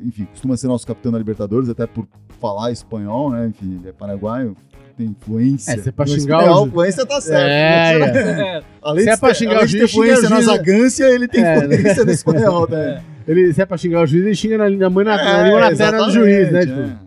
Enfim, 0.02 0.26
costuma 0.32 0.56
ser 0.56 0.68
nosso 0.68 0.88
capitão 0.88 1.12
da 1.12 1.18
Libertadores, 1.18 1.68
até 1.70 1.86
por 1.86 2.08
falar 2.40 2.72
espanhol, 2.72 3.32
né? 3.32 3.48
Enfim, 3.48 3.80
ele 3.80 3.90
é 3.90 3.92
paraguaio, 3.92 4.56
tem 4.96 5.08
influência. 5.08 5.72
É, 5.74 5.78
se 5.78 5.90
é 5.90 5.92
pra 5.92 6.06
xingar 6.06 6.62
o- 6.62 6.68
influência 6.68 7.06
tá 7.06 7.20
certo. 7.20 7.44
É, 7.48 8.00
né? 8.14 8.42
É, 8.60 8.64
Além 8.82 9.00
Se 9.04 9.10
de 9.10 9.14
é 9.14 9.18
pra 9.18 9.34
xingar 9.34 9.58
o 9.64 9.68
juiz, 9.68 9.72
xinga 9.72 9.86
influência 9.86 10.30
na 10.30 10.36
juiz. 10.42 10.46
zagância, 10.46 11.04
ele 11.06 11.28
tem 11.28 11.44
É, 11.44 11.58
influência 11.58 12.06
no 12.06 12.12
espanhol, 12.12 12.68
né? 12.70 13.02
Ele, 13.28 13.54
se 13.54 13.62
é 13.62 13.66
pra 13.66 13.76
xingar 13.78 14.04
o 14.04 14.06
juiz, 14.08 14.24
ele 14.26 14.36
xinga 14.36 14.58
na, 14.58 14.70
na, 14.70 14.90
mãe 14.90 15.04
na, 15.04 15.18
na 15.18 15.48
É, 15.48 15.60
na 15.60 15.76
perna 15.76 16.06
do 16.06 16.12
juiz, 16.12 16.52
né? 16.52 16.66
Tipo, 16.66 17.07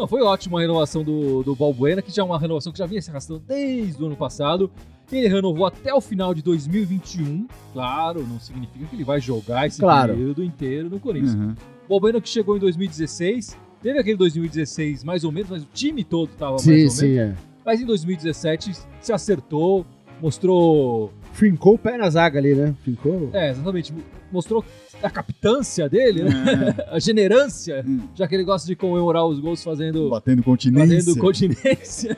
Não, 0.00 0.06
foi 0.08 0.22
ótima 0.22 0.56
a 0.58 0.62
renovação 0.62 1.04
do, 1.04 1.42
do 1.42 1.54
Balbuena, 1.54 2.00
que 2.00 2.10
já 2.10 2.22
é 2.22 2.24
uma 2.24 2.38
renovação 2.38 2.72
que 2.72 2.78
já 2.78 2.86
vinha 2.86 3.02
se 3.02 3.10
arrastando 3.10 3.40
desde 3.46 4.02
o 4.02 4.06
ano 4.06 4.16
passado. 4.16 4.70
Ele 5.12 5.28
renovou 5.28 5.66
até 5.66 5.92
o 5.92 6.00
final 6.00 6.32
de 6.32 6.40
2021. 6.40 7.46
Claro, 7.74 8.26
não 8.26 8.40
significa 8.40 8.86
que 8.86 8.96
ele 8.96 9.04
vai 9.04 9.20
jogar 9.20 9.66
esse 9.66 9.78
Claro. 9.78 10.14
período 10.14 10.42
inteiro 10.42 10.88
no. 10.88 10.98
Corinthians. 10.98 11.34
Uhum. 11.34 11.54
Balbuena 11.86 12.18
que 12.18 12.30
chegou 12.30 12.56
em 12.56 12.60
2016, 12.60 13.58
teve 13.82 13.98
aquele 13.98 14.16
2016 14.16 15.04
mais 15.04 15.22
ou 15.22 15.30
menos, 15.30 15.50
mas 15.50 15.62
o 15.64 15.68
time 15.74 16.02
todo 16.02 16.30
tava 16.30 16.52
mais 16.52 16.62
sim, 16.62 16.84
ou 16.84 16.90
sim, 16.90 17.08
menos. 17.08 17.34
é. 17.38 17.42
Mas 17.66 17.80
em 17.82 17.84
2017 17.84 18.72
se 19.02 19.12
acertou, 19.12 19.84
mostrou. 20.22 21.12
Fincou 21.40 21.74
o 21.74 21.78
pé 21.78 21.96
na 21.96 22.10
zaga 22.10 22.38
ali, 22.38 22.54
né? 22.54 22.74
Fincou. 22.84 23.30
É, 23.32 23.50
exatamente. 23.50 23.94
Mostrou 24.30 24.62
a 25.02 25.08
capitância 25.08 25.88
dele, 25.88 26.22
né? 26.24 26.76
É, 26.86 26.90
A 26.94 26.98
generância, 27.00 27.82
Hum. 27.88 28.00
já 28.14 28.28
que 28.28 28.34
ele 28.34 28.44
gosta 28.44 28.66
de 28.68 28.76
comemorar 28.76 29.24
os 29.26 29.40
gols 29.40 29.64
fazendo 29.64 30.10
batendo 30.10 30.42
continência. 30.42 30.98
fazendo 30.98 31.18
continência. 31.18 32.16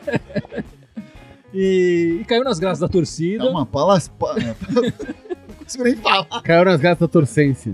e, 1.54 2.18
e 2.20 2.24
caiu 2.24 2.44
nas 2.44 2.58
graças 2.58 2.80
da 2.80 2.88
torcida. 2.88 3.44
É 3.44 3.48
uma 3.48 3.64
palas... 3.64 4.08
pa- 4.08 4.34
Não 4.74 5.64
consigo 5.64 5.84
nem 5.84 5.94
falar. 5.94 6.42
Caiu 6.42 6.64
nas 6.64 6.80
graças 6.80 6.98
da 6.98 7.08
torcência. 7.08 7.72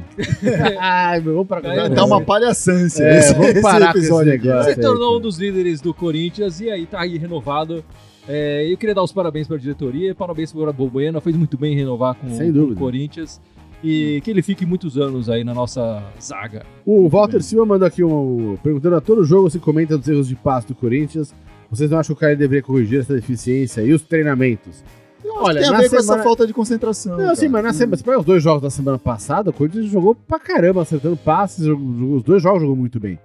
Ai, 0.78 1.20
meu, 1.20 1.32
vamos 1.32 1.48
pra 1.48 1.60
cá. 1.62 1.88
Tá 1.90 2.04
uma 2.04 2.20
palhaçância. 2.20 3.02
É, 3.04 3.18
esse, 3.20 3.32
vamos 3.32 3.48
esse 3.48 3.62
parar 3.62 3.92
com 3.92 3.98
esse 3.98 4.06
episódio 4.08 4.34
aqui. 4.34 4.46
negócio. 4.46 4.74
Se 4.74 4.78
aí, 4.80 4.84
tornou 4.86 5.16
um 5.16 5.20
dos 5.20 5.38
líderes 5.38 5.80
do 5.80 5.94
Corinthians 5.94 6.60
e 6.60 6.70
aí 6.70 6.84
tá 6.86 7.00
aí 7.00 7.16
renovado. 7.16 7.82
É, 8.28 8.70
eu 8.70 8.76
queria 8.76 8.94
dar 8.94 9.02
os 9.02 9.10
parabéns 9.12 9.46
para 9.46 9.56
a 9.56 9.58
diretoria, 9.58 10.14
parabéns 10.14 10.52
para 10.52 10.60
o 10.68 10.72
Balbuena, 10.72 11.20
fez 11.20 11.34
muito 11.34 11.56
bem 11.56 11.72
em 11.72 11.76
renovar 11.76 12.14
com, 12.14 12.28
Sem 12.28 12.52
com 12.52 12.58
o 12.60 12.76
Corinthians 12.76 13.40
e 13.82 14.20
que 14.22 14.30
ele 14.30 14.42
fique 14.42 14.66
muitos 14.66 14.98
anos 14.98 15.30
aí 15.30 15.42
na 15.44 15.54
nossa 15.54 16.02
zaga. 16.20 16.66
O 16.84 17.08
Walter 17.08 17.42
Silva 17.42 17.64
mandou 17.64 17.86
aqui 17.88 18.04
um. 18.04 18.56
Perguntando 18.62 18.96
a 18.96 19.00
todo 19.00 19.24
jogo 19.24 19.48
se 19.48 19.58
comenta 19.58 19.96
dos 19.96 20.06
erros 20.08 20.28
de 20.28 20.36
passe 20.36 20.66
do 20.68 20.74
Corinthians. 20.74 21.34
Vocês 21.70 21.90
não 21.90 21.98
acham 21.98 22.14
que 22.14 22.18
o 22.18 22.20
cara 22.20 22.34
deveria 22.36 22.62
corrigir 22.62 23.00
essa 23.00 23.14
deficiência 23.14 23.82
e 23.82 23.92
os 23.92 24.02
treinamentos? 24.02 24.82
Olha, 25.30 25.60
Tem 25.60 25.68
a 25.68 25.72
na 25.72 25.78
ver 25.78 25.90
com 25.90 25.96
essa 25.96 26.04
semana- 26.06 26.22
falta 26.22 26.46
de 26.46 26.52
concentração. 26.52 27.16
Não, 27.16 27.34
sim, 27.34 27.48
mas 27.48 27.62
na 27.62 27.72
semana, 27.72 27.96
você 27.96 28.04
pega 28.04 28.18
os 28.18 28.24
dois 28.24 28.42
jogos 28.42 28.62
da 28.62 28.70
semana 28.70 28.98
passada, 28.98 29.50
o 29.50 29.52
Corinthians 29.52 29.86
jogou 29.86 30.14
pra 30.14 30.38
caramba, 30.38 30.82
acertando 30.82 31.16
passes, 31.16 31.66
os 31.66 32.22
dois 32.22 32.42
jogos 32.42 32.62
jogou 32.62 32.74
muito 32.76 32.98
bem, 32.98 33.18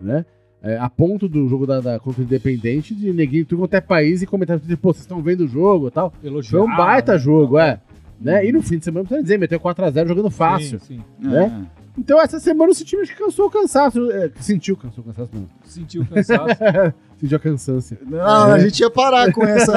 né? 0.00 0.24
É, 0.62 0.76
a 0.76 0.90
ponto 0.90 1.28
do 1.28 1.48
jogo 1.48 1.66
da, 1.66 1.80
da 1.80 1.98
contra 2.00 2.20
o 2.20 2.24
Independente 2.24 2.92
de 2.94 3.12
neguinho 3.12 3.44
tudo 3.44 3.60
quanto 3.60 3.74
é 3.74 3.80
país 3.80 4.22
e 4.22 4.26
comentar, 4.26 4.58
tipo, 4.58 4.76
pô, 4.76 4.92
vocês 4.92 5.02
estão 5.02 5.22
vendo 5.22 5.44
o 5.44 5.48
jogo 5.48 5.88
e 5.88 5.90
tal. 5.90 6.12
Foi 6.44 6.60
um 6.60 6.76
baita 6.76 7.16
jogo, 7.16 7.58
é. 7.58 7.80
Né? 8.20 8.44
E 8.46 8.50
no 8.52 8.60
fim 8.60 8.78
de 8.78 8.84
semana, 8.84 9.04
precisa 9.04 9.22
dizer, 9.22 9.38
meteu 9.38 9.60
4x0 9.60 10.08
jogando 10.08 10.30
fácil. 10.30 10.80
Sim, 10.80 11.00
sim. 11.20 11.28
né? 11.28 11.66
Então 11.96 12.20
essa 12.20 12.38
semana 12.38 12.70
esse 12.72 12.84
time 12.84 13.06
cansou 13.06 13.46
o 13.46 13.50
cansaço. 13.50 14.10
é, 14.10 14.30
sentiu 14.40 14.76
cansou 14.76 15.02
o 15.02 15.06
cansaço, 15.06 15.30
não. 15.32 15.48
Sentiu 15.64 16.06
cansaço. 16.06 16.54
Sentiu 17.18 17.36
a 17.36 17.40
cansança. 17.40 17.98
Não, 18.06 18.52
a 18.52 18.58
gente 18.60 18.78
ia 18.78 18.90
parar 18.90 19.32
com 19.32 19.44
essa. 19.44 19.72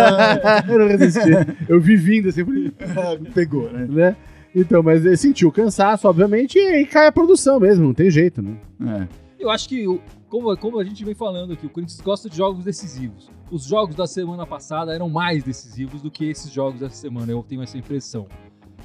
eu 0.70 0.78
não 0.78 0.88
resisti. 0.88 1.32
Eu 1.68 1.80
vi 1.82 1.96
vindo 1.96 2.30
assim, 2.30 2.46
falei, 2.46 2.72
Pegou, 3.34 3.72
né? 3.72 3.88
né? 3.90 4.16
Então, 4.54 4.84
mas 4.84 5.04
ele 5.04 5.18
sentiu 5.18 5.50
o 5.50 5.52
cansaço, 5.52 6.08
obviamente, 6.08 6.60
e 6.60 6.68
aí 6.68 6.86
cai 6.86 7.08
a 7.08 7.12
produção 7.12 7.60
mesmo, 7.60 7.86
não 7.86 7.94
tem 7.94 8.12
jeito, 8.12 8.42
né? 8.44 8.56
É. 8.86 9.08
Eu 9.40 9.50
acho 9.50 9.68
que, 9.68 9.88
o- 9.88 10.00
como, 10.32 10.56
como 10.58 10.80
a 10.80 10.84
gente 10.86 11.04
vem 11.04 11.14
falando 11.14 11.52
aqui, 11.52 11.66
o 11.66 11.70
Corinthians 11.70 12.00
gosta 12.00 12.30
de 12.30 12.38
jogos 12.38 12.64
decisivos. 12.64 13.30
Os 13.52 13.66
jogos 13.66 13.96
da 13.96 14.08
semana 14.08 14.48
passada 14.48 14.94
eram 14.96 15.10
mais 15.10 15.44
decisivos 15.44 16.02
do 16.02 16.10
que 16.10 16.24
esses 16.30 16.50
jogos 16.50 16.80
dessa 16.80 16.96
semana, 16.96 17.30
eu 17.30 17.44
tenho 17.44 17.62
essa 17.62 17.78
impressão. 17.78 18.28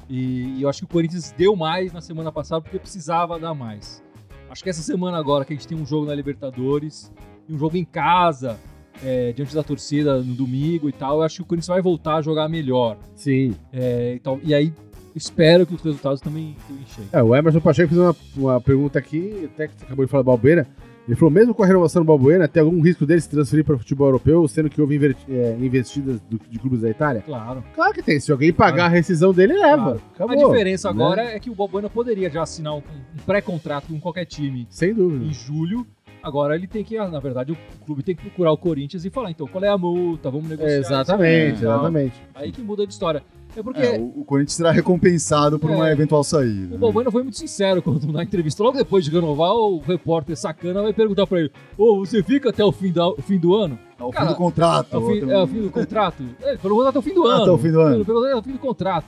E, 0.09 0.57
e 0.57 0.61
eu 0.61 0.67
acho 0.69 0.79
que 0.79 0.85
o 0.85 0.89
Corinthians 0.89 1.33
deu 1.37 1.55
mais 1.55 1.93
na 1.93 2.01
semana 2.01 2.33
passada 2.33 2.61
porque 2.61 2.77
precisava 2.77 3.39
dar 3.39 3.53
mais. 3.53 4.03
Acho 4.49 4.61
que 4.61 4.69
essa 4.69 4.81
semana 4.81 5.17
agora 5.17 5.45
que 5.45 5.53
a 5.53 5.55
gente 5.55 5.65
tem 5.67 5.77
um 5.77 5.85
jogo 5.85 6.05
na 6.05 6.13
Libertadores 6.13 7.11
e 7.47 7.53
um 7.53 7.57
jogo 7.57 7.77
em 7.77 7.85
casa, 7.85 8.59
é, 9.01 9.31
diante 9.31 9.55
da 9.55 9.63
torcida 9.63 10.17
no 10.21 10.33
domingo 10.33 10.89
e 10.89 10.91
tal, 10.91 11.17
eu 11.19 11.21
acho 11.23 11.37
que 11.37 11.41
o 11.43 11.45
Corinthians 11.45 11.67
vai 11.67 11.81
voltar 11.81 12.15
a 12.15 12.21
jogar 12.21 12.49
melhor. 12.49 12.97
Sim. 13.15 13.55
É, 13.71 14.15
e, 14.15 14.19
tal- 14.19 14.39
e 14.43 14.53
aí 14.53 14.73
espero 15.15 15.65
que 15.65 15.75
os 15.75 15.81
resultados 15.81 16.19
também 16.19 16.57
cheguem. 16.87 17.09
É, 17.13 17.23
o 17.23 17.33
Emerson 17.33 17.61
Pacheco 17.61 17.93
fez 17.93 18.01
uma, 18.01 18.15
uma 18.35 18.61
pergunta 18.61 18.99
aqui, 18.99 19.49
até 19.53 19.69
que 19.69 19.83
acabou 19.83 20.03
de 20.05 20.11
falar 20.11 20.23
do 20.23 20.27
Balbuena. 20.27 20.67
Ele 21.07 21.15
falou, 21.15 21.31
mesmo 21.31 21.53
com 21.53 21.63
a 21.63 21.65
renovação 21.65 22.01
do 22.01 22.05
Balbuena, 22.05 22.47
tem 22.49 22.61
algum 22.61 22.81
risco 22.81 23.05
dele 23.05 23.21
se 23.21 23.29
transferir 23.29 23.63
para 23.63 23.75
o 23.75 23.77
futebol 23.79 24.07
europeu, 24.07 24.45
sendo 24.47 24.69
que 24.69 24.81
houve 24.81 25.15
é, 25.29 25.57
investidas 25.59 26.19
do- 26.29 26.37
de 26.49 26.59
clubes 26.59 26.81
da 26.81 26.89
Itália? 26.89 27.21
Claro. 27.21 27.63
Claro 27.73 27.93
que 27.93 28.03
tem. 28.03 28.19
Se 28.19 28.29
alguém 28.31 28.51
pagar 28.51 28.85
a 28.85 28.89
rescisão 28.89 29.33
dele, 29.33 29.53
leva. 29.53 29.83
Claro. 29.83 30.01
Acabou. 30.13 30.47
a 30.49 30.51
diferença 30.51 30.91
né? 30.93 31.03
agora 31.03 31.21
é 31.23 31.39
que 31.39 31.49
o 31.49 31.55
Balbuena 31.55 31.89
poderia 31.89 32.29
já 32.29 32.41
assinar 32.43 32.73
um, 32.75 32.79
um 32.79 33.23
pré-contrato 33.25 33.87
com 33.87 33.99
qualquer 34.01 34.25
time 34.25 34.67
Sem 34.69 34.93
dúvida. 34.93 35.23
em 35.23 35.33
julho. 35.33 35.87
Agora 36.21 36.55
ele 36.55 36.67
tem 36.67 36.83
que, 36.83 36.97
ah, 36.97 37.07
na 37.07 37.19
verdade, 37.21 37.53
o 37.53 37.57
clube 37.85 38.03
tem 38.03 38.13
que 38.13 38.23
procurar 38.23 38.51
o 38.51 38.57
Corinthians 38.57 39.05
e 39.05 39.09
falar, 39.09 39.31
então, 39.31 39.47
qual 39.47 39.63
é 39.63 39.69
a 39.69 39.77
multa? 39.77 40.29
Vamos 40.29 40.49
negociar. 40.49 40.77
Exatamente, 40.79 41.55
aí, 41.57 41.61
tal. 41.61 41.73
exatamente. 41.75 42.21
Aí 42.35 42.51
que 42.51 42.61
muda 42.61 42.85
de 42.85 42.91
história. 42.91 43.23
É 43.57 43.63
porque 43.63 43.81
É, 43.81 43.97
o, 43.99 44.21
o 44.21 44.23
Corinthians 44.23 44.53
será 44.53 44.71
recompensado 44.71 45.57
por 45.57 45.71
uma 45.71 45.89
É. 45.89 45.91
eventual 45.91 46.23
saída. 46.23 46.75
o 46.75 46.77
Balbuena 46.77 47.09
foi 47.09 47.23
muito 47.23 47.37
sincero 47.37 47.81
quando 47.81 48.05
na 48.11 48.21
entrevista, 48.23 48.61
logo 48.61 48.77
depois 48.77 49.03
de 49.03 49.09
renovar, 49.11 49.51
o 49.53 49.79
repórter 49.79 50.37
sacana 50.37 50.83
vai 50.83 50.93
perguntar 50.93 51.25
pra 51.25 51.39
ele: 51.39 51.51
Ô, 51.77 51.99
você 52.05 52.21
fica 52.21 52.49
até 52.51 52.63
o 52.63 52.71
fim, 52.71 52.91
da, 52.91 53.11
fim 53.23 53.37
do 53.39 53.55
ano? 53.55 53.79
Ao 53.97 54.11
fim 54.11 54.17
Cara, 54.19 54.29
do 54.29 54.35
contrato. 54.35 54.93
É 54.93 54.97
o 54.97 55.07
fim, 55.07 55.29
é 55.31 55.41
o 55.43 55.47
fim 55.47 55.61
do 55.63 55.71
contrato? 55.71 56.23
Ele 56.39 56.57
falou 56.57 56.85
até 56.87 56.99
o 56.99 57.01
fim 57.01 57.13
do 57.15 57.25
Ah, 57.27 57.33
ano. 57.33 57.41
até 57.43 57.51
o 57.51 57.57
fim 57.57 57.71
do 57.71 57.81
ano. 57.81 57.95
Ele 57.95 58.05
perguntou 58.05 58.29
até 58.29 58.35
o 58.37 58.43
fim 58.43 58.51
do 58.51 58.59
contrato. 58.59 59.05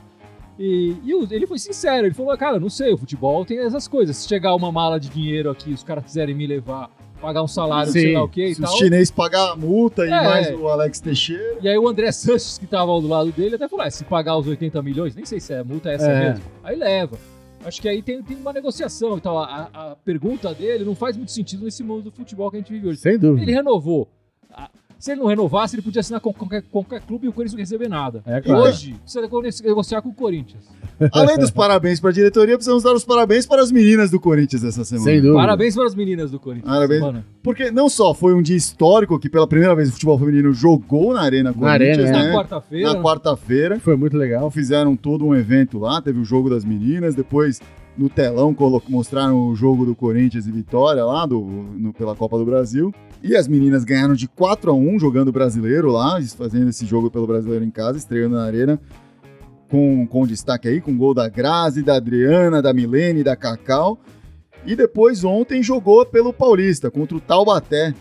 E, 0.58 0.96
e 1.06 1.12
ele 1.34 1.48
foi 1.48 1.58
sincero, 1.58 2.06
ele 2.08 2.14
falou, 2.14 2.36
cara, 2.38 2.60
não 2.60 2.70
sei, 2.70 2.92
o 2.92 2.98
futebol 2.98 3.46
tem 3.46 3.60
essas 3.60 3.88
coisas. 3.88 4.18
Se 4.18 4.28
chegar 4.28 4.54
uma 4.56 4.72
mala 4.72 5.00
de 5.00 5.08
dinheiro 5.10 5.50
aqui, 5.50 5.72
os 5.72 5.84
caras 5.84 6.04
quiserem 6.04 6.36
me 6.36 6.46
levar, 6.46 6.90
pagar 7.22 7.44
um 7.44 7.48
salário, 7.48 7.92
Sim. 7.92 8.00
sei 8.00 8.14
lá 8.14 8.24
o 8.24 8.30
que 8.30 8.46
e 8.46 8.56
Se 8.56 8.62
tal. 8.62 8.72
os 8.74 8.78
chineses 8.80 9.12
pagar 9.12 9.52
a 9.52 9.56
multa 9.56 10.06
e 10.06 10.10
É. 10.10 10.24
mais 10.24 10.50
o 10.60 10.68
Alex 10.68 11.00
Teixeira. 11.00 11.58
E 11.62 11.68
aí 11.68 11.78
o 11.78 11.88
André 11.88 12.12
Sanches, 12.12 12.58
que 12.58 12.66
tava 12.68 13.00
do 13.00 13.08
lado 13.08 13.32
dele, 13.32 13.56
até 13.56 13.68
falou, 13.68 13.86
é, 13.86 13.90
se 13.90 14.04
pagar 14.04 14.38
os 14.38 14.48
80 14.48 14.82
milhões, 14.82 15.16
nem 15.16 15.26
sei 15.26 15.40
se 15.40 15.54
é 15.54 15.64
multa 15.64 15.90
essa 15.92 16.10
É. 16.10 16.30
mesmo, 16.32 16.46
aí 16.64 16.76
leva. 16.76 17.18
Acho 17.66 17.82
que 17.82 17.90
aí 17.90 18.02
tem, 18.02 18.24
tem 18.24 18.38
uma 18.38 18.54
negociação 18.54 19.18
e 19.18 19.22
tal. 19.22 19.38
A, 19.38 19.70
a 19.74 19.96
pergunta 20.06 20.54
dele 20.54 20.86
não 20.86 20.96
faz 20.96 21.18
muito 21.18 21.32
sentido 21.32 21.66
nesse 21.66 21.84
mundo 21.84 22.04
do 22.04 22.12
futebol 22.12 22.50
que 22.50 22.56
a 22.56 22.60
gente 22.60 22.72
vive 22.72 22.88
hoje. 22.88 23.00
Sem 23.02 23.18
dúvida. 23.20 23.42
Ele 23.44 23.52
renovou. 23.52 24.08
A- 24.54 24.70
Se 25.00 25.14
ele 25.14 25.22
não 25.22 25.28
renovasse, 25.28 25.76
ele 25.76 25.82
podia 25.82 26.02
assinar 26.02 26.20
com 26.20 26.34
qualquer, 26.34 26.62
qualquer 26.64 27.02
clube 27.02 27.26
e 27.26 27.30
o 27.30 27.32
Corinthians 27.34 27.54
não 27.54 27.60
receber 27.60 27.88
nada. 27.88 28.22
É 28.26 28.42
claro. 28.42 28.64
Hoje, 28.64 28.96
precisa 29.02 29.22
negociar 29.66 30.02
com 30.02 30.10
o 30.10 30.14
Corinthians. 30.14 30.62
Além 31.14 31.38
dos 31.38 31.50
parabéns 31.50 32.02
para 32.02 32.10
a 32.10 32.14
diretoria, 32.14 32.56
precisamos 32.56 32.84
dar 32.84 32.94
os 32.94 33.06
parabéns 33.06 33.46
para 33.46 33.62
as 33.62 33.72
meninas 33.72 34.12
do 34.12 34.20
Corinthians 34.20 34.62
essa 34.62 34.84
semana. 34.84 35.06
Sem 35.06 35.22
dúvida. 35.22 35.40
Parabéns 35.40 35.74
para 35.74 35.86
as 35.86 35.96
meninas 35.96 36.32
do 36.32 36.38
Corinthians. 36.38 36.70
Parabéns. 36.70 37.00
Semana. 37.00 37.26
Porque 37.42 37.72
não 37.72 37.88
só 37.88 38.14
foi 38.14 38.34
um 38.34 38.42
dia 38.42 38.58
histórico 38.58 39.18
que 39.18 39.30
pela 39.30 39.48
primeira 39.48 39.74
vez 39.74 39.88
o 39.88 39.94
futebol 39.94 40.20
feminino 40.20 40.52
jogou 40.52 41.14
na 41.14 41.22
Arena 41.22 41.54
Corinthians, 41.54 42.00
Arena, 42.00 42.12
Na 42.12 42.24
né? 42.26 42.34
quarta-feira. 42.34 42.94
Na 42.94 43.02
quarta-feira. 43.02 43.80
Foi 43.80 43.96
muito 43.96 44.18
legal. 44.18 44.52
Fizeram 44.52 44.98
todo 44.98 45.26
um 45.26 45.34
evento 45.34 45.80
lá, 45.80 46.02
teve 46.02 46.20
o 46.20 46.26
jogo 46.26 46.50
das 46.50 46.66
meninas, 46.66 47.16
depois 47.16 47.62
no 47.98 48.10
telão 48.10 48.56
mostraram 48.88 49.50
o 49.50 49.56
jogo 49.56 49.86
do 49.86 49.94
Corinthians 49.96 50.48
e 50.48 50.52
Vitória 50.52 51.04
lá 51.04 51.26
do, 51.26 51.42
no- 51.42 51.94
pela 51.94 52.16
Copa 52.16 52.38
do 52.38 52.46
Brasil. 52.46 52.94
E 53.22 53.36
as 53.36 53.48
meninas 53.48 53.84
ganharam 53.84 54.14
de 54.14 54.28
4 54.28 54.72
a 54.72 54.74
1 54.74 54.98
jogando 55.00 55.32
brasileiro 55.32 55.92
lá, 55.92 56.20
fazendo 56.38 56.70
esse 56.70 56.86
jogo 56.86 57.12
pelo 57.12 57.28
brasileiro 57.28 57.66
em 57.66 57.70
casa, 57.72 57.98
estreando 57.98 58.36
na 58.36 58.44
Arena. 58.46 58.80
Com, 59.70 60.08
com 60.08 60.26
destaque 60.26 60.68
aí, 60.68 60.82
com 60.82 60.98
gol 60.98 61.14
da 61.14 61.30
Grazi, 61.30 61.84
da 61.84 61.96
Adriana, 61.96 62.62
da 62.62 62.74
Milene, 62.74 63.24
da 63.24 63.36
Cacau. 63.36 64.00
E 64.66 64.76
depois 64.76 65.24
ontem 65.24 65.62
jogou 65.62 66.06
pelo 66.06 66.34
Paulista 66.34 66.90
contra 66.90 67.16
o 67.16 67.20
Taubaté. 67.22 67.94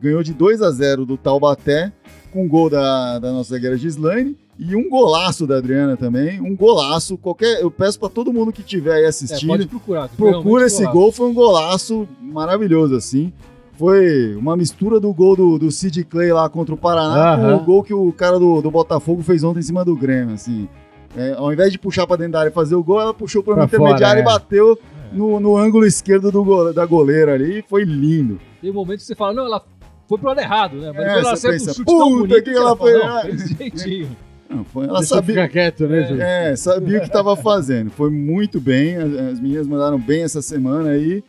Ganhou 0.00 0.22
de 0.22 0.34
2 0.34 0.60
a 0.62 0.70
0 0.70 1.06
do 1.06 1.16
Taubaté, 1.16 1.92
com 2.30 2.46
gol 2.46 2.68
da, 2.68 3.18
da 3.18 3.32
nossa 3.32 3.50
zagueira 3.50 3.76
Gislaine 3.76 4.36
e 4.68 4.76
um 4.76 4.88
golaço 4.88 5.46
da 5.46 5.56
Adriana 5.58 5.96
também. 5.96 6.40
Um 6.40 6.54
golaço. 6.56 7.16
Qualquer, 7.18 7.60
eu 7.60 7.70
peço 7.70 7.98
pra 7.98 8.08
todo 8.08 8.32
mundo 8.32 8.52
que 8.52 8.60
estiver 8.60 8.94
aí 8.94 9.04
É, 9.04 9.08
assistindo, 9.08 9.48
pode 9.48 9.66
procurar. 9.66 10.08
procura 10.08 10.66
esse 10.66 10.78
golaço. 10.78 10.98
gol. 10.98 11.12
Foi 11.12 11.26
um 11.28 11.34
golaço 11.34 12.08
maravilhoso, 12.20 12.94
assim. 12.94 13.32
Foi 13.74 14.36
uma 14.36 14.56
mistura 14.56 15.00
do 15.00 15.12
gol 15.12 15.34
do, 15.34 15.58
do 15.58 15.70
Sid 15.72 16.04
Clay 16.04 16.32
lá 16.32 16.48
contra 16.48 16.74
o 16.74 16.78
Paraná 16.78 17.34
Aham. 17.34 17.56
com 17.58 17.62
o 17.62 17.66
gol 17.66 17.82
que 17.82 17.92
o 17.94 18.12
cara 18.12 18.38
do, 18.38 18.60
do 18.60 18.70
Botafogo 18.70 19.22
fez 19.22 19.42
ontem 19.42 19.58
em 19.60 19.62
cima 19.62 19.84
do 19.84 19.96
Grêmio, 19.96 20.34
assim. 20.34 20.68
É, 21.16 21.32
ao 21.36 21.52
invés 21.52 21.72
de 21.72 21.78
puxar 21.78 22.06
pra 22.06 22.16
dentro 22.16 22.32
da 22.32 22.40
área 22.40 22.50
e 22.50 22.52
fazer 22.52 22.74
o 22.74 22.82
gol, 22.84 23.00
ela 23.00 23.12
puxou 23.12 23.42
pro 23.42 23.54
Pra 23.54 23.64
intermediário 23.64 24.04
fora, 24.04 24.18
e 24.18 24.20
é. 24.20 24.24
bateu 24.24 24.78
no, 25.12 25.40
no 25.40 25.56
ângulo 25.56 25.84
esquerdo 25.84 26.30
do 26.30 26.72
da 26.72 26.86
goleira 26.86 27.34
ali. 27.34 27.62
Foi 27.68 27.82
lindo. 27.84 28.38
Tem 28.60 28.70
um 28.70 28.74
momento 28.74 29.00
que 29.00 29.06
você 29.06 29.14
fala, 29.14 29.32
não, 29.34 29.46
ela 29.46 29.62
foi 30.08 30.18
pro 30.18 30.28
lado 30.28 30.40
errado, 30.40 30.76
né? 30.76 30.92
Mas 30.94 31.04
É, 31.06 31.18
ela 31.18 31.32
acerta 31.32 31.56
pensa, 31.58 31.70
um 31.70 31.74
chute 31.74 31.86
tão 31.86 31.98
"Puta, 31.98 32.10
bonito 32.18 32.34
que 32.34 32.42
que 32.42 32.50
ela 32.50 32.60
ela 32.68 32.76
foi- 32.76 33.00
fala, 33.00 33.14
não, 33.14 33.22
fez. 33.22 34.08
Não, 34.54 34.64
foi- 34.64 34.84
ela 34.86 34.98
Deixa 34.98 35.14
sabia, 35.14 35.34
ficar 35.34 35.48
quieto, 35.48 35.86
né, 35.88 36.06
Júlio? 36.06 36.22
É, 36.22 36.56
sabia 36.56 36.98
o 36.98 37.00
que 37.00 37.06
estava 37.06 37.36
fazendo. 37.36 37.90
Foi 37.90 38.10
muito 38.10 38.60
bem. 38.60 38.96
As, 38.96 39.12
as 39.14 39.40
meninas 39.40 39.66
mandaram 39.66 39.98
bem 39.98 40.22
essa 40.22 40.42
semana 40.42 40.90
aí. 40.90 41.24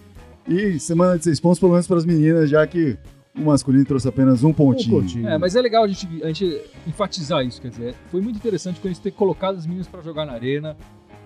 E 0.48 0.78
semana 0.80 1.18
de 1.18 1.24
seis 1.24 1.40
pontos, 1.40 1.60
pelo 1.60 1.72
menos 1.72 1.88
para 1.88 1.98
as 1.98 2.06
meninas, 2.06 2.50
já 2.50 2.66
que 2.68 2.98
o 3.36 3.42
masculino 3.42 3.86
trouxe 3.86 4.08
apenas 4.08 4.44
um 4.44 4.52
pontinho. 4.52 5.02
pontinho. 5.02 5.28
É, 5.28 5.38
mas 5.38 5.56
é 5.56 5.62
legal 5.62 5.84
a 5.84 5.88
gente, 5.88 6.08
a 6.22 6.28
gente 6.28 6.62
enfatizar 6.86 7.44
isso, 7.46 7.62
quer 7.62 7.70
dizer, 7.70 7.96
foi 8.12 8.22
muito 8.22 8.36
interessante 8.36 8.80
quando 8.80 8.92
a 8.92 8.94
gente 8.94 9.02
ter 9.02 9.12
colocado 9.12 9.56
as 9.58 9.66
meninas 9.66 9.88
para 9.88 10.02
jogar 10.02 10.26
na 10.26 10.34
arena. 10.34 10.76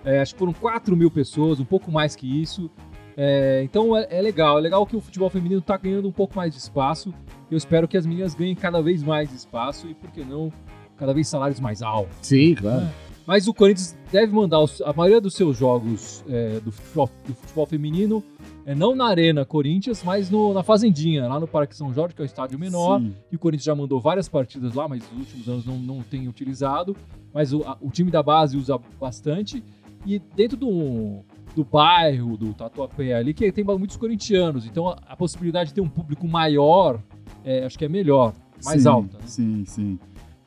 É, 0.04 0.20
acho 0.20 0.34
que 0.34 0.38
foram 0.38 0.52
4 0.52 0.96
mil 0.96 1.10
pessoas, 1.10 1.58
um 1.60 1.64
pouco 1.64 1.90
mais 1.90 2.14
que 2.14 2.40
isso. 2.40 2.70
É, 3.16 3.60
então 3.64 3.96
é, 3.96 4.06
é 4.10 4.22
legal, 4.22 4.58
é 4.58 4.60
legal 4.60 4.86
que 4.86 4.94
o 4.94 5.00
futebol 5.00 5.28
feminino 5.28 5.58
está 5.58 5.76
ganhando 5.76 6.06
um 6.06 6.12
pouco 6.12 6.36
mais 6.36 6.52
de 6.54 6.58
espaço. 6.60 7.12
Eu 7.50 7.58
espero 7.58 7.88
que 7.88 7.96
as 7.96 8.06
meninas 8.06 8.34
ganhem 8.34 8.54
cada 8.54 8.80
vez 8.80 9.02
mais 9.02 9.32
espaço 9.34 9.88
e, 9.88 9.94
por 9.94 10.10
que 10.12 10.22
não, 10.24 10.52
cada 10.98 11.12
vez 11.14 11.28
salários 11.28 11.60
mais 11.60 11.82
altos. 11.82 12.16
Sim, 12.22 12.54
claro. 12.54 12.86
Mas 13.26 13.46
o 13.46 13.52
Corinthians 13.52 13.94
deve 14.10 14.32
mandar 14.32 14.58
os- 14.60 14.80
a 14.80 14.92
maioria 14.92 15.20
dos 15.20 15.34
seus 15.34 15.56
jogos 15.56 16.24
é, 16.28 16.60
do, 16.60 16.72
futebol, 16.72 17.10
do 17.26 17.34
futebol 17.34 17.66
feminino, 17.66 18.24
é, 18.64 18.74
não 18.74 18.94
na 18.94 19.06
Arena 19.06 19.44
Corinthians, 19.44 20.02
mas 20.02 20.30
no- 20.30 20.54
na 20.54 20.62
Fazendinha, 20.62 21.28
lá 21.28 21.38
no 21.38 21.46
Parque 21.46 21.76
São 21.76 21.92
Jorge, 21.92 22.14
que 22.14 22.22
é 22.22 22.24
o 22.24 22.26
estádio 22.26 22.58
menor. 22.58 23.00
Sim. 23.00 23.14
E 23.30 23.36
o 23.36 23.38
Corinthians 23.38 23.64
já 23.66 23.74
mandou 23.74 24.00
várias 24.00 24.28
partidas 24.30 24.72
lá, 24.74 24.88
mas 24.88 25.02
nos 25.12 25.20
últimos 25.26 25.48
anos 25.48 25.66
não, 25.66 25.76
não 25.78 26.02
tem 26.02 26.26
utilizado. 26.26 26.96
Mas 27.34 27.52
o, 27.52 27.62
a- 27.64 27.76
o 27.82 27.90
time 27.90 28.10
da 28.10 28.22
base 28.22 28.56
usa 28.56 28.78
bastante. 28.98 29.62
E 30.06 30.18
dentro 30.34 30.56
do, 30.56 31.18
do 31.54 31.64
bairro, 31.64 32.34
do 32.36 32.54
Tatuapé 32.54 33.12
ali, 33.12 33.34
que 33.34 33.52
tem 33.52 33.62
muitos 33.62 33.98
corintianos. 33.98 34.64
Então 34.64 34.88
a, 34.88 34.96
a 35.06 35.14
possibilidade 35.14 35.68
de 35.68 35.74
ter 35.74 35.80
um 35.82 35.88
público 35.88 36.26
maior, 36.26 36.98
é, 37.44 37.66
acho 37.66 37.78
que 37.78 37.84
é 37.84 37.88
melhor, 37.90 38.32
mais 38.64 38.82
Sim, 38.84 38.88
alta. 38.88 39.18
né? 39.18 39.24
Sim, 39.26 39.64
sim. 39.66 39.98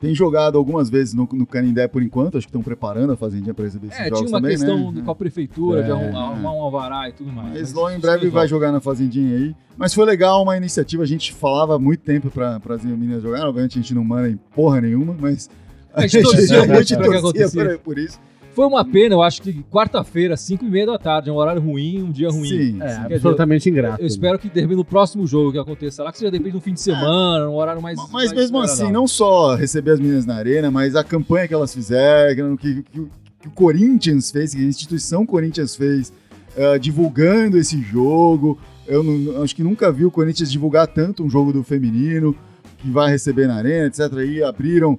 Tem 0.02 0.12
jogado 0.16 0.58
algumas 0.58 0.90
vezes 0.90 1.14
no, 1.14 1.28
no 1.32 1.46
Canindé 1.46 1.86
por 1.86 2.02
enquanto, 2.02 2.36
acho 2.36 2.48
que 2.48 2.50
estão 2.50 2.60
preparando 2.60 3.12
a 3.12 3.16
Fazendinha 3.16 3.54
para 3.54 3.64
receber 3.66 3.86
esses 3.86 4.00
É, 4.00 4.04
jogos 4.08 4.18
tinha 4.18 4.28
uma 4.30 4.38
também, 4.40 4.56
questão 4.56 4.90
né? 4.90 5.00
com 5.04 5.10
a 5.12 5.14
prefeitura 5.14 5.84
de 5.84 5.90
É, 5.90 5.92
é. 5.92 5.96
arrumar 5.96 6.52
um 6.52 6.60
alvará 6.60 7.08
e 7.08 7.12
tudo 7.12 7.32
mais. 7.32 7.50
Mas 7.50 7.60
Mas 7.60 7.72
logo 7.72 7.90
em 7.90 8.00
breve 8.00 8.28
vai 8.28 8.48
jogar 8.48 8.72
na 8.72 8.80
Fazendinha 8.80 9.36
aí. 9.36 9.54
Mas 9.76 9.94
foi 9.94 10.04
legal, 10.04 10.42
uma 10.42 10.56
iniciativa. 10.56 11.04
A 11.04 11.06
gente 11.06 11.32
falava 11.32 11.76
há 11.76 11.78
muito 11.78 12.00
tempo 12.00 12.30
para 12.30 12.60
as 12.74 12.84
meninas 12.84 13.22
jogarem. 13.22 13.46
Obviamente 13.46 13.78
a 13.78 13.80
gente 13.80 13.94
não 13.94 14.02
manda 14.02 14.28
em 14.28 14.36
porra 14.52 14.80
nenhuma, 14.80 15.14
mas 15.16 15.48
A 15.94 16.04
gente 16.04 16.20
torcia 16.20 16.66
muito 16.66 17.78
por 17.84 17.96
isso. 17.96 18.18
Foi 18.54 18.66
uma 18.66 18.84
pena, 18.84 19.14
eu 19.14 19.22
acho 19.22 19.40
que 19.40 19.62
quarta-feira, 19.70 20.36
5 20.36 20.64
e 20.64 20.68
meia 20.70 20.86
da 20.86 20.98
tarde, 20.98 21.30
é 21.30 21.32
um 21.32 21.36
horário 21.36 21.60
ruim, 21.62 22.02
um 22.02 22.10
dia 22.10 22.28
ruim. 22.30 22.48
Sim, 22.48 22.82
É, 22.82 22.88
sim. 22.88 23.02
dizer, 23.02 23.14
absolutamente 23.14 23.70
ingrato. 23.70 24.02
Eu 24.02 24.06
espero 24.06 24.38
que 24.38 24.48
de 24.48 24.60
repente 24.60 24.76
no 24.76 24.84
próximo 24.84 25.26
jogo 25.26 25.52
que 25.52 25.58
aconteça 25.58 26.02
lá, 26.02 26.12
que 26.12 26.18
seja 26.18 26.30
de 26.30 26.36
repente 26.38 26.54
no 26.54 26.60
fim 26.60 26.74
de 26.74 26.80
semana, 26.80 27.48
um 27.48 27.54
horário 27.54 27.80
mais. 27.80 27.96
Mas 27.96 28.10
mais 28.10 28.32
mesmo 28.32 28.60
assim, 28.60 28.92
não 28.92 29.06
só 29.08 29.54
receber 29.54 29.92
as 29.92 30.00
meninas 30.00 30.26
na 30.26 30.34
arena, 30.36 30.70
mas 30.70 30.94
a 30.94 31.02
campanha 31.02 31.48
que 31.48 31.54
elas 31.54 31.72
fizeram, 31.74 32.56
que, 32.56 32.82
que, 32.82 33.00
que 33.40 33.48
o 33.48 33.50
Corinthians 33.54 34.30
fez, 34.30 34.54
que 34.54 34.60
a 34.60 34.64
instituição 34.68 35.24
Corinthians 35.24 35.74
fez, 35.74 36.12
eh, 36.56 36.78
divulgando 36.78 37.56
esse 37.56 37.80
jogo. 37.80 38.58
Eu 38.86 39.02
não- 39.02 39.42
acho 39.42 39.56
que 39.56 39.62
nunca 39.62 39.90
vi 39.90 40.04
o 40.04 40.10
Corinthians 40.10 40.50
divulgar 40.50 40.86
tanto 40.88 41.24
um 41.24 41.30
jogo 41.30 41.52
do 41.52 41.62
feminino, 41.62 42.36
que 42.78 42.90
vai 42.90 43.10
receber 43.10 43.46
na 43.46 43.54
arena, 43.54 43.86
etc. 43.86 44.12
E 44.28 44.42
abriram 44.42 44.98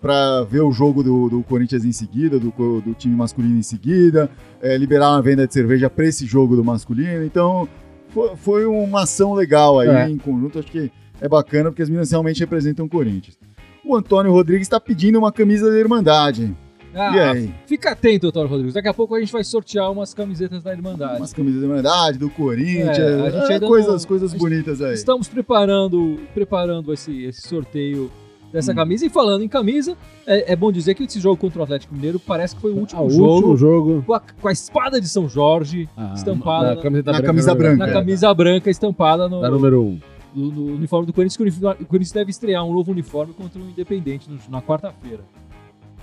para 0.00 0.42
ver 0.44 0.60
o 0.60 0.72
jogo 0.72 1.02
do, 1.02 1.28
do 1.28 1.42
Corinthians 1.42 1.84
em 1.84 1.92
seguida, 1.92 2.38
do, 2.38 2.50
do 2.80 2.94
time 2.94 3.14
masculino 3.16 3.58
em 3.58 3.62
seguida, 3.62 4.30
eh, 4.62 4.76
liberaram 4.76 5.14
a 5.16 5.20
venda 5.20 5.46
de 5.46 5.52
cerveja 5.52 5.90
para 5.90 6.04
esse 6.06 6.24
jogo 6.26 6.54
do 6.56 6.64
masculino. 6.64 7.24
Então, 7.24 7.68
foi, 8.10 8.36
foi 8.36 8.66
uma 8.66 9.02
ação 9.02 9.34
legal 9.34 9.78
aí 9.80 9.88
É. 9.88 10.08
em 10.08 10.18
conjunto. 10.18 10.58
Acho 10.58 10.70
que 10.70 10.90
é 11.20 11.28
bacana 11.28 11.70
porque 11.70 11.82
as 11.82 11.88
meninas 11.88 12.10
realmente 12.10 12.40
representam 12.40 12.86
o 12.86 12.88
Corinthians. 12.88 13.36
O 13.84 13.94
Antônio 13.96 14.32
Rodrigues 14.32 14.66
está 14.66 14.80
pedindo 14.80 15.18
uma 15.18 15.32
camisa 15.32 15.70
da 15.70 15.78
Irmandade. 15.78 16.54
Ah, 16.98 17.14
e 17.14 17.20
aí? 17.20 17.54
Fica 17.66 17.90
atento, 17.90 18.28
Antônio 18.28 18.48
Rodrigues. 18.48 18.72
Daqui 18.74 18.88
a 18.88 18.94
pouco 18.94 19.14
a 19.14 19.20
gente 19.20 19.30
vai 19.30 19.44
sortear 19.44 19.92
umas 19.92 20.14
camisetas 20.14 20.62
da 20.62 20.72
Irmandade. 20.72 21.18
Umas 21.18 21.32
camisas 21.32 21.60
da 21.60 21.66
Irmandade, 21.66 22.18
do 22.18 22.30
Corinthians, 22.30 22.98
É, 22.98 23.20
a 23.26 23.30
gente 23.30 23.50
é, 23.50 23.54
ainda 23.54 23.66
coisas, 23.66 24.02
não- 24.02 24.08
coisas 24.08 24.32
bonitas 24.32 24.80
aí. 24.80 24.94
Estamos 24.94 25.28
preparando, 25.28 26.18
preparando 26.32 26.92
esse, 26.94 27.24
esse 27.24 27.42
sorteio 27.46 28.10
dessa 28.52 28.72
Hum. 28.72 28.76
camisa. 28.76 29.04
E 29.06 29.08
falando 29.08 29.42
em 29.42 29.48
camisa, 29.48 29.96
é, 30.26 30.52
é 30.52 30.56
bom 30.56 30.70
dizer 30.72 30.94
que 30.94 31.04
esse 31.04 31.20
jogo 31.20 31.36
contra 31.36 31.60
o 31.60 31.62
Atlético 31.64 31.94
Mineiro 31.94 32.18
parece 32.18 32.54
que 32.54 32.60
foi 32.60 32.72
o 32.72 32.76
último 32.78 33.00
Ah, 33.00 33.04
o 33.04 33.10
jogo. 33.10 33.32
último 33.34 33.56
jogo. 33.56 34.02
Com, 34.06 34.14
a, 34.14 34.20
com 34.20 34.48
a 34.48 34.52
espada 34.52 35.00
de 35.00 35.08
São 35.08 35.28
Jorge 35.28 35.88
Ah, 35.96 36.12
estampada 36.14 36.74
na 36.74 36.82
camiseta 36.82 37.12
na 37.12 37.18
branca, 37.18 37.26
camisa 37.26 37.46
na 37.48 37.54
verdade. 37.54 37.76
branca. 37.78 37.92
na 37.92 37.98
camisa 38.00 38.34
branca 38.34 38.70
estampada 38.70 39.28
no, 39.28 39.40
Da 39.40 39.50
número 39.50 39.82
1. 39.82 39.86
Um. 39.86 40.00
no, 40.34 40.50
no 40.52 40.74
uniforme 40.74 41.06
do 41.06 41.12
Corinthians, 41.12 41.36
que 41.36 41.82
o 41.82 41.86
Corinthians 41.86 42.12
deve 42.12 42.30
estrear 42.30 42.64
um 42.64 42.72
novo 42.72 42.92
uniforme 42.92 43.32
contra 43.34 43.60
o 43.60 43.64
Independente 43.68 44.28
no- 44.30 44.38
na 44.50 44.60
quarta-feira. 44.62 45.24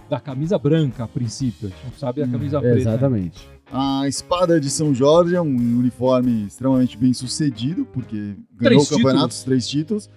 Da 0.10 0.19
camisa 0.19 0.58
branca, 0.60 1.06
a 1.06 1.08
princípio. 1.08 1.67
A 1.67 1.71
gente 1.71 1.84
não 1.86 1.93
sabe 1.97 2.21
a 2.21 2.25
Hum, 2.25 2.32
camisa 2.32 2.60
preta. 2.60 2.77
Exatamente. 2.77 3.47
A 3.71 4.08
espada 4.08 4.60
de 4.60 4.69
São 4.69 4.93
Jorge 4.93 5.34
é 5.36 5.41
um 5.41 5.56
uniforme 5.79 6.45
extremamente 6.45 6.97
bem 6.97 7.13
sucedido, 7.13 7.86
porque 7.91 8.17
ganhou 8.17 8.36
Três 8.60 8.86
o 8.86 8.89
campeonato, 8.89 9.13
títulos. 9.29 9.38
os 9.38 9.43
três 9.43 9.67
títulos, 9.67 10.10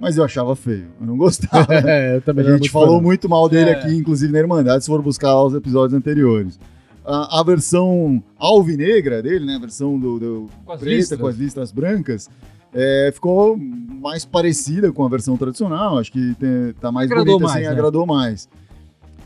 mas 0.00 0.16
eu 0.16 0.24
achava 0.24 0.54
feio. 0.56 0.86
Eu 1.00 1.06
não 1.06 1.16
gostava. 1.16 1.66
É, 1.88 2.16
eu 2.16 2.20
também 2.22 2.44
A 2.46 2.50
gente 2.50 2.60
muito 2.60 2.72
falou 2.72 2.96
fã, 2.98 3.02
muito 3.02 3.28
mal 3.28 3.48
dele 3.48 3.70
É. 3.70 3.72
aqui, 3.74 3.94
inclusive 3.96 4.32
na 4.32 4.38
Irmandade, 4.38 4.84
se 4.84 4.90
for 4.90 5.02
buscar 5.02 5.42
os 5.42 5.54
episódios 5.54 5.94
anteriores. 5.96 6.58
A, 7.04 7.40
a 7.40 7.42
versão 7.42 8.22
alvinegra 8.38 9.22
dele, 9.22 9.44
né? 9.46 9.54
A 9.56 9.58
versão 9.58 9.98
do, 9.98 10.18
do 10.18 10.46
Com 10.64 10.72
as 10.72 10.80
preta 10.80 10.94
listras. 10.96 11.20
com 11.20 11.26
as 11.26 11.36
listras 11.36 11.72
brancas, 11.72 12.28
é, 12.74 13.10
ficou 13.14 13.56
mais 13.56 14.24
parecida 14.24 14.92
com 14.92 15.04
a 15.04 15.08
versão 15.08 15.36
tradicional. 15.36 15.98
Acho 15.98 16.12
que 16.12 16.34
tem- 16.34 16.74
tá 16.80 16.92
mais 16.92 17.10
Agradou 17.10 17.34
bonita, 17.38 17.46
assim, 17.46 17.54
mais, 17.54 17.66
né? 17.66 17.72
agradou 17.72 18.06
mais. 18.06 18.48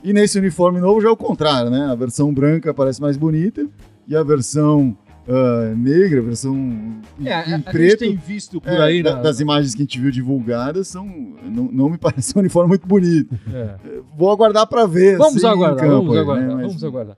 E 0.05 0.13
nesse 0.13 0.39
uniforme 0.39 0.81
novo 0.81 1.01
já 1.01 1.09
é 1.09 1.11
o 1.13 1.17
contrário, 1.17 1.71
né? 1.71 1.87
A 1.91 1.95
versão 1.95 2.33
branca 2.33 2.73
parece 2.73 3.01
mais 3.01 3.17
bonita 3.17 3.67
e 4.07 4.15
a 4.17 4.23
versão 4.23 4.97
ah, 5.29 5.75
negra, 5.77 6.21
a 6.21 6.23
versão 6.23 6.55
em, 6.57 7.03
É, 7.25 7.33
a, 7.33 7.41
a 7.41 7.43
em 7.47 7.51
gente 7.51 7.63
preto. 7.65 7.99
tem 8.01 8.17
visto 8.17 8.61
por 8.61 8.71
é, 8.73 8.81
aí 8.83 9.03
da- 9.03 9.17
na- 9.17 9.23
das 9.23 9.41
imagens 9.41 9.75
que 9.75 9.83
a 9.83 9.85
gente 9.85 10.01
viu 10.01 10.11
divulgadas, 10.11 10.89
são, 10.89 11.07
não, 11.45 11.65
não 11.73 11.89
me 11.91 11.99
parece 11.99 12.37
um 12.37 12.41
uniforme 12.41 12.69
muito 12.71 12.87
bonito. 12.87 13.35
É. 13.53 13.77
Vou 14.17 14.31
aguardar 14.31 14.67
pra 14.67 14.87
ver. 14.87 15.17
Vamos 15.19 15.37
assim, 15.37 15.47
em 15.47 15.51
aguardar, 15.51 15.89
vamos 15.89 16.13
aí, 16.15 16.19
aguardar, 16.21 16.47
né? 16.49 16.55
Mas- 16.55 16.67
vamos 16.67 16.85
aguardar. 16.85 17.17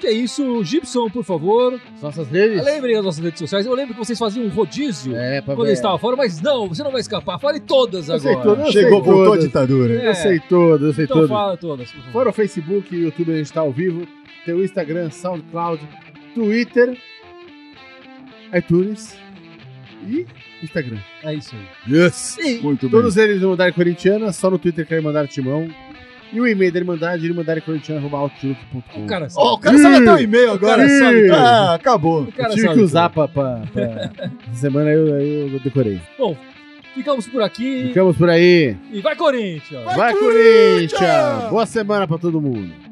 Acho 0.00 0.06
que 0.06 0.06
é 0.06 0.12
isso. 0.12 0.64
Gibson, 0.64 1.10
por 1.10 1.22
favor. 1.22 1.78
As 1.96 2.00
Nossas 2.02 2.28
redes? 2.28 2.64
Lembrem 2.64 2.96
as 2.96 3.04
nossas 3.04 3.22
redes 3.22 3.38
sociais. 3.38 3.66
Eu 3.66 3.74
lembro 3.74 3.92
que 3.94 3.98
vocês 3.98 4.18
faziam 4.18 4.46
um 4.46 4.48
rodízio 4.48 5.14
É, 5.14 5.42
quando 5.42 5.62
ver. 5.62 5.68
eu 5.68 5.72
estava 5.74 5.98
fora, 5.98 6.16
mas 6.16 6.40
não, 6.40 6.68
você 6.68 6.82
não 6.82 6.90
vai 6.90 7.02
escapar. 7.02 7.38
Fale 7.38 7.60
todas 7.60 8.08
Eu 8.08 8.18
sei 8.18 8.30
agora. 8.32 8.44
todas. 8.46 8.66
Eu 8.66 8.72
Chegou, 8.72 8.90
sei 9.04 9.12
voltou 9.12 9.22
a 9.22 9.26
todas. 9.26 9.44
ditadura. 9.44 9.94
É. 10.02 10.08
Eu 10.08 10.14
sei 10.14 10.40
todas, 10.40 10.86
eu 10.88 10.94
sei 10.94 11.04
Então 11.04 11.16
todas. 11.18 11.30
fala 11.30 11.56
todas. 11.58 11.92
por 11.92 11.98
favor. 11.98 12.12
Fora 12.12 12.30
o 12.30 12.32
Facebook, 12.32 12.96
o 12.96 12.98
YouTube, 12.98 13.32
a 13.32 13.36
gente 13.36 13.52
tá 13.52 13.60
ao 13.60 13.70
vivo. 13.72 14.06
Tem 14.46 14.54
o 14.54 14.64
Instagram, 14.64 15.10
SoundCloud, 15.10 15.86
Twitter, 16.34 16.96
iTunes 18.54 19.14
e 20.08 20.26
Instagram. 20.62 20.98
É 21.22 21.34
isso 21.34 21.54
aí. 21.54 21.94
Yes! 21.94 22.38
E 22.38 22.58
Muito 22.62 22.82
bem. 22.88 22.90
Todos 22.90 23.16
eles 23.16 23.40
Irmandade 23.42 23.74
Corintiana, 23.74 24.32
só 24.32 24.50
no 24.50 24.58
Twitter 24.58 24.86
que 24.86 24.94
é 24.94 24.96
Irmandade 24.96 25.30
Timão. 25.30 25.68
E 26.32 26.40
o 26.40 26.46
e-mail 26.46 26.70
da 26.72 26.78
Irmandade, 26.78 27.26
irmandadecorintiana.outlook.com. 27.26 29.04
o 29.04 29.06
cara 29.06 29.28
sabe. 29.28 29.46
Ó, 29.46 29.54
o 29.54 29.58
cara 29.58 29.78
sabe 29.78 29.96
até 29.96 30.12
o 30.14 30.18
e-mail 30.18 30.52
agora. 30.52 30.76
cara 30.76 30.88
sabe. 30.88 31.30
Ah, 31.30 31.74
acabou. 31.74 32.22
O 32.22 32.32
cara 32.32 32.50
Tive 32.50 32.62
sabe 32.62 32.74
que 32.74 32.80
usar 32.82 33.10
pra, 33.10 33.26
pra, 33.26 33.62
pra... 33.72 34.10
Essa 34.48 34.60
semana 34.60 34.90
eu, 34.90 35.08
eu 35.08 35.58
decorei. 35.60 36.00
Bom, 36.18 36.36
ficamos 36.94 37.26
por 37.26 37.42
aqui. 37.42 37.88
Ficamos 37.88 38.16
por 38.16 38.30
aí. 38.30 38.76
E 38.92 39.00
vai, 39.00 39.16
Corinthians! 39.16 39.84
Vai, 39.96 40.14
Corinthians! 40.14 41.50
Boa 41.50 41.66
semana 41.66 42.06
pra 42.06 42.18
todo 42.18 42.40
mundo. 42.40 42.89